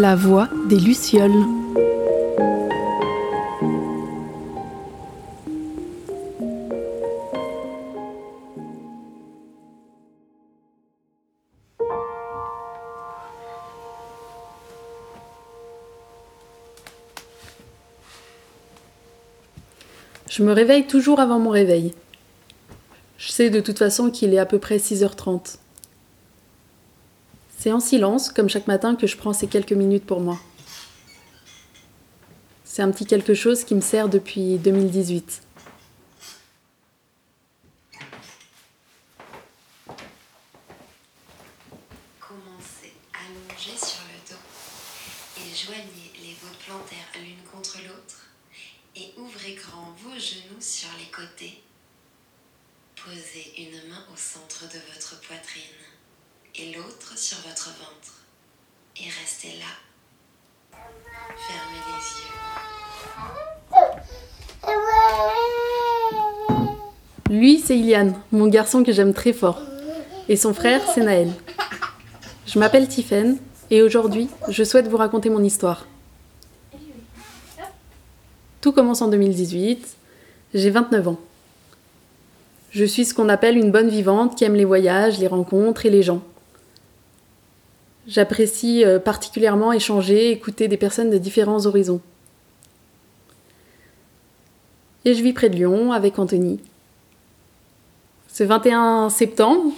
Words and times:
La 0.00 0.16
voix 0.16 0.48
des 0.66 0.78
Lucioles. 0.78 1.30
Je 20.30 20.42
me 20.42 20.52
réveille 20.52 20.86
toujours 20.86 21.20
avant 21.20 21.38
mon 21.38 21.50
réveil. 21.50 21.92
Je 23.18 23.30
sais 23.30 23.50
de 23.50 23.60
toute 23.60 23.78
façon 23.78 24.10
qu'il 24.10 24.32
est 24.32 24.38
à 24.38 24.46
peu 24.46 24.58
près 24.58 24.78
6h30. 24.78 25.58
C'est 27.60 27.72
en 27.72 27.80
silence, 27.80 28.30
comme 28.30 28.48
chaque 28.48 28.68
matin, 28.68 28.96
que 28.96 29.06
je 29.06 29.18
prends 29.18 29.34
ces 29.34 29.46
quelques 29.46 29.74
minutes 29.74 30.06
pour 30.06 30.20
moi. 30.20 30.40
C'est 32.64 32.80
un 32.80 32.90
petit 32.90 33.04
quelque 33.04 33.34
chose 33.34 33.64
qui 33.64 33.74
me 33.74 33.82
sert 33.82 34.08
depuis 34.08 34.56
2018. 34.56 35.42
Commencez 42.18 42.94
allongé 43.12 43.76
sur 43.76 44.00
le 44.08 44.30
dos 44.30 44.40
et 45.36 45.54
joignez 45.54 46.12
les 46.22 46.34
vos 46.40 46.56
plantaires 46.64 47.12
l'une 47.16 47.44
contre 47.52 47.76
l'autre 47.86 48.24
et 48.96 49.12
ouvrez 49.18 49.52
grand 49.56 49.94
vos 49.98 50.18
genoux 50.18 50.60
sur 50.60 50.88
les 50.98 51.10
côtés. 51.10 51.62
Posez 53.04 53.52
une 53.58 53.90
main 53.90 54.06
au 54.10 54.16
centre 54.16 54.64
de 54.64 54.78
votre 54.94 55.20
poitrine 55.20 55.76
et 56.56 56.72
l'autre 56.74 57.16
sur 57.16 57.38
votre 57.38 57.68
ventre 57.70 58.24
et 58.96 59.08
restez 59.20 59.58
là. 59.58 60.78
Fermez 61.48 61.82
les 61.86 62.02
yeux. 62.20 62.34
Lui, 67.30 67.60
c'est 67.60 67.78
Iliane, 67.78 68.20
mon 68.32 68.39
garçon 68.50 68.82
que 68.82 68.92
j'aime 68.92 69.14
très 69.14 69.32
fort. 69.32 69.60
Et 70.28 70.36
son 70.36 70.54
frère, 70.54 70.80
c'est 70.94 71.02
Naël. 71.02 71.30
Je 72.46 72.58
m'appelle 72.58 72.88
Tiffaine 72.88 73.38
et 73.70 73.82
aujourd'hui, 73.82 74.28
je 74.48 74.64
souhaite 74.64 74.88
vous 74.88 74.96
raconter 74.96 75.30
mon 75.30 75.42
histoire. 75.42 75.86
Tout 78.60 78.72
commence 78.72 79.02
en 79.02 79.08
2018. 79.08 79.96
J'ai 80.54 80.70
29 80.70 81.08
ans. 81.08 81.20
Je 82.70 82.84
suis 82.84 83.04
ce 83.04 83.14
qu'on 83.14 83.28
appelle 83.28 83.56
une 83.56 83.72
bonne 83.72 83.88
vivante 83.88 84.36
qui 84.36 84.44
aime 84.44 84.54
les 84.54 84.64
voyages, 84.64 85.18
les 85.18 85.26
rencontres 85.26 85.86
et 85.86 85.90
les 85.90 86.02
gens. 86.02 86.22
J'apprécie 88.06 88.84
euh, 88.84 88.98
particulièrement 88.98 89.72
échanger, 89.72 90.30
écouter 90.30 90.68
des 90.68 90.76
personnes 90.76 91.10
de 91.10 91.18
différents 91.18 91.66
horizons. 91.66 92.00
Et 95.04 95.14
je 95.14 95.22
vis 95.22 95.32
près 95.32 95.48
de 95.48 95.56
Lyon 95.56 95.92
avec 95.92 96.18
Anthony. 96.18 96.60
Ce 98.40 98.44
21 98.44 99.10
septembre, 99.10 99.70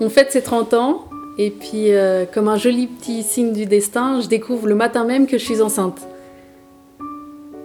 on 0.00 0.08
fête 0.08 0.32
ses 0.32 0.40
30 0.40 0.72
ans 0.72 1.04
et 1.36 1.50
puis 1.50 1.92
euh, 1.92 2.24
comme 2.24 2.48
un 2.48 2.56
joli 2.56 2.86
petit 2.86 3.22
signe 3.22 3.52
du 3.52 3.66
destin, 3.66 4.22
je 4.22 4.28
découvre 4.28 4.66
le 4.66 4.74
matin 4.74 5.04
même 5.04 5.26
que 5.26 5.36
je 5.36 5.44
suis 5.44 5.60
enceinte. 5.60 6.00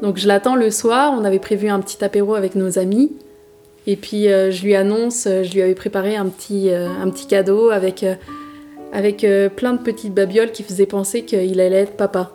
Donc 0.02 0.18
je 0.18 0.28
l'attends 0.28 0.58
le 0.58 0.70
soir, 0.70 1.14
on 1.18 1.24
avait 1.24 1.40
prévu 1.40 1.70
un 1.70 1.80
petit 1.80 2.04
apéro 2.04 2.36
avec 2.36 2.56
nos 2.56 2.78
amis. 2.78 3.14
Et 3.88 3.96
puis 3.96 4.28
euh, 4.28 4.52
je 4.52 4.66
lui 4.66 4.76
annonce, 4.76 5.30
je 5.30 5.54
lui 5.54 5.62
avais 5.62 5.76
préparé 5.76 6.18
un 6.18 6.26
petit, 6.26 6.72
un 6.74 7.10
petit 7.10 7.28
cadeau 7.28 7.70
avec 7.70 8.06
avec 8.92 9.24
euh, 9.24 9.48
plein 9.48 9.72
de 9.72 9.80
petites 9.80 10.14
babioles 10.14 10.52
qui 10.52 10.64
faisaient 10.64 10.88
penser 10.88 11.24
qu'il 11.24 11.62
allait 11.62 11.84
être 11.84 11.96
papa. 11.96 12.34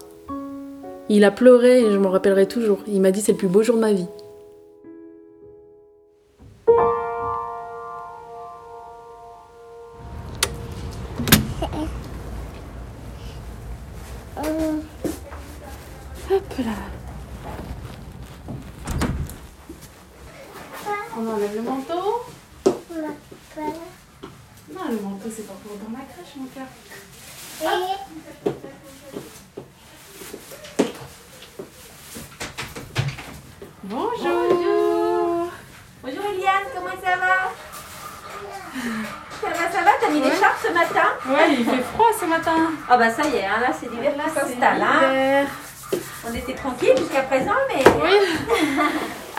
Il 1.10 1.24
a 1.24 1.30
pleuré 1.30 1.82
et 1.82 1.90
je 1.90 1.98
m'en 1.98 2.08
rappellerai 2.08 2.46
toujours. 2.46 2.78
Il 2.88 3.02
m'a 3.02 3.10
dit 3.10 3.20
c'est 3.20 3.32
le 3.32 3.38
plus 3.38 3.48
beau 3.48 3.62
jour 3.62 3.76
de 3.76 3.82
ma 3.82 3.92
vie. 3.92 4.06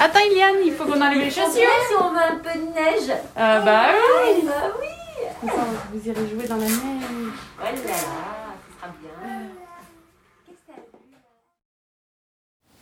Attends, 0.04 0.20
Iliane, 0.32 0.56
il 0.66 0.74
faut 0.74 0.86
qu'on 0.86 1.00
enlève 1.00 1.20
les 1.20 1.30
chaussures. 1.30 1.52
si 1.54 1.96
on 2.00 2.10
veut 2.10 2.18
un 2.18 2.36
peu 2.38 2.60
de 2.60 2.66
neige. 2.74 3.10
Euh, 3.38 3.60
bah 3.60 3.84
oui. 3.94 4.44
Ah, 4.48 4.48
bah 4.48 4.76
oui 4.82 4.88
Comme 5.42 5.50
ça, 5.50 5.56
vous 5.94 6.08
irez 6.10 6.28
jouer 6.28 6.48
dans 6.48 6.56
la 6.56 6.64
neige. 6.64 6.74
Oh 6.82 7.64
là 7.64 7.72
là, 7.72 7.78
ce 7.78 7.88
sera 7.88 8.88
bien. 9.00 9.12
Qu'est-ce 10.48 10.58
que 10.58 10.66
t'as 10.68 10.74
vu, 10.74 11.12
là 11.12 11.18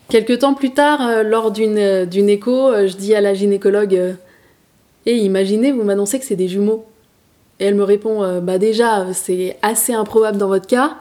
Quelques 0.08 0.40
temps 0.40 0.53
plus 0.53 0.72
tard, 0.72 1.06
euh, 1.06 1.24
lors 1.24 1.52
d'une 1.52 1.78
euh, 1.78 2.06
d'une 2.06 2.29
écho, 2.29 2.69
euh, 2.69 2.88
je 2.88 2.96
dis 2.96 3.13
à 3.13 3.19
la 3.19 3.34
gynécologue 3.34 3.96
euh, 3.96 4.13
Et 5.06 5.18
imaginez, 5.18 5.74
vous 5.74 5.84
m'annoncez 5.84 6.19
que 6.19 6.25
c'est 6.25 6.38
des 6.38 6.47
jumeaux. 6.47 6.85
Et 7.59 7.66
elle 7.66 7.75
me 7.75 7.84
répond 7.84 8.40
Bah, 8.40 8.58
déjà, 8.58 9.12
c'est 9.12 9.58
assez 9.62 9.94
improbable 9.94 10.38
dans 10.38 10.47
votre 10.47 10.68
cas. 10.68 10.96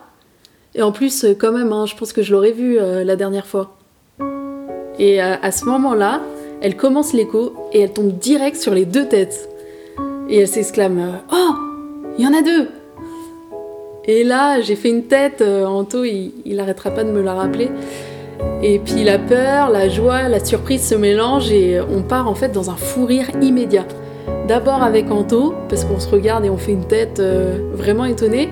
Et 0.74 0.82
en 0.82 0.90
plus, 0.90 1.24
quand 1.38 1.52
même, 1.52 1.72
hein, 1.72 1.86
je 1.86 1.94
pense 1.94 2.12
que 2.12 2.22
je 2.22 2.32
l'aurais 2.32 2.50
vu 2.50 2.78
euh, 2.80 3.04
la 3.04 3.14
dernière 3.14 3.46
fois. 3.46 3.77
Et 4.98 5.22
euh, 5.22 5.34
à 5.40 5.50
ce 5.50 5.64
moment-là, 5.64 6.20
elle 6.60 6.76
commence 6.76 7.12
l'écho 7.12 7.54
et 7.72 7.80
elle 7.80 7.92
tombe 7.92 8.18
direct 8.18 8.56
sur 8.56 8.74
les 8.74 8.84
deux 8.84 9.06
têtes. 9.06 9.48
Et 10.28 10.40
elle 10.40 10.48
s'exclame 10.48 10.98
euh, 10.98 11.12
Oh 11.32 11.54
Il 12.18 12.24
y 12.24 12.28
en 12.28 12.34
a 12.34 12.42
deux 12.42 12.68
Et 14.04 14.24
là, 14.24 14.60
j'ai 14.60 14.76
fait 14.76 14.90
une 14.90 15.04
tête, 15.04 15.40
euh, 15.40 15.64
Anto, 15.64 16.04
il, 16.04 16.32
il 16.44 16.60
arrêtera 16.60 16.90
pas 16.90 17.04
de 17.04 17.10
me 17.10 17.22
la 17.22 17.34
rappeler. 17.34 17.70
Et 18.62 18.78
puis 18.78 19.04
la 19.04 19.18
peur, 19.18 19.70
la 19.70 19.88
joie, 19.88 20.28
la 20.28 20.44
surprise 20.44 20.86
se 20.86 20.94
mélangent 20.94 21.50
et 21.52 21.80
on 21.80 22.02
part 22.02 22.28
en 22.28 22.34
fait 22.34 22.50
dans 22.50 22.70
un 22.70 22.76
fou 22.76 23.04
rire 23.04 23.30
immédiat. 23.40 23.86
D'abord 24.46 24.82
avec 24.82 25.10
Anto, 25.10 25.54
parce 25.68 25.84
qu'on 25.84 26.00
se 26.00 26.08
regarde 26.08 26.44
et 26.44 26.50
on 26.50 26.56
fait 26.56 26.72
une 26.72 26.86
tête 26.86 27.20
euh, 27.20 27.58
vraiment 27.72 28.04
étonnée. 28.04 28.48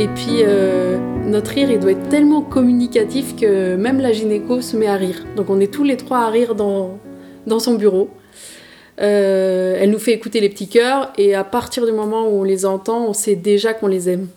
Et 0.00 0.06
puis 0.06 0.42
euh, 0.42 0.96
notre 1.24 1.50
rire, 1.50 1.72
il 1.72 1.80
doit 1.80 1.90
être 1.90 2.08
tellement 2.08 2.40
communicatif 2.40 3.34
que 3.34 3.74
même 3.74 4.00
la 4.00 4.12
gynéco 4.12 4.60
se 4.60 4.76
met 4.76 4.86
à 4.86 4.94
rire. 4.94 5.24
Donc 5.34 5.50
on 5.50 5.58
est 5.58 5.72
tous 5.72 5.82
les 5.82 5.96
trois 5.96 6.18
à 6.18 6.28
rire 6.28 6.54
dans, 6.54 7.00
dans 7.48 7.58
son 7.58 7.74
bureau. 7.74 8.08
Euh, 9.00 9.76
elle 9.76 9.90
nous 9.90 9.98
fait 9.98 10.12
écouter 10.12 10.38
les 10.38 10.48
petits 10.48 10.68
cœurs 10.68 11.12
et 11.18 11.34
à 11.34 11.42
partir 11.42 11.84
du 11.84 11.90
moment 11.90 12.28
où 12.28 12.40
on 12.40 12.44
les 12.44 12.64
entend, 12.64 13.06
on 13.08 13.12
sait 13.12 13.34
déjà 13.34 13.74
qu'on 13.74 13.88
les 13.88 14.08
aime. 14.08 14.28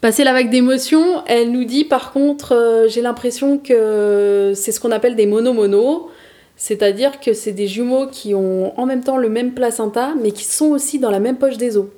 Passé 0.00 0.24
la 0.24 0.32
vague 0.32 0.48
d'émotions, 0.48 1.22
elle 1.26 1.52
nous 1.52 1.64
dit 1.64 1.84
par 1.84 2.12
contre, 2.12 2.54
euh, 2.54 2.88
j'ai 2.88 3.02
l'impression 3.02 3.58
que 3.58 4.52
c'est 4.54 4.72
ce 4.72 4.80
qu'on 4.80 4.90
appelle 4.90 5.16
des 5.16 5.26
mono-mono, 5.26 6.08
c'est-à-dire 6.56 7.20
que 7.20 7.34
c'est 7.34 7.52
des 7.52 7.66
jumeaux 7.66 8.06
qui 8.06 8.34
ont 8.34 8.78
en 8.80 8.86
même 8.86 9.04
temps 9.04 9.18
le 9.18 9.28
même 9.28 9.52
placenta, 9.52 10.14
mais 10.18 10.30
qui 10.30 10.44
sont 10.44 10.68
aussi 10.68 10.98
dans 10.98 11.10
la 11.10 11.20
même 11.20 11.36
poche 11.36 11.58
des 11.58 11.76
os. 11.76 11.88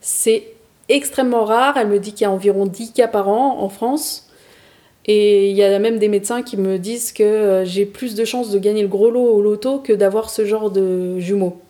C'est 0.00 0.57
extrêmement 0.88 1.44
rare, 1.44 1.76
elle 1.76 1.88
me 1.88 1.98
dit 1.98 2.12
qu'il 2.12 2.22
y 2.22 2.24
a 2.24 2.30
environ 2.30 2.66
10 2.66 2.92
cas 2.92 3.08
par 3.08 3.28
an 3.28 3.60
en 3.60 3.68
France, 3.68 4.30
et 5.06 5.50
il 5.50 5.56
y 5.56 5.64
a 5.64 5.78
même 5.78 5.98
des 5.98 6.08
médecins 6.08 6.42
qui 6.42 6.56
me 6.56 6.78
disent 6.78 7.12
que 7.12 7.22
euh, 7.22 7.64
j'ai 7.64 7.86
plus 7.86 8.14
de 8.14 8.24
chances 8.24 8.50
de 8.50 8.58
gagner 8.58 8.82
le 8.82 8.88
gros 8.88 9.10
lot 9.10 9.24
au 9.24 9.40
loto 9.40 9.78
que 9.78 9.92
d'avoir 9.92 10.28
ce 10.28 10.44
genre 10.44 10.70
de 10.70 11.18
jumeaux. 11.18 11.60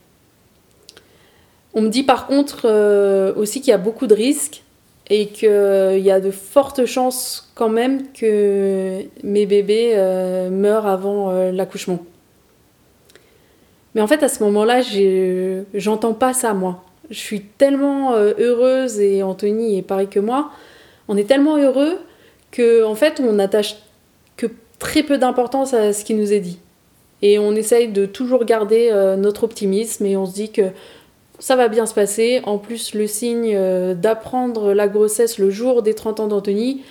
On 1.75 1.81
me 1.81 1.91
dit 1.91 2.03
par 2.03 2.26
contre 2.26 2.62
euh, 2.65 3.32
aussi 3.37 3.61
qu'il 3.61 3.70
y 3.70 3.75
a 3.75 3.79
beaucoup 3.79 4.09
de 4.09 4.15
risques 4.15 4.62
et 5.11 5.29
qu'il 5.29 6.00
y 6.00 6.11
a 6.11 6.21
de 6.21 6.31
fortes 6.31 6.85
chances 6.87 7.53
quand 7.55 7.69
même 7.69 8.11
que 8.12 9.03
mes 9.23 9.47
bébés 9.47 9.93
euh, 9.94 10.50
meurent 10.50 10.87
avant 10.87 11.31
euh, 11.31 11.53
l'accouchement. 11.53 12.00
Mais 13.94 14.00
en 14.00 14.06
fait, 14.06 14.23
à 14.23 14.29
ce 14.29 14.43
moment-là, 14.44 14.81
j'entends 15.73 16.14
pas 16.14 16.35
ça, 16.35 16.53
moi. 16.53 16.85
Je 17.10 17.19
suis 17.19 17.40
tellement 17.40 18.14
euh, 18.14 18.34
heureuse, 18.38 19.00
et 19.00 19.22
Anthony 19.22 19.78
est 19.78 19.82
pareil 19.82 20.08
que 20.08 20.20
moi, 20.20 20.50
on 21.08 21.16
est 21.16 21.25
tellement 21.25 21.56
heureux 21.56 21.99
que 22.50 22.84
en 22.84 22.94
fait, 22.94 23.20
on 23.20 23.38
attache 23.38 23.76
que 24.37 24.46
très 24.78 25.02
peu 25.02 25.16
d'importance 25.16 25.72
à 25.75 25.93
ce 25.93 26.05
qui 26.05 26.14
nous 26.14 26.32
est 26.32 26.40
dit. 26.40 26.58
Et 27.22 27.38
on 27.38 27.55
essaye 27.55 27.88
de 27.88 28.06
toujours 28.06 28.44
garder 28.44 28.90
euh, 28.93 29.16
notre 29.16 29.44
optimisme 29.44 30.06
et 30.06 30.16
on 30.16 30.26
se 30.26 30.34
dit 30.34 30.50
que 30.50 30.70
ça 31.38 31.56
va 31.56 31.69
bien 31.69 31.87
se 31.87 31.94
passer. 31.94 32.40
En 32.44 32.58
plus, 32.58 32.94
le 32.94 33.06
signe 33.06 33.54
euh, 33.56 33.94
d'apprendre 33.94 34.72
la 34.75 34.87
grossesse 34.87 35.38
le 35.38 35.50
jour 35.50 35.82
des 35.82 35.94
30 35.94 36.20
ans 36.20 36.28
d'Anthony, 36.28 36.82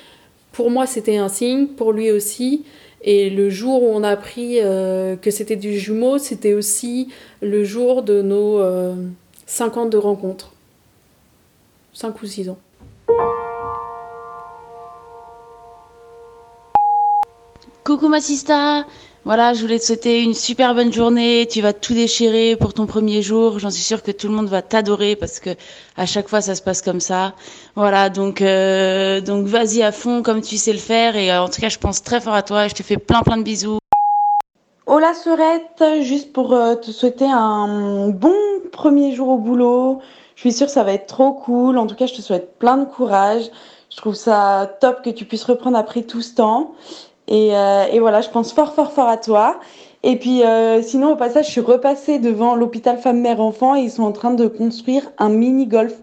pour 0.51 0.71
moi, 0.71 0.87
c'était 0.87 1.17
un 1.17 1.29
signe, 1.29 1.67
pour 1.67 1.91
lui 1.93 2.11
aussi. 2.11 2.65
Et 3.03 3.29
le 3.29 3.49
jour 3.49 3.83
où 3.83 3.87
on 3.93 4.03
a 4.03 4.09
appris 4.09 4.55
que 4.57 5.29
c'était 5.29 5.55
du 5.55 5.77
jumeau, 5.77 6.17
c'était 6.17 6.55
aussi 6.55 7.09
le 7.41 7.63
jour 7.63 8.01
de 8.01 8.23
nos 8.23 8.59
5 9.47 9.77
ans 9.77 9.85
de 9.85 9.97
rencontre. 9.97 10.51
5 11.93 12.21
ou 12.21 12.25
6 12.27 12.49
ans. 12.49 12.57
Coucou 17.83 18.09
ma 18.09 18.19
sista 18.19 18.85
voilà, 19.25 19.53
je 19.53 19.59
voulais 19.59 19.77
te 19.77 19.83
souhaiter 19.83 20.23
une 20.23 20.33
super 20.33 20.73
bonne 20.73 20.93
journée. 20.93 21.49
Tu 21.51 21.59
vas 21.59 21.73
tout 21.73 21.93
déchirer 21.93 22.55
pour 22.55 22.73
ton 22.73 22.85
premier 22.85 23.21
jour. 23.21 23.59
J'en 23.59 23.69
suis 23.69 23.83
sûre 23.83 24.01
que 24.01 24.11
tout 24.11 24.29
le 24.29 24.33
monde 24.33 24.47
va 24.47 24.61
t'adorer 24.61 25.17
parce 25.17 25.41
que 25.41 25.49
à 25.97 26.05
chaque 26.05 26.29
fois 26.29 26.39
ça 26.39 26.55
se 26.55 26.61
passe 26.61 26.81
comme 26.81 27.01
ça. 27.01 27.33
Voilà, 27.75 28.09
donc 28.09 28.41
euh, 28.41 29.19
donc 29.19 29.45
vas-y 29.45 29.83
à 29.83 29.91
fond 29.91 30.23
comme 30.23 30.39
tu 30.39 30.55
sais 30.55 30.71
le 30.71 30.79
faire 30.79 31.17
et 31.17 31.29
euh, 31.29 31.41
en 31.41 31.49
tout 31.49 31.59
cas 31.59 31.67
je 31.67 31.77
pense 31.77 32.01
très 32.03 32.21
fort 32.21 32.35
à 32.35 32.41
toi. 32.41 32.67
Et 32.67 32.69
je 32.69 32.75
te 32.75 32.83
fais 32.83 32.95
plein 32.95 33.21
plein 33.21 33.35
de 33.35 33.43
bisous. 33.43 33.79
Hola 34.89 35.13
Sorette, 35.13 35.83
juste 35.99 36.31
pour 36.31 36.53
euh, 36.53 36.75
te 36.75 36.91
souhaiter 36.91 37.27
un 37.29 38.07
bon 38.07 38.33
premier 38.71 39.13
jour 39.13 39.27
au 39.27 39.37
boulot. 39.37 39.99
Je 40.35 40.39
suis 40.39 40.53
sûre 40.53 40.67
que 40.67 40.71
ça 40.71 40.85
va 40.85 40.93
être 40.93 41.07
trop 41.07 41.33
cool. 41.33 41.77
En 41.77 41.87
tout 41.87 41.95
cas, 41.95 42.05
je 42.05 42.13
te 42.13 42.21
souhaite 42.21 42.57
plein 42.57 42.77
de 42.77 42.85
courage. 42.85 43.51
Je 43.89 43.97
trouve 43.97 44.15
ça 44.15 44.71
top 44.79 45.01
que 45.03 45.09
tu 45.09 45.25
puisses 45.25 45.43
reprendre 45.43 45.77
après 45.77 46.03
tout 46.03 46.21
ce 46.21 46.35
temps. 46.35 46.71
Et, 47.27 47.49
euh, 47.53 47.83
voilà, 47.99 48.21
je 48.21 48.29
pense 48.29 48.53
fort, 48.53 48.73
fort, 48.75 48.93
fort 48.93 49.09
à 49.09 49.17
toi. 49.17 49.59
Et 50.03 50.17
puis, 50.17 50.41
euh, 50.43 50.81
sinon, 50.81 51.11
au 51.11 51.15
passage, 51.17 51.47
je 51.47 51.51
suis 51.51 51.59
repassée 51.59 52.17
devant 52.19 52.55
l'hôpital 52.55 52.97
femme-mère-enfant 52.97 53.75
et 53.75 53.81
ils 53.81 53.91
sont 53.91 54.03
en 54.03 54.13
train 54.13 54.31
de 54.31 54.47
construire 54.47 55.11
un 55.17 55.27
mini-golf. 55.27 55.95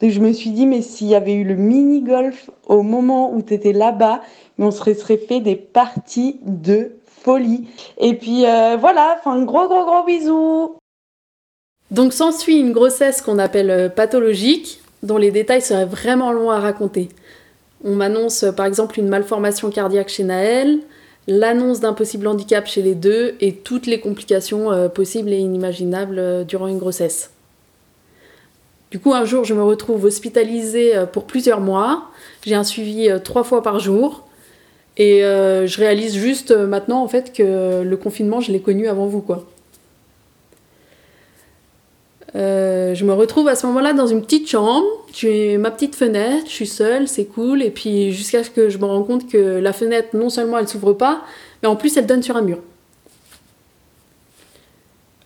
Donc, 0.00 0.10
je 0.10 0.20
me 0.20 0.32
suis 0.32 0.52
dit, 0.52 0.64
mais 0.64 0.80
s'il 0.80 1.08
y 1.08 1.14
avait 1.14 1.34
eu 1.34 1.44
le 1.44 1.56
mini-golf 1.56 2.48
au 2.66 2.82
moment 2.82 3.30
où 3.34 3.42
tu 3.42 3.58
là-bas, 3.72 4.22
on 4.58 4.70
serait, 4.70 4.94
serait 4.94 5.18
fait 5.18 5.40
des 5.40 5.56
parties 5.56 6.40
de 6.46 6.92
folie. 7.22 7.68
Et 7.98 8.14
puis, 8.14 8.46
euh, 8.46 8.76
voilà, 8.78 9.16
enfin, 9.18 9.42
gros, 9.42 9.68
gros, 9.68 9.84
gros 9.84 10.04
bisous. 10.04 10.76
Donc, 11.90 12.12
s'ensuit 12.12 12.58
une 12.58 12.72
grossesse 12.72 13.22
qu'on 13.22 13.38
appelle 13.38 13.70
euh, 13.70 13.88
pathologique, 13.88 14.80
dont 15.02 15.18
les 15.18 15.30
détails 15.30 15.62
seraient 15.62 15.84
vraiment 15.84 16.32
longs 16.32 16.50
à 16.50 16.60
raconter. 16.60 17.08
On 17.84 17.94
m'annonce 17.94 18.44
par 18.56 18.66
exemple 18.66 18.98
une 19.00 19.08
malformation 19.08 19.70
cardiaque 19.70 20.08
chez 20.08 20.22
Naël, 20.22 20.80
l'annonce 21.26 21.80
d'un 21.80 21.92
possible 21.92 22.26
handicap 22.26 22.66
chez 22.66 22.82
les 22.82 22.94
deux 22.94 23.34
et 23.40 23.54
toutes 23.54 23.86
les 23.86 24.00
complications 24.00 24.72
euh, 24.72 24.88
possibles 24.88 25.30
et 25.30 25.38
inimaginables 25.38 26.18
euh, 26.18 26.44
durant 26.44 26.68
une 26.68 26.78
grossesse. 26.78 27.30
Du 28.90 28.98
coup, 28.98 29.14
un 29.14 29.24
jour, 29.24 29.44
je 29.44 29.54
me 29.54 29.62
retrouve 29.62 30.04
hospitalisée 30.04 30.96
euh, 30.96 31.06
pour 31.06 31.24
plusieurs 31.24 31.60
mois. 31.60 32.10
J'ai 32.44 32.54
un 32.54 32.64
suivi 32.64 33.08
trois 33.24 33.44
fois 33.44 33.62
par 33.62 33.78
jour. 33.78 34.26
Et 34.98 35.20
je 35.22 35.76
réalise 35.78 36.14
juste 36.14 36.50
maintenant 36.52 37.02
en 37.02 37.08
fait 37.08 37.32
que 37.32 37.82
le 37.82 37.96
confinement, 37.96 38.40
je 38.40 38.52
l'ai 38.52 38.60
connu 38.60 38.88
avant 38.88 39.06
vous, 39.06 39.22
quoi. 39.22 39.46
Euh, 42.34 42.94
je 42.94 43.04
me 43.04 43.12
retrouve 43.12 43.48
à 43.48 43.54
ce 43.54 43.66
moment-là 43.66 43.92
dans 43.92 44.06
une 44.06 44.22
petite 44.22 44.48
chambre, 44.48 44.86
j'ai 45.12 45.58
ma 45.58 45.70
petite 45.70 45.94
fenêtre, 45.94 46.46
je 46.46 46.52
suis 46.52 46.66
seule, 46.66 47.06
c'est 47.06 47.26
cool, 47.26 47.62
et 47.62 47.70
puis 47.70 48.12
jusqu'à 48.12 48.42
ce 48.42 48.48
que 48.48 48.70
je 48.70 48.78
me 48.78 48.86
rende 48.86 49.06
compte 49.06 49.28
que 49.28 49.58
la 49.58 49.74
fenêtre, 49.74 50.16
non 50.16 50.30
seulement 50.30 50.58
elle 50.58 50.68
s'ouvre 50.68 50.94
pas, 50.94 51.22
mais 51.62 51.68
en 51.68 51.76
plus 51.76 51.96
elle 51.96 52.06
donne 52.06 52.22
sur 52.22 52.36
un 52.36 52.42
mur. 52.42 52.58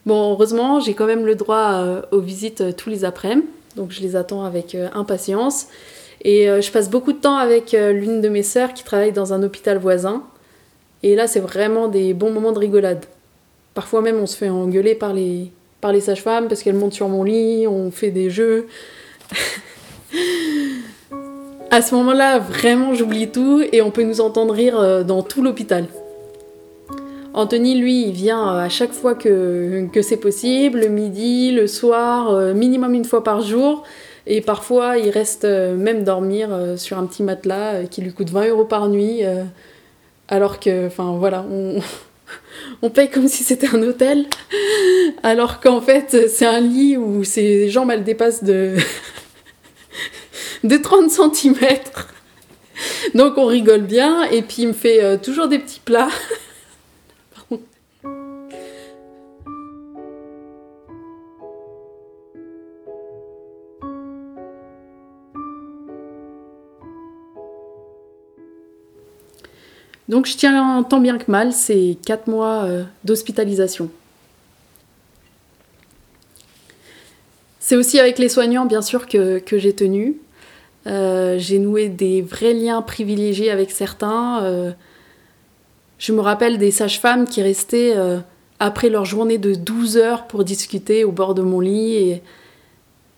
Bon, 0.05 0.33
heureusement, 0.33 0.81
j'ai 0.81 0.95
quand 0.95 1.07
même 1.07 1.27
le 1.27 1.37
droit 1.37 1.75
euh, 1.75 2.03
aux 2.11 2.21
visites 2.21 2.61
euh, 2.61 2.73
tous 2.73 2.91
les 2.91 3.05
après-midi, 3.05 3.47
donc 3.77 3.93
je 3.93 4.01
les 4.01 4.17
attends 4.17 4.43
avec 4.45 4.77
impatience. 4.95 5.67
Et 6.29 6.47
je 6.61 6.73
passe 6.73 6.91
beaucoup 6.91 7.13
de 7.13 7.19
temps 7.19 7.37
avec 7.37 7.71
l'une 7.71 8.21
de 8.21 8.29
mes 8.29 8.43
sœurs 8.43 8.75
qui 8.75 8.83
travaille 8.83 9.13
dans 9.13 9.33
un 9.33 9.45
hôpital 9.45 9.79
voisin. 9.79 10.25
Et 11.05 11.15
là, 11.15 11.29
c'est 11.29 11.39
vraiment 11.39 11.87
des 11.87 12.15
bons 12.15 12.33
moments 12.33 12.51
de 12.51 12.59
rigolade. 12.59 13.05
Parfois 13.75 14.01
même, 14.01 14.19
on 14.19 14.27
se 14.27 14.37
fait 14.37 14.49
engueuler 14.49 14.97
par 14.97 15.13
les, 15.13 15.53
par 15.81 15.93
les 15.93 16.01
sages-femmes 16.01 16.49
parce 16.49 16.63
qu'elles 16.63 16.75
montent 16.75 16.95
sur 16.95 17.09
mon 17.09 17.23
lit, 17.23 17.67
on 17.67 17.91
fait 17.91 18.11
des 18.11 18.31
jeux. 18.31 18.67
à 21.71 21.83
ce 21.83 21.95
moment-là, 21.95 22.39
vraiment, 22.39 22.95
j'oublie 22.95 23.29
tout 23.29 23.63
et 23.71 23.83
on 23.83 23.91
peut 23.91 24.03
nous 24.03 24.21
entendre 24.21 24.55
rire 24.55 24.81
euh, 24.81 25.03
dans 25.05 25.23
tout 25.23 25.43
l'hôpital. 25.43 25.87
Anthony, 27.35 27.79
lui, 27.79 28.07
il 28.07 28.13
vient 28.13 28.49
euh, 28.49 28.65
à 28.65 28.69
chaque 28.71 28.93
fois 28.93 29.15
que, 29.15 29.87
que 29.93 30.01
c'est 30.01 30.17
possible, 30.17 30.81
le 30.81 30.89
midi, 30.89 31.53
le 31.53 31.67
soir, 31.67 32.31
euh, 32.31 32.55
minimum 32.55 32.95
une 32.95 33.05
fois 33.05 33.23
par 33.23 33.43
jour. 33.43 33.83
Et 34.27 34.41
parfois, 34.41 34.99
il 34.99 35.11
reste 35.11 35.45
même 35.45 36.03
dormir 36.03 36.49
sur 36.77 36.99
un 36.99 37.07
petit 37.07 37.23
matelas 37.23 37.85
qui 37.85 38.03
lui 38.03 38.13
coûte 38.13 38.31
20 38.31 38.49
euros 38.49 38.65
par 38.65 38.89
nuit. 38.89 39.23
Alors 40.29 40.59
que, 40.59 40.87
enfin 40.87 41.17
voilà, 41.19 41.45
on, 42.83 42.91
paye 42.91 43.11
comme 43.11 43.29
si 43.29 43.45
c'était 43.45 43.69
un 43.69 43.83
hôtel, 43.83 44.27
alors 45.23 45.61
qu'en 45.61 45.81
fait 45.81 46.29
c'est 46.29 46.47
un 46.47 46.61
lit 46.61 46.97
où 46.97 47.23
ses 47.23 47.69
jambes 47.69 47.91
elles 47.93 48.05
dépassent 48.05 48.43
de, 48.43 48.77
de 50.65 50.77
30 50.77 51.11
cm. 51.11 51.55
Donc 53.15 53.39
on 53.39 53.47
rigole 53.47 53.83
bien 53.83 54.25
et 54.25 54.43
puis 54.43 54.63
il 54.63 54.69
me 54.69 54.73
fait 54.73 55.03
euh, 55.03 55.17
toujours 55.17 55.47
des 55.49 55.59
petits 55.59 55.81
plats. 55.85 56.11
Donc 70.09 70.27
je 70.27 70.37
tiens 70.37 70.83
tant 70.85 71.01
bien 71.01 71.19
que 71.19 71.31
mal 71.31 71.53
ces 71.53 71.99
4 72.07 72.29
mois 72.29 72.65
euh, 72.65 72.85
d'hospitalisation. 73.05 73.91
C'est 77.59 77.75
aussi 77.75 77.99
avec 77.99 78.21
les 78.21 78.29
soignants, 78.29 78.67
bien 78.67 78.83
sûr, 78.83 79.09
que, 79.09 79.43
j'ai 79.51 79.75
tenu. 79.75 80.19
Euh, 80.87 81.37
j'ai 81.39 81.59
noué 81.59 81.89
des 81.89 82.23
vrais 82.23 82.55
liens 82.55 82.81
privilégiés 82.81 83.51
avec 83.51 83.73
certains. 83.73 84.45
Euh, 84.45 84.71
je 85.99 86.13
me 86.13 86.21
rappelle 86.21 86.59
des 86.59 86.71
sages-femmes 86.71 87.27
qui 87.27 87.43
restaient 87.43 87.97
après 88.61 88.89
leur 88.89 89.05
journée 89.05 89.39
de 89.39 89.55
12 89.55 89.97
heures 89.97 90.29
pour 90.29 90.45
discuter 90.45 91.03
au 91.03 91.11
bord 91.11 91.35
de 91.35 91.43
mon 91.43 91.59
lit 91.59 91.95
et, 91.95 92.23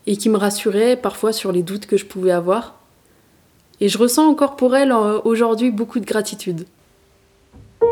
et 0.07 0.17
qui 0.17 0.31
me 0.31 0.39
rassuraient 0.39 0.97
parfois 0.97 1.35
sur 1.35 1.53
les 1.53 1.63
doutes 1.63 1.85
que 1.85 1.99
je 1.99 2.07
pouvais 2.07 2.31
avoir. 2.31 2.81
Et 3.81 3.91
je 3.91 3.99
ressens 3.99 4.27
encore 4.27 4.57
pour 4.57 4.75
elles 4.77 4.93
aujourd'hui 4.93 5.71
beaucoup 5.71 6.01
de 6.01 6.07
gratitude. 6.07 6.65
Coucou 7.81 7.91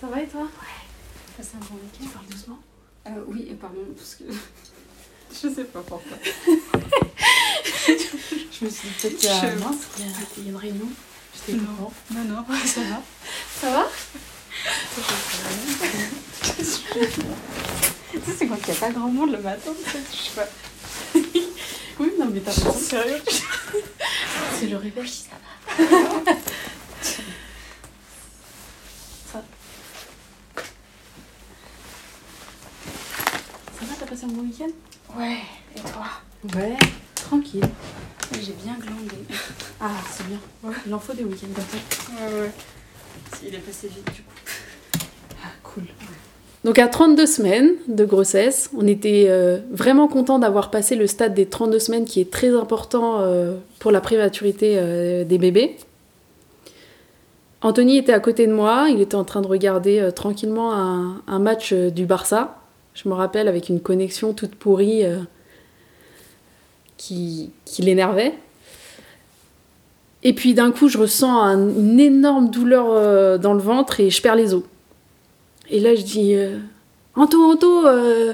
Ça 0.00 0.06
va 0.08 0.20
et 0.20 0.26
toi? 0.26 0.42
Ouais. 0.42 0.48
Passe 1.36 1.50
un 1.54 1.58
bon 1.58 1.74
week-end. 1.76 2.04
Tu 2.04 2.08
parles 2.08 2.26
doucement 2.26 2.58
euh, 3.06 3.10
Oui, 3.28 3.56
pardon, 3.60 3.76
parce 3.96 4.16
que. 4.16 4.24
Je 5.32 5.48
sais 5.54 5.64
pas 5.64 5.80
pourquoi. 5.80 6.18
je 7.86 8.64
me 8.64 8.70
suis 8.70 8.88
dit 8.88 8.94
peut-être 9.00 9.16
qu'il 9.16 9.28
y, 9.28 9.32
a... 9.32 9.54
mince, 9.56 9.88
il 9.98 10.44
y 10.44 10.46
a 10.48 10.50
une 10.50 10.56
réunion. 10.56 10.88
J'étais 11.34 11.58
non. 11.58 11.90
non, 12.10 12.24
non, 12.24 12.44
ça 12.66 12.80
va. 12.82 13.02
Ça 13.60 13.70
va? 13.70 13.88
Tu 16.56 18.18
sais, 18.20 18.32
c'est 18.38 18.46
quand 18.46 18.56
il 18.56 18.70
n'y 18.70 18.76
a 18.76 18.80
pas 18.80 18.90
grand 18.90 19.08
monde 19.08 19.32
le 19.32 19.38
matin, 19.38 19.72
je 19.86 20.16
sais 20.16 20.30
pas. 20.34 20.48
oui, 21.98 22.12
non, 22.18 22.26
mais 22.32 22.40
t'as 22.40 22.52
raison. 22.52 22.72
Sérieux 22.74 23.22
C'est 24.58 24.66
le 24.66 24.76
réveil, 24.76 25.08
ça 25.08 25.30
va. 25.78 26.32
passé 34.12 34.24
un 34.24 34.28
bon 34.28 34.42
week-end? 34.42 34.68
Ouais, 35.16 35.38
et 35.74 35.80
toi? 35.80 36.06
Ouais, 36.54 36.76
tranquille. 37.14 37.64
J'ai 38.34 38.52
bien 38.52 38.74
glandé. 38.74 39.16
Ah, 39.80 39.88
c'est 40.10 40.26
bien. 40.26 40.38
Ouais. 40.62 40.74
Il 40.86 40.92
en 40.92 40.98
faut 40.98 41.14
des 41.14 41.24
week-ends 41.24 41.46
ça. 41.56 42.12
Ouais, 42.12 42.40
ouais. 42.40 42.50
Il 43.46 43.54
est 43.54 43.58
passé 43.58 43.88
vite 43.88 44.04
du 44.14 44.22
coup. 44.22 45.04
Ah, 45.44 45.48
cool. 45.62 45.84
Donc 46.64 46.78
à 46.78 46.86
32 46.86 47.26
semaines 47.26 47.70
de 47.88 48.04
grossesse, 48.04 48.70
on 48.76 48.86
était 48.86 49.26
euh, 49.28 49.58
vraiment 49.72 50.06
content 50.06 50.38
d'avoir 50.38 50.70
passé 50.70 50.94
le 50.94 51.08
stade 51.08 51.34
des 51.34 51.46
32 51.46 51.78
semaines 51.80 52.04
qui 52.04 52.20
est 52.20 52.30
très 52.30 52.54
important 52.54 53.20
euh, 53.20 53.56
pour 53.80 53.90
la 53.90 54.00
prématurité 54.00 54.76
euh, 54.76 55.24
des 55.24 55.38
bébés. 55.38 55.76
Anthony 57.62 57.96
était 57.96 58.12
à 58.12 58.20
côté 58.20 58.46
de 58.46 58.52
moi, 58.52 58.86
il 58.90 59.00
était 59.00 59.16
en 59.16 59.24
train 59.24 59.40
de 59.40 59.46
regarder 59.46 60.10
tranquillement 60.16 60.72
un, 60.72 61.38
match 61.38 61.72
du 61.72 62.06
Barça. 62.06 62.58
Je 62.92 63.08
me 63.08 63.14
rappelle 63.14 63.46
avec 63.46 63.68
une 63.68 63.78
connexion 63.78 64.32
toute 64.32 64.56
pourrie 64.56 65.04
qui 66.96 67.52
l'énervait. 67.78 68.34
Et 70.22 70.32
puis 70.34 70.54
d'un 70.54 70.70
coup, 70.70 70.88
je 70.88 70.98
ressens 70.98 71.42
un- 71.42 71.68
une 71.68 71.98
énorme 71.98 72.50
douleur 72.50 72.86
euh, 72.90 73.38
dans 73.38 73.54
le 73.54 73.60
ventre 73.60 74.00
et 74.00 74.10
je 74.10 74.22
perds 74.22 74.36
les 74.36 74.54
os. 74.54 74.62
Et 75.70 75.80
là, 75.80 75.94
je 75.94 76.02
dis 76.02 76.34
euh, 76.34 76.58
Anto, 77.16 77.42
Anto, 77.42 77.86
euh, 77.86 78.32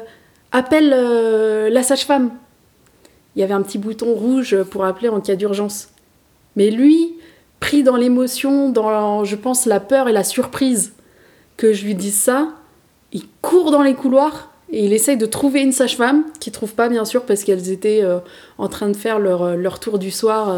appelle 0.53 0.93
euh, 0.95 1.71
la 1.71 1.83
sage-femme. 1.83 2.31
Il 3.37 3.41
y 3.41 3.43
avait 3.43 3.55
un 3.55 3.63
petit 3.63 3.79
bouton 3.79 4.13
rouge 4.15 4.57
pour 4.65 4.85
appeler 4.85 5.09
en 5.09 5.21
cas 5.21 5.37
d'urgence. 5.37 5.89
Mais 6.57 6.71
lui, 6.71 7.15
pris 7.61 7.83
dans 7.83 7.97
l'émotion, 7.97 8.69
dans, 8.71 9.25
je 9.25 9.37
pense, 9.37 9.65
la 9.67 9.81
peur 9.81 10.09
et 10.09 10.13
la 10.13 10.25
surprise 10.25 10.93
que 11.57 11.73
je 11.73 11.85
lui 11.85 11.95
dise 11.95 12.17
ça, 12.19 12.49
il 13.13 13.23
court 13.41 13.71
dans 13.71 13.83
les 13.83 13.95
couloirs 13.95 14.51
et 14.71 14.85
il 14.85 14.93
essaye 14.93 15.17
de 15.17 15.27
trouver 15.27 15.63
une 15.63 15.73
sage-femme, 15.73 16.25
qu'il 16.41 16.53
trouve 16.53 16.75
pas 16.75 16.89
bien 16.89 17.05
sûr 17.05 17.23
parce 17.25 17.43
qu'elles 17.45 17.71
étaient 17.71 18.03
en 18.59 18.69
train 18.69 18.89
de 18.89 18.97
faire 18.97 19.19
leur, 19.19 19.57
leur 19.57 19.81
tour 19.81 19.99
du 19.99 20.11
soir 20.11 20.55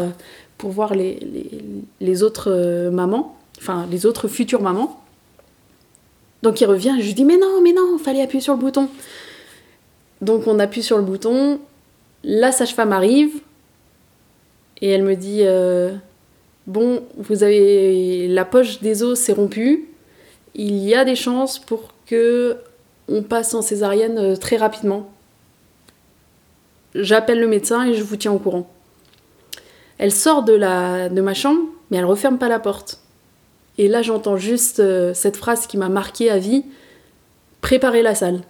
pour 0.61 0.69
voir 0.69 0.93
les, 0.93 2.23
autres 2.23 2.51
euh, 2.51 2.91
mamans, 2.91 3.35
enfin 3.57 3.87
les 3.89 4.05
autres 4.05 4.27
futures 4.27 4.61
mamans. 4.61 5.01
Donc 6.43 6.61
il 6.61 6.65
revient 6.65 6.93
je 6.99 7.05
lui 7.07 7.15
dis 7.15 7.25
mais 7.25 7.37
non, 7.37 7.61
mais 7.63 7.73
non, 7.73 7.97
fallait 7.97 8.21
appuyer 8.21 8.41
sur 8.41 8.53
le 8.53 8.59
bouton. 8.59 8.87
Donc 10.21 10.45
on 10.45 10.59
appuie 10.59 10.83
sur 10.83 10.97
le 10.97 11.03
bouton, 11.03 11.59
la 12.23 12.51
sage-femme 12.51 12.93
arrive 12.93 13.41
et 14.81 14.89
elle 14.89 15.01
me 15.01 15.15
dit 15.15 15.39
euh, 15.41 15.95
bon, 16.67 17.01
vous 17.17 17.41
avez 17.41 18.27
la 18.27 18.45
poche 18.45 18.81
des 18.81 19.01
os 19.01 19.19
s'est 19.19 19.33
rompue, 19.33 19.89
il 20.53 20.75
y 20.75 20.93
a 20.93 21.05
des 21.05 21.15
chances 21.15 21.57
pour 21.57 21.95
que 22.05 22.57
on 23.07 23.23
passe 23.23 23.55
en 23.55 23.63
césarienne 23.63 24.19
euh, 24.19 24.35
très 24.35 24.57
rapidement. 24.57 25.09
J'appelle 26.93 27.39
le 27.39 27.47
médecin 27.47 27.87
et 27.87 27.95
je 27.95 28.03
vous 28.03 28.15
tiens 28.15 28.31
au 28.31 28.37
courant. 28.37 28.69
Elle 30.01 30.11
sort 30.11 30.41
de, 30.41 30.57
ma 31.21 31.33
chambre, 31.35 31.61
mais 31.91 31.97
elle 31.97 32.05
referme 32.05 32.39
pas 32.39 32.49
la 32.49 32.57
porte. 32.57 33.01
Et 33.77 33.87
là, 33.87 34.01
j'entends 34.01 34.35
juste 34.35 34.79
euh, 34.79 35.13
cette 35.13 35.37
phrase 35.37 35.67
qui 35.67 35.77
m'a 35.77 35.89
marquée 35.89 36.31
à 36.31 36.39
vie 36.39 36.65
préparer 37.61 38.01
la 38.01 38.15
salle. 38.15 38.41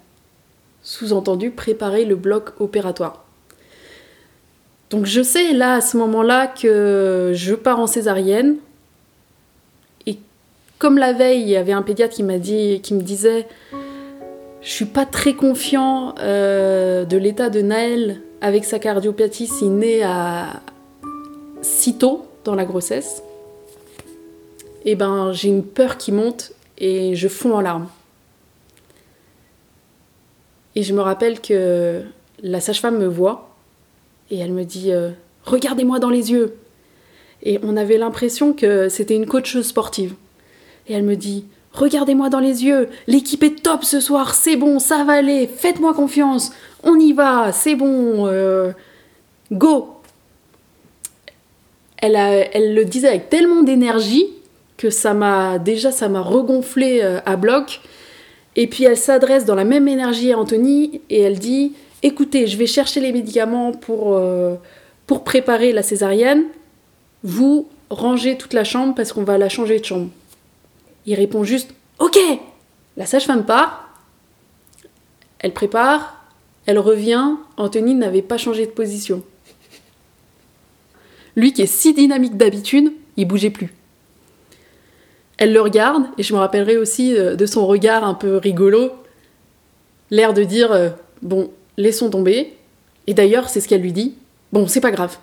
Sous-entendu, 0.81 1.51
préparer 1.51 2.05
le 2.05 2.15
bloc 2.15 2.53
opératoire. 2.62 3.25
Donc 4.91 5.05
je 5.05 5.22
sais 5.22 5.51
là 5.51 5.75
à 5.75 5.81
ce 5.81 5.98
moment-là 5.98 6.48
que 6.48 7.34
je 7.36 7.53
pars 7.53 7.79
en 7.79 7.88
césarienne. 7.88 8.55
Et 10.08 10.20
comme 10.79 10.98
la 10.98 11.12
veille, 11.12 11.41
il 11.41 11.50
y 11.50 11.58
avait 11.58 11.74
un 11.74 11.81
pédiatre 11.81 12.15
qui 12.15 12.24
dit, 12.24 12.79
qui 12.81 12.93
me 12.93 13.01
disait, 13.01 13.46
je 14.62 14.70
suis 14.70 14.86
pas 14.86 15.05
très 15.05 15.34
confiant 15.34 16.15
euh, 16.20 17.03
de 17.03 17.17
l'état 17.17 17.50
de 17.50 17.60
Naël 17.60 18.22
avec 18.39 18.63
sa 18.63 18.79
cardiopathie 18.79 19.48
s'il 19.48 19.75
naît 19.75 20.03
à 20.03 20.62
si 21.62 21.98
tôt 21.98 22.25
dans 22.44 22.56
la 22.56 22.65
grossesse. 22.65 23.24
Et 24.86 24.96
ben 24.96 25.32
j'ai 25.32 25.50
une 25.50 25.63
peur 25.63 25.98
qui 25.98 26.12
monte 26.12 26.53
et 26.77 27.15
je 27.15 27.27
fonds 27.27 27.56
en 27.56 27.62
larmes. 27.62 27.88
Et 30.75 30.84
je 30.84 30.94
me 30.94 31.01
rappelle 31.01 31.41
que 31.41 32.03
la 32.41 32.60
sage-femme 32.60 32.98
me 32.98 33.08
voit 33.08 33.56
et 34.30 34.39
elle 34.39 34.53
me 34.53 34.63
dit 34.63 34.91
euh, 34.91 35.12
Regardez-moi 35.46 36.00
dans 36.00 36.10
les 36.10 36.32
yeux. 36.32 36.58
Et 37.44 37.60
on 37.63 37.75
avait 37.75 37.98
l'impression 37.98 38.53
que 38.53 38.89
c'était 38.89 39.15
une 39.15 39.25
coach 39.25 39.60
sportive. 39.62 40.13
Et 40.88 40.94
elle 40.94 41.03
me 41.03 41.15
dit 41.15 41.46
Regardez-moi 41.74 42.30
dans 42.30 42.39
les 42.39 42.65
yeux, 42.65 42.89
l'équipe 43.08 43.44
est 43.44 43.63
top 43.63 43.86
ce 43.86 44.01
soir, 44.01 44.36
c'est 44.36 44.58
bon, 44.58 44.80
ça 44.80 45.06
va 45.06 45.13
aller, 45.13 45.48
faites-moi 45.48 45.94
confiance, 45.94 46.51
on 46.84 47.00
y 47.00 47.13
va, 47.13 47.53
c'est 47.53 47.75
bon, 47.75 48.27
euh, 48.27 48.74
go 49.53 50.00
elle, 52.01 52.74
le 52.74 52.86
disait 52.86 53.08
avec 53.08 53.29
tellement 53.29 53.63
d'énergie 53.63 54.25
que 54.77 54.89
ça 54.89 55.13
m'a 55.13 55.60
déjà 55.60 55.91
ça 55.91 56.10
m'a 56.10 56.22
regonflé 56.22 57.01
euh, 57.03 57.20
à 57.25 57.36
bloc. 57.36 57.81
Et 58.55 58.67
puis 58.67 58.84
elle 58.84 58.98
s'adresse 58.98 59.46
dans 59.46 59.55
la 59.55 59.63
même 59.63 59.88
énergie 59.88 60.34
à 60.34 60.38
Anthony 60.38 61.01
et 61.10 61.22
elle 61.22 61.39
dit 61.39 61.74
Écoutez, 62.03 62.48
je 62.48 62.58
vais 62.58 62.65
chercher 62.65 63.00
les 63.00 63.12
médicaments 63.12 63.72
pour, 63.72 64.15
euh, 64.15 64.55
pour 65.05 65.24
préparer 65.24 65.72
la 65.72 65.84
césarienne. 65.84 66.46
Vous 67.24 67.67
rangez 67.91 68.38
toute 68.38 68.53
la 68.53 68.63
chambre 68.63 68.96
parce 68.96 69.13
qu'on 69.13 69.24
va 69.24 69.38
la 69.38 69.50
changer 69.50 69.79
de 69.79 69.86
chambre. 69.86 70.10
Il 71.05 71.13
répond 71.15 71.43
juste 71.43 71.74
Ok 72.00 72.17
La 72.98 73.05
sage-femme 73.05 73.46
part. 73.46 73.93
Elle 75.39 75.53
prépare. 75.53 76.25
Elle 76.65 76.79
revient. 76.79 77.36
Anthony 77.58 77.93
n'avait 77.93 78.22
pas 78.24 78.38
changé 78.38 78.65
de 78.65 78.72
position. 78.72 79.24
Lui 81.35 81.53
qui 81.53 81.61
est 81.61 81.67
si 81.67 81.93
dynamique 81.93 82.38
d'habitude, 82.38 82.91
il 83.17 83.27
bougeait 83.27 83.50
plus. 83.50 83.73
Elle 85.38 85.53
le 85.53 85.61
regarde, 85.61 86.03
et 86.17 86.23
je 86.23 86.33
me 86.33 86.39
rappellerai 86.39 86.77
aussi 86.77 87.17
euh, 87.17 87.35
de 87.35 87.45
son 87.45 87.65
regard 87.65 88.03
un 88.03 88.13
peu 88.13 88.38
rigolo, 88.38 88.91
l'air 90.11 90.33
de 90.33 90.43
dire 90.43 90.71
euh, 90.71 90.89
Bon, 91.21 91.51
laissons 91.77 92.09
tomber. 92.09 92.53
Et 93.07 93.13
d'ailleurs, 93.13 93.50
c'est 93.50 93.59
ce 93.59 93.67
qu'elle 93.67 93.81
lui 93.81 93.91
dit 93.91 94.15
Bon, 94.51 94.67
c'est 94.67 94.81
pas 94.81 94.91
grave. 94.91 95.17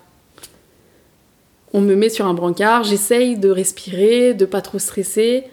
On 1.71 1.81
me 1.81 1.95
met 1.95 2.09
sur 2.09 2.25
un 2.25 2.33
brancard, 2.33 2.83
j'essaye 2.83 3.37
de 3.37 3.49
respirer, 3.49 4.33
de 4.33 4.45
pas 4.45 4.61
trop 4.61 4.79
stresser. 4.79 5.45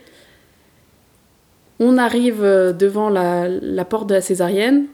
On 1.79 1.99
arrive 1.99 2.43
euh, 2.43 2.73
devant 2.73 3.11
la, 3.11 3.49
la 3.49 3.85
porte 3.85 4.09
de 4.09 4.15
la 4.15 4.21
césarienne, 4.21 4.87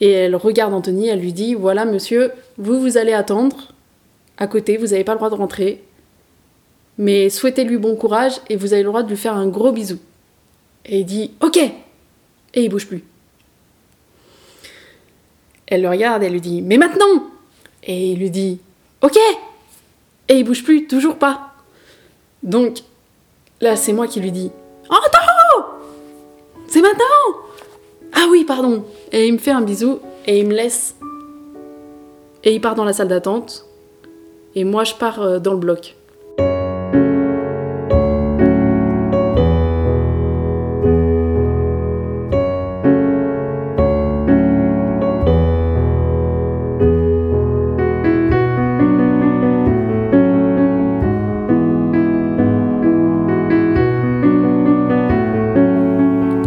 et 0.00 0.10
elle 0.10 0.36
regarde 0.36 0.74
Anthony, 0.74 1.08
elle 1.08 1.20
lui 1.20 1.32
dit 1.32 1.54
Voilà, 1.54 1.84
monsieur, 1.84 2.32
vous, 2.58 2.80
vous 2.80 2.98
allez 2.98 3.12
attendre 3.12 3.72
à 4.38 4.46
côté, 4.46 4.76
vous 4.76 4.86
n'avez 4.86 5.04
pas 5.04 5.12
le 5.12 5.18
droit 5.18 5.30
de 5.30 5.34
rentrer. 5.34 5.84
Mais 6.96 7.28
souhaitez-lui 7.28 7.76
bon 7.76 7.96
courage 7.96 8.40
et 8.48 8.56
vous 8.56 8.72
avez 8.72 8.82
le 8.82 8.88
droit 8.88 9.02
de 9.02 9.08
lui 9.08 9.16
faire 9.16 9.34
un 9.34 9.48
gros 9.48 9.72
bisou. 9.72 9.98
Et 10.86 11.00
il 11.00 11.04
dit 11.04 11.32
Ok 11.40 11.56
Et 11.56 11.74
il 12.54 12.68
bouge 12.68 12.86
plus. 12.86 13.04
Elle 15.66 15.82
le 15.82 15.88
regarde, 15.88 16.22
elle 16.22 16.32
lui 16.32 16.40
dit 16.40 16.62
Mais 16.62 16.78
maintenant 16.78 17.26
Et 17.82 18.12
il 18.12 18.18
lui 18.18 18.30
dit 18.30 18.60
Ok 19.02 19.18
Et 20.28 20.38
il 20.38 20.44
bouge 20.44 20.64
plus, 20.64 20.86
toujours 20.86 21.16
pas. 21.16 21.52
Donc, 22.42 22.78
là, 23.60 23.76
c'est 23.76 23.92
moi 23.92 24.06
qui 24.06 24.20
lui 24.20 24.32
dis 24.32 24.50
Attends 24.88 25.66
C'est 26.68 26.80
maintenant 26.80 27.42
Ah 28.12 28.26
oui, 28.30 28.44
pardon 28.44 28.84
Et 29.12 29.26
il 29.26 29.32
me 29.32 29.38
fait 29.38 29.50
un 29.50 29.62
bisou 29.62 30.00
et 30.26 30.40
il 30.40 30.46
me 30.46 30.54
laisse. 30.54 30.94
Et 32.44 32.54
il 32.54 32.60
part 32.60 32.74
dans 32.74 32.84
la 32.84 32.92
salle 32.92 33.08
d'attente. 33.08 33.67
Et 34.54 34.64
moi, 34.64 34.84
je 34.84 34.94
pars 34.94 35.20
euh, 35.20 35.38
dans 35.38 35.52
le 35.52 35.58
bloc. 35.58 35.94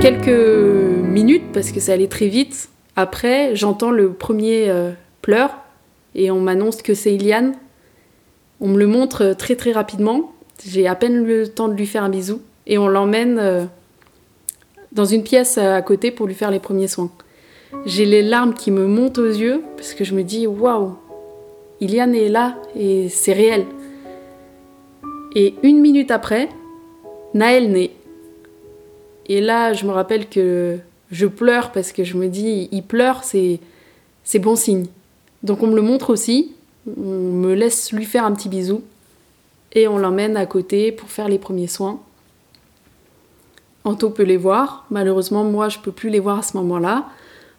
Quelques 0.01 0.29
minutes, 1.03 1.51
parce 1.53 1.71
que 1.71 1.79
ça 1.79 1.93
allait 1.93 2.07
très 2.07 2.27
vite, 2.27 2.69
après, 2.95 3.55
j'entends 3.55 3.91
le 3.91 4.13
premier 4.13 4.69
euh, 4.69 4.91
pleur 5.21 5.57
et 6.15 6.31
on 6.31 6.39
m'annonce 6.41 6.81
que 6.81 6.93
c'est 6.93 7.13
Iliane. 7.13 7.53
On 8.61 8.67
me 8.67 8.77
le 8.77 8.87
montre 8.87 9.23
euh, 9.23 9.33
très 9.33 9.55
très 9.55 9.71
rapidement. 9.71 10.31
J'ai 10.63 10.87
à 10.87 10.95
peine 10.95 11.25
le 11.25 11.47
temps 11.47 11.67
de 11.67 11.73
lui 11.73 11.87
faire 11.87 12.03
un 12.03 12.09
bisou 12.09 12.41
et 12.67 12.77
on 12.77 12.87
l'emmène 12.87 13.39
euh, 13.39 13.65
dans 14.91 15.05
une 15.05 15.23
pièce 15.23 15.57
à 15.57 15.81
côté 15.81 16.11
pour 16.11 16.27
lui 16.27 16.35
faire 16.35 16.51
les 16.51 16.59
premiers 16.59 16.87
soins. 16.87 17.09
J'ai 17.85 18.05
les 18.05 18.21
larmes 18.21 18.53
qui 18.53 18.69
me 18.69 18.85
montent 18.85 19.17
aux 19.17 19.25
yeux 19.25 19.63
parce 19.75 19.93
que 19.95 20.03
je 20.03 20.13
me 20.13 20.23
dis 20.23 20.45
waouh, 20.45 20.95
Iliane 21.79 22.13
est 22.13 22.29
là 22.29 22.55
et 22.75 23.09
c'est 23.09 23.33
réel. 23.33 23.65
Et 25.35 25.55
une 25.63 25.79
minute 25.79 26.11
après, 26.11 26.49
Naël 27.33 27.71
naît. 27.71 27.91
Et 29.27 29.41
là, 29.41 29.73
je 29.73 29.85
me 29.85 29.91
rappelle 29.91 30.27
que 30.27 30.77
je 31.09 31.25
pleure 31.25 31.71
parce 31.71 31.91
que 31.91 32.03
je 32.03 32.17
me 32.17 32.27
dis, 32.27 32.67
il 32.71 32.83
pleure, 32.83 33.23
c'est, 33.23 33.59
c'est 34.23 34.39
bon 34.39 34.55
signe. 34.55 34.85
Donc 35.41 35.63
on 35.63 35.67
me 35.67 35.75
le 35.75 35.81
montre 35.81 36.11
aussi, 36.11 36.53
on 36.87 37.01
me 37.01 37.53
laisse 37.53 37.91
lui 37.91 38.05
faire 38.05 38.25
un 38.25 38.33
petit 38.33 38.49
bisou 38.49 38.83
et 39.73 39.87
on 39.87 39.97
l'emmène 39.97 40.37
à 40.37 40.45
côté 40.45 40.91
pour 40.91 41.09
faire 41.09 41.27
les 41.27 41.39
premiers 41.39 41.67
soins. 41.67 41.99
Anto 43.83 44.09
peut 44.09 44.23
les 44.23 44.37
voir, 44.37 44.85
malheureusement 44.89 45.43
moi 45.43 45.69
je 45.69 45.79
peux 45.79 45.91
plus 45.91 46.09
les 46.09 46.19
voir 46.19 46.39
à 46.39 46.43
ce 46.43 46.57
moment-là. 46.57 47.07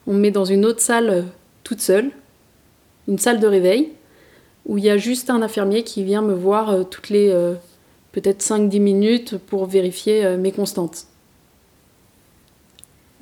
On 0.07 0.13
me 0.13 0.19
met 0.19 0.31
dans 0.31 0.45
une 0.45 0.65
autre 0.65 0.81
salle 0.81 1.11
euh, 1.11 1.23
toute 1.65 1.81
seule, 1.81 2.11
une 3.09 3.19
salle 3.19 3.41
de 3.41 3.47
réveil, 3.47 3.93
où 4.67 4.79
il 4.79 4.85
y 4.85 4.91
a 4.91 4.97
juste 4.97 5.31
un 5.31 5.43
infirmier 5.43 5.83
qui 5.83 6.05
vient 6.05 6.23
me 6.23 6.35
voir 6.35 6.71
euh, 6.71 6.83
toutes 6.85 7.09
les 7.09 7.29
euh, 7.31 7.55
peut-être 8.13 8.43
5-10 8.43 8.81
minutes 8.81 9.39
pour 9.39 9.67
vérifier 9.67 10.37
mes 10.37 10.53
constantes. 10.53 11.07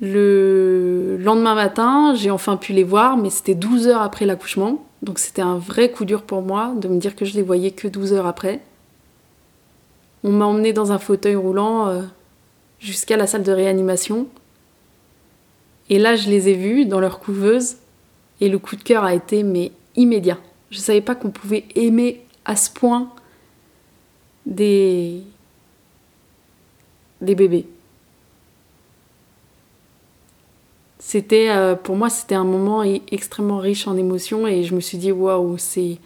Le 0.01 1.15
lendemain 1.17 1.55
matin, 1.55 2.13
j'ai 2.13 2.29
enfin 2.29 2.57
pu 2.57 2.73
les 2.73 2.83
voir, 2.83 3.15
mais 3.15 3.29
c'était 3.29 3.55
12 3.55 3.87
heures 3.87 4.01
après 4.01 4.25
l'accouchement. 4.25 4.83
Donc 5.01 5.17
c'était 5.19 5.41
un 5.41 5.57
vrai 5.57 5.91
coup 5.91 6.05
dur 6.05 6.23
pour 6.23 6.41
moi 6.41 6.73
de 6.75 6.87
me 6.87 6.99
dire 6.99 7.15
que 7.15 7.25
je 7.25 7.33
les 7.33 7.41
voyais 7.41 7.71
que 7.71 7.87
12 7.87 8.13
heures 8.13 8.27
après. 8.27 8.59
On 10.23 10.31
m'a 10.31 10.45
emmené 10.45 10.73
dans 10.73 10.91
un 10.91 10.99
fauteuil 10.99 11.35
roulant 11.35 11.87
euh, 11.87 12.03
jusqu'à 12.79 13.17
la 13.17 13.25
salle 13.25 13.43
de 13.43 13.51
réanimation. 13.51 14.27
Et 15.89 15.97
là, 15.97 16.15
je 16.15 16.29
les 16.29 16.49
ai 16.49 16.53
vus 16.53 16.85
dans 16.85 16.99
leur 16.99 17.19
couveuse. 17.19 17.77
Et 18.39 18.49
le 18.49 18.59
coup 18.59 18.75
de 18.75 18.83
cœur 18.83 19.03
a 19.03 19.13
été 19.13 19.43
mais 19.43 19.71
immédiat. 19.95 20.37
Je 20.69 20.77
ne 20.77 20.81
savais 20.81 21.01
pas 21.01 21.15
qu'on 21.15 21.31
pouvait 21.31 21.65
aimer 21.75 22.25
à 22.45 22.55
ce 22.55 22.69
point 22.69 23.11
des 24.45 25.23
bébés. 27.21 27.67
C'était 31.11 31.49
euh, 31.49 31.75
pour 31.75 31.97
moi 31.97 32.09
c'était 32.09 32.35
un 32.35 32.45
moment 32.45 32.83
extrêmement 32.83 33.57
riche 33.57 33.85
en 33.85 33.97
émotions 33.97 34.47
et 34.47 34.63
je 34.63 34.73
me 34.73 34.79
suis 34.79 34.97
dit 34.97 35.11
waouh 35.11 35.57
c'est 35.57 35.97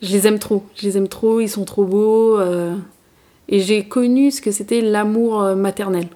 je 0.00 0.12
les 0.12 0.28
aime 0.28 0.38
trop 0.38 0.62
je 0.76 0.86
les 0.86 0.96
aime 0.96 1.08
trop 1.08 1.40
ils 1.40 1.48
sont 1.48 1.64
trop 1.64 1.82
beaux 1.82 2.38
euh, 2.38 2.76
et 3.48 3.58
j'ai 3.58 3.88
connu 3.88 4.30
ce 4.30 4.40
que 4.40 4.52
c'était 4.52 4.82
l'amour 4.82 5.42
euh, 5.42 5.56
maternel 5.56 6.06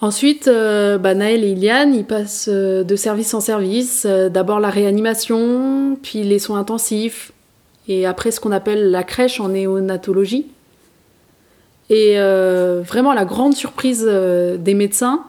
Ensuite, 0.00 0.46
bah, 0.46 1.14
Naël 1.14 1.44
et 1.44 1.52
Iliane, 1.52 1.94
ils 1.94 2.04
passent 2.04 2.50
de 2.50 2.96
service 2.96 3.32
en 3.32 3.40
service. 3.40 4.04
D'abord 4.04 4.60
la 4.60 4.68
réanimation, 4.68 5.96
puis 6.02 6.24
les 6.24 6.38
soins 6.38 6.58
intensifs, 6.58 7.32
et 7.88 8.04
après 8.04 8.30
ce 8.30 8.38
qu'on 8.38 8.52
appelle 8.52 8.90
la 8.90 9.02
crèche 9.02 9.40
en 9.40 9.48
néonatologie. 9.48 10.46
Et 11.90 12.14
euh, 12.16 12.82
vraiment 12.84 13.12
la 13.12 13.24
grande 13.24 13.54
surprise 13.54 14.06
euh, 14.08 14.56
des 14.56 14.74
médecins, 14.74 15.24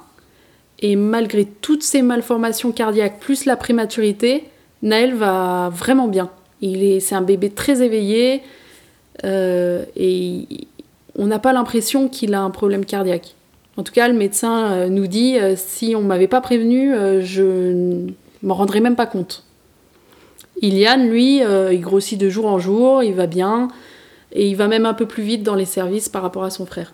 et 0.79 0.95
malgré 0.95 1.45
toutes 1.45 1.83
ces 1.83 2.01
malformations 2.01 2.71
cardiaques 2.71 3.19
plus 3.19 3.45
la 3.45 3.55
prématurité, 3.55 4.45
Naël 4.81 5.13
va 5.13 5.69
vraiment 5.73 6.07
bien. 6.07 6.29
Il 6.61 6.83
est, 6.83 6.99
c'est 6.99 7.15
un 7.15 7.21
bébé 7.21 7.49
très 7.49 7.81
éveillé 7.81 8.41
euh, 9.23 9.83
et 9.95 10.47
on 11.17 11.27
n'a 11.27 11.39
pas 11.39 11.53
l'impression 11.53 12.07
qu'il 12.07 12.33
a 12.33 12.41
un 12.41 12.49
problème 12.49 12.85
cardiaque. 12.85 13.35
En 13.77 13.83
tout 13.83 13.93
cas, 13.93 14.07
le 14.07 14.13
médecin 14.13 14.87
nous 14.87 15.07
dit 15.07 15.37
si 15.57 15.95
on 15.97 16.01
m'avait 16.01 16.29
pas 16.29 16.39
prévenu, 16.39 16.93
je 17.21 17.43
ne 17.73 18.07
m'en 18.41 18.53
rendrais 18.53 18.79
même 18.79 18.95
pas 18.95 19.05
compte. 19.05 19.43
Iliane, 20.61 21.09
lui, 21.09 21.41
il 21.41 21.81
grossit 21.81 22.17
de 22.19 22.29
jour 22.29 22.45
en 22.45 22.57
jour, 22.57 23.03
il 23.03 23.13
va 23.13 23.27
bien. 23.27 23.67
Et 24.37 24.47
il 24.47 24.55
va 24.55 24.67
même 24.67 24.85
un 24.85 24.93
peu 24.93 25.05
plus 25.05 25.23
vite 25.23 25.43
dans 25.43 25.55
les 25.55 25.65
services 25.65 26.09
par 26.09 26.21
rapport 26.21 26.43
à 26.43 26.49
son 26.49 26.65
frère. 26.65 26.93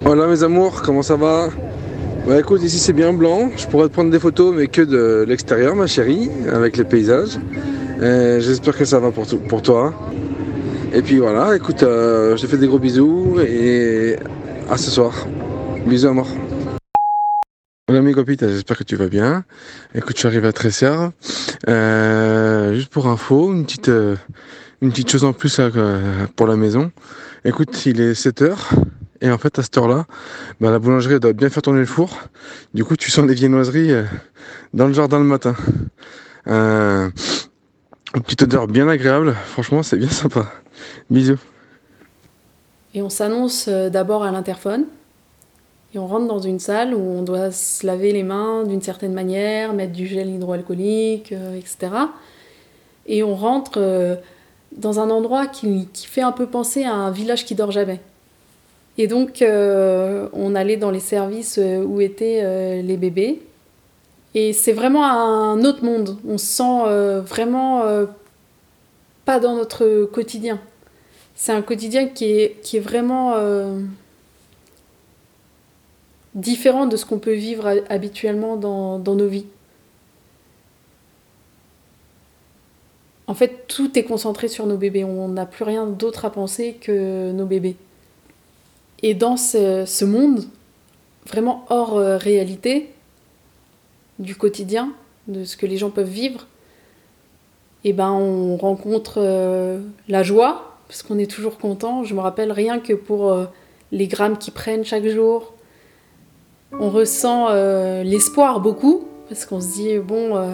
Voilà 0.00 0.28
mes 0.28 0.44
amours, 0.44 0.82
comment 0.82 1.02
ça 1.02 1.16
va? 1.16 1.48
Bah 2.28 2.38
écoute, 2.38 2.62
ici 2.62 2.78
c'est 2.78 2.92
bien 2.92 3.12
blanc. 3.12 3.50
Je 3.56 3.66
pourrais 3.66 3.88
te 3.88 3.92
prendre 3.92 4.12
des 4.12 4.20
photos, 4.20 4.54
mais 4.54 4.68
que 4.68 4.82
de 4.82 5.24
l'extérieur, 5.26 5.74
ma 5.74 5.88
chérie, 5.88 6.30
avec 6.52 6.76
les 6.76 6.84
paysages. 6.84 7.38
J'espère 8.00 8.76
que 8.76 8.84
ça 8.84 9.00
va 9.00 9.10
pour, 9.10 9.26
pour, 9.48 9.62
toi. 9.62 9.92
Et 10.92 11.02
puis 11.02 11.18
voilà, 11.18 11.56
écoute, 11.56 11.82
euh, 11.82 12.36
je 12.36 12.42
te 12.42 12.46
fais 12.46 12.56
des 12.56 12.68
gros 12.68 12.78
bisous 12.78 13.40
et 13.40 14.16
à 14.70 14.76
ce 14.76 14.90
soir. 14.90 15.26
Bisous 15.86 16.08
à 16.08 16.12
mort. 16.12 16.28
Hola 17.88 18.00
ami 18.00 18.14
copita, 18.14 18.48
j'espère 18.48 18.76
que 18.76 18.82
tu 18.82 18.96
vas 18.96 19.06
bien. 19.06 19.44
Écoute, 19.94 20.16
je 20.16 20.18
suis 20.18 20.26
arrivé 20.26 20.48
à 20.48 20.52
Tresserre. 20.52 21.12
Euh, 21.68 22.74
juste 22.74 22.88
pour 22.88 23.06
info, 23.06 23.52
une 23.52 23.64
petite, 23.64 23.90
euh, 23.90 24.16
une 24.82 24.90
petite 24.90 25.08
chose 25.08 25.22
en 25.22 25.32
plus 25.32 25.60
euh, 25.60 26.26
pour 26.34 26.48
la 26.48 26.56
maison. 26.56 26.90
Écoute, 27.44 27.86
il 27.86 28.00
est 28.00 28.14
7h. 28.14 28.56
Et 29.20 29.30
en 29.30 29.38
fait, 29.38 29.60
à 29.60 29.62
cette 29.62 29.78
heure-là, 29.78 30.06
bah, 30.60 30.72
la 30.72 30.80
boulangerie 30.80 31.20
doit 31.20 31.32
bien 31.32 31.48
faire 31.48 31.62
tourner 31.62 31.78
le 31.78 31.86
four. 31.86 32.18
Du 32.74 32.84
coup, 32.84 32.96
tu 32.96 33.08
sens 33.12 33.24
des 33.24 33.34
viennoiseries 33.34 33.92
dans 34.74 34.88
le 34.88 34.92
jardin 34.92 35.20
le 35.20 35.24
matin. 35.24 35.54
une 36.46 37.12
petite 38.24 38.42
odeur 38.42 38.66
bien 38.66 38.88
agréable. 38.88 39.36
Franchement, 39.52 39.84
c'est 39.84 39.96
bien 39.96 40.10
sympa. 40.10 40.50
Bisous. 41.08 41.38
Et 42.94 43.02
on 43.02 43.10
s'annonce 43.10 43.68
d'abord 43.68 44.24
à 44.24 44.32
l'interphone 44.32 44.86
on 45.98 46.06
rentre 46.06 46.26
dans 46.26 46.38
une 46.38 46.58
salle 46.58 46.94
où 46.94 47.00
on 47.00 47.22
doit 47.22 47.50
se 47.50 47.86
laver 47.86 48.12
les 48.12 48.22
mains 48.22 48.64
d'une 48.64 48.82
certaine 48.82 49.12
manière, 49.12 49.72
mettre 49.72 49.92
du 49.92 50.06
gel 50.06 50.28
hydroalcoolique, 50.28 51.32
euh, 51.32 51.56
etc. 51.56 51.92
Et 53.06 53.22
on 53.22 53.34
rentre 53.34 53.72
euh, 53.76 54.16
dans 54.72 55.00
un 55.00 55.10
endroit 55.10 55.46
qui, 55.46 55.88
fait 55.94 56.22
un 56.22 56.32
peu 56.32 56.46
penser 56.46 56.84
à 56.84 56.92
un 56.92 57.10
village 57.10 57.44
qui 57.44 57.54
dort 57.54 57.70
jamais. 57.70 58.00
Et 58.98 59.06
donc, 59.06 59.42
euh, 59.42 60.28
on 60.32 60.54
allait 60.54 60.76
dans 60.76 60.90
les 60.90 61.00
services 61.00 61.58
où 61.58 62.00
étaient 62.00 62.82
les 62.82 62.96
bébés. 62.96 63.42
Et 64.34 64.52
c'est 64.52 64.72
vraiment 64.72 65.04
un 65.04 65.62
autre 65.64 65.84
monde. 65.84 66.16
On 66.26 66.38
se 66.38 66.46
sent 66.46 67.20
vraiment 67.20 67.82
pas 69.26 69.38
dans 69.38 69.54
notre 69.54 70.06
quotidien. 70.06 70.58
C'est 71.34 71.52
un 71.52 71.60
quotidien 71.60 72.08
qui 72.08 72.24
est, 72.24 72.60
qui 72.62 72.78
est 72.78 72.80
vraiment 72.80 73.34
différent 76.36 76.86
de 76.86 76.96
ce 76.96 77.04
qu'on 77.04 77.18
peut 77.18 77.32
vivre 77.32 77.82
habituellement 77.88 78.56
dans, 78.56 78.98
nos 78.98 79.26
vies. 79.26 79.46
En 83.26 83.34
fait, 83.34 83.66
tout 83.66 83.98
est 83.98 84.04
concentré 84.04 84.46
sur 84.46 84.66
nos 84.66 84.76
bébés. 84.76 85.02
On 85.02 85.28
n'a 85.28 85.46
plus 85.46 85.64
rien 85.64 85.86
d'autre 85.86 86.24
à 86.24 86.30
penser 86.30 86.74
que 86.80 87.32
nos 87.32 87.46
bébés. 87.46 87.76
Et 89.02 89.14
dans 89.14 89.36
ce, 89.36 90.04
monde, 90.04 90.44
vraiment 91.26 91.64
hors 91.70 91.96
euh, 91.96 92.16
réalité, 92.18 92.92
du 94.18 94.36
quotidien, 94.36 94.92
de 95.26 95.44
ce 95.44 95.56
que 95.56 95.66
les 95.66 95.76
gens 95.76 95.90
peuvent 95.90 96.08
vivre, 96.08 96.46
eh 97.84 97.92
ben 97.92 98.10
on 98.10 98.56
rencontre 98.56 99.14
euh, 99.18 99.80
la 100.08 100.22
joie, 100.22 100.78
parce 100.88 101.02
qu'on 101.02 101.18
est 101.18 101.30
toujours 101.30 101.58
content. 101.58 102.04
Je 102.04 102.14
me 102.14 102.20
rappelle 102.20 102.52
rien 102.52 102.78
que 102.78 102.94
pour 102.94 103.30
euh, 103.30 103.46
les 103.92 104.06
grammes 104.06 104.38
qui 104.38 104.50
prennent 104.50 104.84
chaque 104.84 105.06
jour, 105.06 105.55
on 106.78 106.90
ressent 106.90 107.48
euh, 107.50 108.02
l'espoir 108.02 108.60
beaucoup, 108.60 109.06
parce 109.28 109.46
qu'on 109.46 109.60
se 109.60 109.72
dit, 109.74 109.98
bon, 109.98 110.36
euh, 110.36 110.52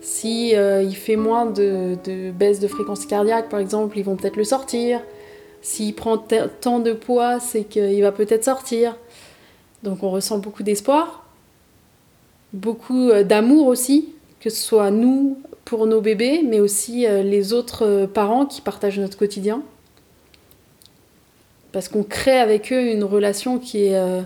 si 0.00 0.56
euh, 0.56 0.82
il 0.82 0.96
fait 0.96 1.16
moins 1.16 1.46
de, 1.46 1.96
baisse 2.30 2.60
de 2.60 2.68
fréquence 2.68 3.06
cardiaque, 3.06 3.48
par 3.48 3.60
exemple, 3.60 3.98
ils 3.98 4.04
vont 4.04 4.16
peut-être 4.16 4.36
le 4.36 4.44
sortir. 4.44 5.02
S'il 5.62 5.94
prend 5.94 6.18
tant 6.18 6.78
de 6.78 6.92
poids, 6.92 7.40
c'est 7.40 7.64
qu'il 7.64 8.02
va 8.02 8.12
peut-être 8.12 8.44
sortir. 8.44 8.96
Donc 9.82 10.02
on 10.02 10.10
ressent 10.10 10.38
beaucoup 10.38 10.62
d'espoir, 10.62 11.26
beaucoup 12.52 13.10
d'amour 13.22 13.66
aussi, 13.68 14.10
que 14.40 14.50
ce 14.50 14.62
soit 14.62 14.90
nous 14.90 15.38
pour 15.64 15.86
nos 15.86 16.02
bébés, 16.02 16.42
mais 16.46 16.60
aussi 16.60 17.06
les 17.06 17.54
autres 17.54 18.04
parents 18.12 18.44
qui 18.44 18.60
partagent 18.60 18.98
notre 18.98 19.16
quotidien. 19.16 19.62
Parce 21.72 21.88
qu'on 21.88 22.02
crée 22.02 22.38
avec 22.38 22.70
eux 22.70 22.92
une 22.92 23.04
relation 23.04 23.58
qui 23.58 23.86
est 23.86 24.22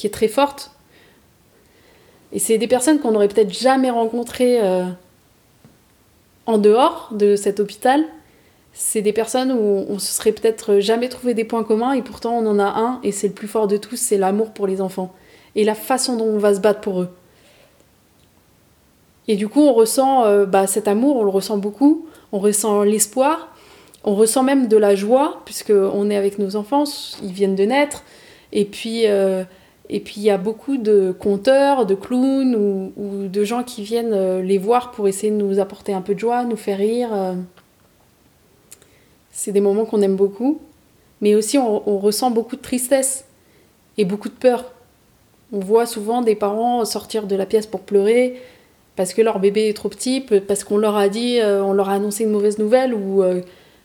qui 0.00 0.06
est 0.06 0.10
très 0.10 0.28
forte. 0.28 0.70
Et 2.32 2.38
c'est 2.38 2.56
des 2.56 2.68
personnes 2.68 3.00
qu'on 3.00 3.10
n'aurait 3.10 3.28
peut-être 3.28 3.52
jamais 3.52 3.90
rencontrées 3.90 4.58
euh, 4.62 4.86
en 6.46 6.56
dehors 6.56 7.10
de 7.12 7.36
cet 7.36 7.60
hôpital. 7.60 8.02
C'est 8.72 9.02
des 9.02 9.12
personnes 9.12 9.52
où 9.52 9.84
on 9.90 9.98
se 9.98 10.12
serait 10.14 10.32
peut-être 10.32 10.78
jamais 10.78 11.10
trouvé 11.10 11.34
des 11.34 11.44
points 11.44 11.64
communs 11.64 11.92
et 11.92 12.00
pourtant 12.00 12.38
on 12.38 12.46
en 12.46 12.58
a 12.58 12.64
un 12.64 13.00
et 13.02 13.12
c'est 13.12 13.28
le 13.28 13.34
plus 13.34 13.48
fort 13.48 13.68
de 13.68 13.76
tous, 13.76 13.96
c'est 13.96 14.16
l'amour 14.16 14.52
pour 14.52 14.66
les 14.66 14.80
enfants 14.80 15.12
et 15.54 15.64
la 15.64 15.74
façon 15.74 16.16
dont 16.16 16.24
on 16.24 16.38
va 16.38 16.54
se 16.54 16.60
battre 16.60 16.80
pour 16.80 17.02
eux. 17.02 17.10
Et 19.28 19.36
du 19.36 19.48
coup, 19.48 19.60
on 19.60 19.74
ressent 19.74 20.24
euh, 20.24 20.46
bah, 20.46 20.66
cet 20.66 20.88
amour, 20.88 21.16
on 21.16 21.24
le 21.24 21.30
ressent 21.30 21.58
beaucoup, 21.58 22.06
on 22.32 22.38
ressent 22.38 22.84
l'espoir, 22.84 23.54
on 24.04 24.14
ressent 24.14 24.44
même 24.44 24.66
de 24.66 24.78
la 24.78 24.94
joie, 24.94 25.42
puisqu'on 25.44 26.08
est 26.08 26.16
avec 26.16 26.38
nos 26.38 26.56
enfants, 26.56 26.84
ils 27.22 27.32
viennent 27.32 27.54
de 27.54 27.64
naître, 27.64 28.02
et 28.52 28.64
puis 28.64 29.06
euh, 29.06 29.44
et 29.92 29.98
puis 29.98 30.14
il 30.18 30.22
y 30.22 30.30
a 30.30 30.38
beaucoup 30.38 30.76
de 30.76 31.12
conteurs, 31.18 31.84
de 31.84 31.96
clowns 31.96 32.54
ou, 32.96 33.26
de 33.26 33.44
gens 33.44 33.64
qui 33.64 33.82
viennent 33.82 34.14
euh, 34.14 34.40
les 34.40 34.56
voir 34.56 34.92
pour 34.92 35.08
essayer 35.08 35.32
de 35.32 35.36
nous 35.36 35.58
apporter 35.58 35.92
un 35.92 36.00
peu 36.00 36.14
de 36.14 36.20
joie, 36.20 36.44
nous 36.44 36.56
faire 36.56 36.78
rire. 36.78 37.08
Euh. 37.12 37.34
C'est 39.32 39.50
des 39.50 39.60
moments 39.60 39.84
qu'on 39.84 40.00
aime 40.00 40.14
beaucoup. 40.14 40.60
Mais 41.20 41.34
aussi 41.34 41.58
on, 41.58 41.98
ressent 41.98 42.30
beaucoup 42.30 42.54
de 42.54 42.62
tristesse 42.62 43.24
et 43.98 44.04
beaucoup 44.04 44.28
de 44.28 44.34
peur. 44.34 44.72
On 45.52 45.58
voit 45.58 45.86
souvent 45.86 46.22
des 46.22 46.36
parents 46.36 46.84
sortir 46.84 47.26
de 47.26 47.34
la 47.34 47.44
pièce 47.44 47.66
pour 47.66 47.80
pleurer 47.80 48.40
parce 48.94 49.12
que 49.12 49.22
leur 49.22 49.40
bébé 49.40 49.68
est 49.68 49.76
trop 49.76 49.88
petit, 49.88 50.20
parce 50.20 50.62
qu'on 50.62 50.78
leur 50.78 50.96
a 50.96 51.08
dit, 51.08 51.40
euh, 51.40 51.64
on 51.64 51.72
leur 51.72 51.88
a 51.88 51.94
annoncé 51.94 52.24
une 52.24 52.30
mauvaise 52.30 52.58
nouvelle 52.58 52.94
ou, 52.94 53.24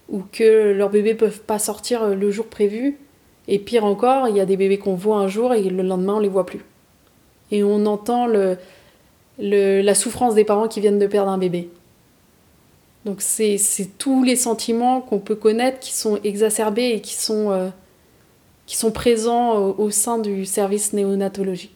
ou 0.09 0.21
que 0.31 0.71
leur 0.71 0.91
bébé 0.91 1.13
ne 1.13 1.17
peuvent 1.17 1.41
pas 1.41 1.57
sortir 1.57 2.09
le 2.09 2.29
jour 2.29 2.45
prévu. 2.45 2.99
Et 3.47 3.60
pire 3.60 3.86
encore, 3.86 4.27
il 4.27 4.36
y 4.36 4.39
a 4.39 4.45
des 4.45 4.58
bébés 4.58 4.79
qu'on 4.79 4.95
voit 4.95 5.17
un 5.17 5.27
jour 5.27 5.53
et 5.53 5.63
le 5.63 5.84
lendemain 5.84 6.15
on 6.15 6.19
les 6.19 6.29
voit 6.29 6.45
plus. 6.45 6.65
Et 7.51 7.63
on 7.63 7.86
entend 7.86 8.25
le, 8.25 8.58
la 9.38 9.95
souffrance 9.95 10.34
des 10.34 10.45
parents 10.45 10.67
qui 10.67 10.81
viennent 10.81 10.99
de 10.99 11.08
perdre 11.08 11.29
un 11.29 11.38
bébé. 11.38 11.69
Donc 13.05 13.21
c'est 13.21 13.60
tous 13.99 14.23
les 14.23 14.36
sentiments 14.36 14.99
qu'on 14.99 15.19
peut 15.19 15.36
connaître 15.36 15.79
qui 15.79 15.93
sont 15.93 16.19
exacerbés 16.23 16.89
et 16.95 17.01
qui 17.01 17.13
sont, 17.13 17.51
euh, 17.51 17.69
qui 18.65 18.77
sont 18.77 18.91
présents 18.91 19.58
au, 19.60 19.75
au 19.77 19.91
sein 19.91 20.17
du 20.17 20.45
service 20.45 20.91
néonatologie. 20.91 21.74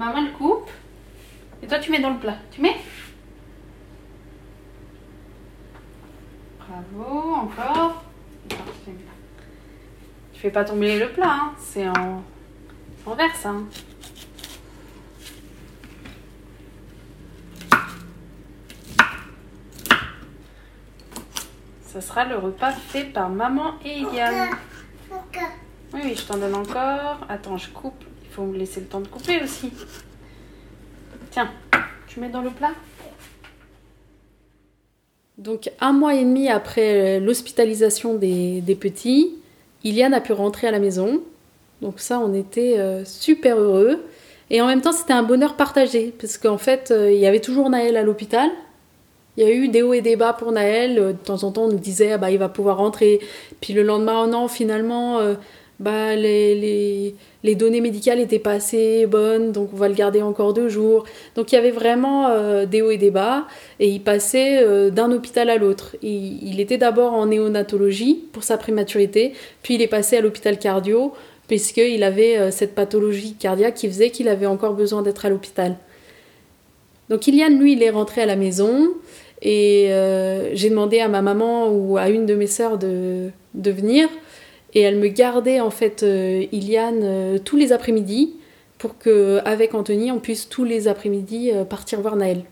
Maman 0.00 0.22
le 0.22 0.30
coupe. 0.30 0.70
Et 1.62 1.66
toi, 1.66 1.78
tu 1.78 1.90
mets 1.90 2.00
dans 2.00 2.08
le 2.14 2.18
plat. 2.18 2.38
Tu 2.50 2.62
mets 2.62 2.74
Bravo, 6.58 7.34
encore. 7.34 8.02
Tu 10.32 10.40
fais 10.40 10.50
pas 10.50 10.64
tomber 10.64 10.98
le 10.98 11.10
plat, 11.10 11.30
hein. 11.30 11.52
c'est 11.58 11.86
en... 11.86 12.22
en 13.04 13.14
verre 13.14 13.36
ça. 13.36 13.50
hein. 13.50 13.66
Ça 21.82 22.00
sera 22.00 22.24
le 22.24 22.38
repas 22.38 22.72
fait 22.72 23.04
par 23.04 23.28
maman 23.28 23.74
et 23.84 23.98
Eliane. 24.00 24.48
Oui, 25.92 26.00
oui, 26.04 26.14
je 26.16 26.24
t'en 26.24 26.38
donne 26.38 26.54
encore. 26.54 27.26
Attends, 27.28 27.58
je 27.58 27.68
coupe. 27.68 28.02
Faut 28.40 28.46
me 28.46 28.56
laisser 28.56 28.80
le 28.80 28.86
temps 28.86 29.02
de 29.02 29.06
couper 29.06 29.38
aussi. 29.42 29.70
Tiens, 31.30 31.50
tu 32.08 32.20
mets 32.20 32.30
dans 32.30 32.40
le 32.40 32.48
plat 32.48 32.70
Donc 35.36 35.70
un 35.78 35.92
mois 35.92 36.14
et 36.14 36.24
demi 36.24 36.48
après 36.48 37.20
l'hospitalisation 37.20 38.14
des, 38.14 38.62
des 38.62 38.74
petits, 38.76 39.34
Iliane 39.84 40.14
a 40.14 40.22
pu 40.22 40.32
rentrer 40.32 40.68
à 40.68 40.70
la 40.70 40.78
maison. 40.78 41.20
Donc 41.82 42.00
ça, 42.00 42.18
on 42.18 42.32
était 42.32 42.78
euh, 42.78 43.04
super 43.04 43.58
heureux. 43.58 44.06
Et 44.48 44.62
en 44.62 44.66
même 44.66 44.80
temps, 44.80 44.92
c'était 44.92 45.12
un 45.12 45.22
bonheur 45.22 45.54
partagé, 45.54 46.14
parce 46.18 46.38
qu'en 46.38 46.56
fait, 46.56 46.90
euh, 46.92 47.12
il 47.12 47.18
y 47.18 47.26
avait 47.26 47.40
toujours 47.40 47.68
Naël 47.68 47.98
à 47.98 48.02
l'hôpital. 48.02 48.48
Il 49.36 49.46
y 49.46 49.46
a 49.46 49.52
eu 49.52 49.68
des 49.68 49.82
hauts 49.82 49.92
et 49.92 50.00
des 50.00 50.16
bas 50.16 50.32
pour 50.32 50.50
Naël. 50.50 50.98
Euh, 50.98 51.12
De 51.12 51.18
temps 51.18 51.44
en 51.44 51.52
temps, 51.52 51.64
on 51.64 51.68
nous 51.72 51.78
disait, 51.78 52.12
ah 52.12 52.16
bah, 52.16 52.30
il 52.30 52.38
va 52.38 52.48
pouvoir 52.48 52.78
rentrer. 52.78 53.20
Puis 53.60 53.74
le 53.74 53.82
lendemain, 53.82 54.22
oh 54.24 54.26
non, 54.26 54.48
finalement, 54.48 55.20
bah, 55.80 56.14
les, 56.14 57.14
les, 57.42 57.54
données 57.54 57.80
médicales 57.80 58.18
n'étaient 58.18 58.38
pas 58.38 58.52
assez 58.52 59.06
bonnes, 59.06 59.50
donc 59.50 59.70
on 59.72 59.76
va 59.76 59.88
le 59.88 59.94
garder 59.94 60.20
encore 60.20 60.52
deux 60.52 60.68
jours. 60.68 61.04
Donc 61.36 61.50
il 61.50 61.54
y 61.54 61.58
avait 61.58 61.70
vraiment 61.70 62.28
euh, 62.28 62.66
des 62.66 62.82
hauts 62.82 62.90
et 62.90 62.98
des 62.98 63.10
bas, 63.10 63.46
et 63.80 63.88
il 63.88 64.00
passait 64.00 64.62
euh, 64.62 64.90
d'un 64.90 65.10
hôpital 65.10 65.48
à 65.48 65.56
l'autre. 65.56 65.96
Il, 66.02 66.46
il 66.46 66.60
était 66.60 66.76
d'abord 66.76 67.14
en 67.14 67.26
néonatologie 67.26 68.22
pour 68.32 68.44
sa 68.44 68.58
prématurité, 68.58 69.32
puis 69.62 69.76
il 69.76 69.82
est 69.82 69.88
passé 69.88 70.18
à 70.18 70.20
l'hôpital 70.20 70.58
cardio, 70.58 71.14
puisqu'il 71.48 72.02
avait 72.04 72.36
euh, 72.36 72.50
cette 72.50 72.74
pathologie 72.74 73.32
cardiaque 73.32 73.74
qui 73.74 73.88
faisait 73.88 74.10
qu'il 74.10 74.28
avait 74.28 74.44
encore 74.44 74.74
besoin 74.74 75.00
d'être 75.00 75.24
à 75.24 75.30
l'hôpital. 75.30 75.76
Donc 77.08 77.26
Iliane, 77.26 77.58
lui, 77.58 77.72
il 77.72 77.82
est 77.82 77.90
rentré 77.90 78.20
à 78.20 78.26
la 78.26 78.36
maison, 78.36 78.90
et 79.40 79.88
j'ai 80.52 80.68
demandé 80.68 81.00
à 81.00 81.08
ma 81.08 81.22
maman 81.22 81.70
ou 81.70 81.96
à 81.96 82.10
une 82.10 82.26
de 82.26 82.34
mes 82.34 82.46
sœurs 82.46 82.76
de, 82.76 83.30
de 83.54 83.70
venir. 83.70 84.06
Et 84.74 84.80
elle 84.80 84.96
me 84.96 85.08
gardait 85.08 85.60
en 85.60 85.70
fait 85.70 86.02
euh, 86.02 86.44
Iliane 86.52 87.00
euh, 87.02 87.38
tous 87.38 87.56
les 87.56 87.72
après-midi 87.72 88.34
pour 88.78 88.98
que 88.98 89.40
avec 89.44 89.74
Anthony 89.74 90.12
on 90.12 90.20
puisse 90.20 90.48
tous 90.48 90.64
les 90.64 90.88
après-midi 90.88 91.50
euh, 91.52 91.64
partir 91.64 92.00
voir 92.00 92.16
Naël. 92.16 92.44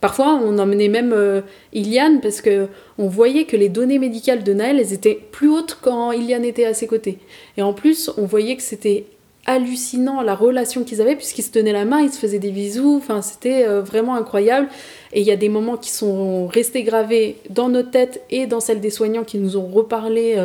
Parfois 0.00 0.40
on 0.44 0.58
emmenait 0.58 0.88
même 0.88 1.42
Iliane 1.72 2.20
parce 2.20 2.40
que 2.40 2.68
on 2.98 3.08
voyait 3.08 3.46
que 3.46 3.56
les 3.56 3.68
données 3.68 3.98
médicales 3.98 4.44
de 4.44 4.52
Naël 4.52 4.78
elles 4.78 4.92
étaient 4.92 5.18
plus 5.32 5.48
hautes 5.48 5.78
quand 5.80 6.12
Iliane 6.12 6.44
était 6.44 6.66
à 6.66 6.74
ses 6.74 6.86
côtés. 6.86 7.18
Et 7.56 7.62
en 7.62 7.72
plus 7.72 8.08
on 8.16 8.24
voyait 8.24 8.54
que 8.54 8.62
c'était 8.62 9.06
hallucinant 9.44 10.22
la 10.22 10.36
relation 10.36 10.84
qu'ils 10.84 11.00
avaient 11.00 11.16
puisqu'ils 11.16 11.42
se 11.42 11.50
tenaient 11.50 11.72
la 11.72 11.84
main, 11.84 12.00
ils 12.00 12.12
se 12.12 12.18
faisaient 12.20 12.38
des 12.38 12.52
bisous, 12.52 12.96
enfin 12.96 13.22
c'était 13.22 13.66
vraiment 13.66 14.14
incroyable. 14.14 14.68
Et 15.12 15.20
il 15.20 15.26
y 15.26 15.32
a 15.32 15.36
des 15.36 15.48
moments 15.48 15.76
qui 15.76 15.90
sont 15.90 16.46
restés 16.46 16.84
gravés 16.84 17.38
dans 17.50 17.68
notre 17.68 17.90
tête 17.90 18.22
et 18.30 18.46
dans 18.46 18.60
celle 18.60 18.80
des 18.80 18.90
soignants 18.90 19.24
qui 19.24 19.38
nous 19.38 19.56
ont 19.56 19.66
reparlé 19.66 20.36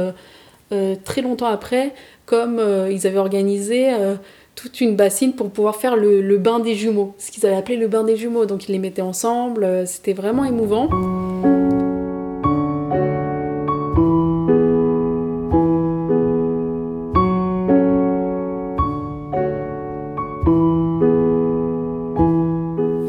très 1.04 1.21
longtemps 1.21 1.47
après, 1.47 1.93
comme 2.26 2.60
euh, 2.60 2.91
ils 2.91 3.06
avaient 3.08 3.17
organisé 3.17 3.93
euh, 3.93 4.15
toute 4.56 4.82
une 4.82 4.95
bassine 4.95 5.34
pour 5.34 5.49
pouvoir 5.49 5.76
faire 5.76 5.95
le, 5.95 6.38
bain 6.38 6.60
des 6.60 6.76
jumeaux, 6.76 7.15
ce 7.17 7.32
qu'ils 7.32 7.45
avaient 7.45 7.56
appelé 7.56 7.78
le 7.78 7.88
bain 7.88 8.04
des 8.04 8.15
jumeaux. 8.15 8.45
Donc 8.45 8.69
ils 8.69 8.71
les 8.71 8.80
mettaient 8.80 9.02
ensemble, 9.02 9.63
euh, 9.63 9.86
c'était 9.86 10.13
vraiment 10.13 10.45
émouvant. 10.45 10.89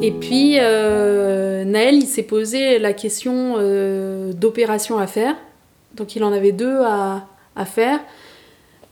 Et 0.02 0.10
puis, 0.10 0.58
euh, 0.60 1.64
Naël, 1.64 1.94
il 1.94 2.06
s'est 2.06 2.24
posé 2.24 2.78
la 2.78 2.92
question 2.92 3.54
euh, 3.56 4.34
d'opération 4.34 4.98
à 4.98 5.06
faire. 5.06 5.34
Donc, 5.94 6.14
il 6.14 6.24
en 6.24 6.32
avait 6.32 6.52
deux 6.52 6.80
à, 6.82 7.26
à 7.56 7.64
faire. 7.64 8.00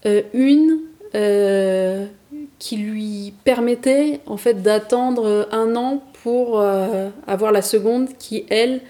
Euh, 0.05 0.22
une 0.33 0.81
euh, 1.14 2.07
qui 2.59 2.77
lui 2.77 3.35
permettait 3.44 4.20
en 4.27 4.37
fait 4.37 4.62
d'attendre 4.62 5.48
un 5.53 5.77
an 5.77 6.03
pour 6.25 6.61
euh, 6.61 7.09
avoir 7.27 7.53
la 7.53 7.62
seconde 7.62 8.09
qui, 8.18 8.44
elle, 8.48 8.81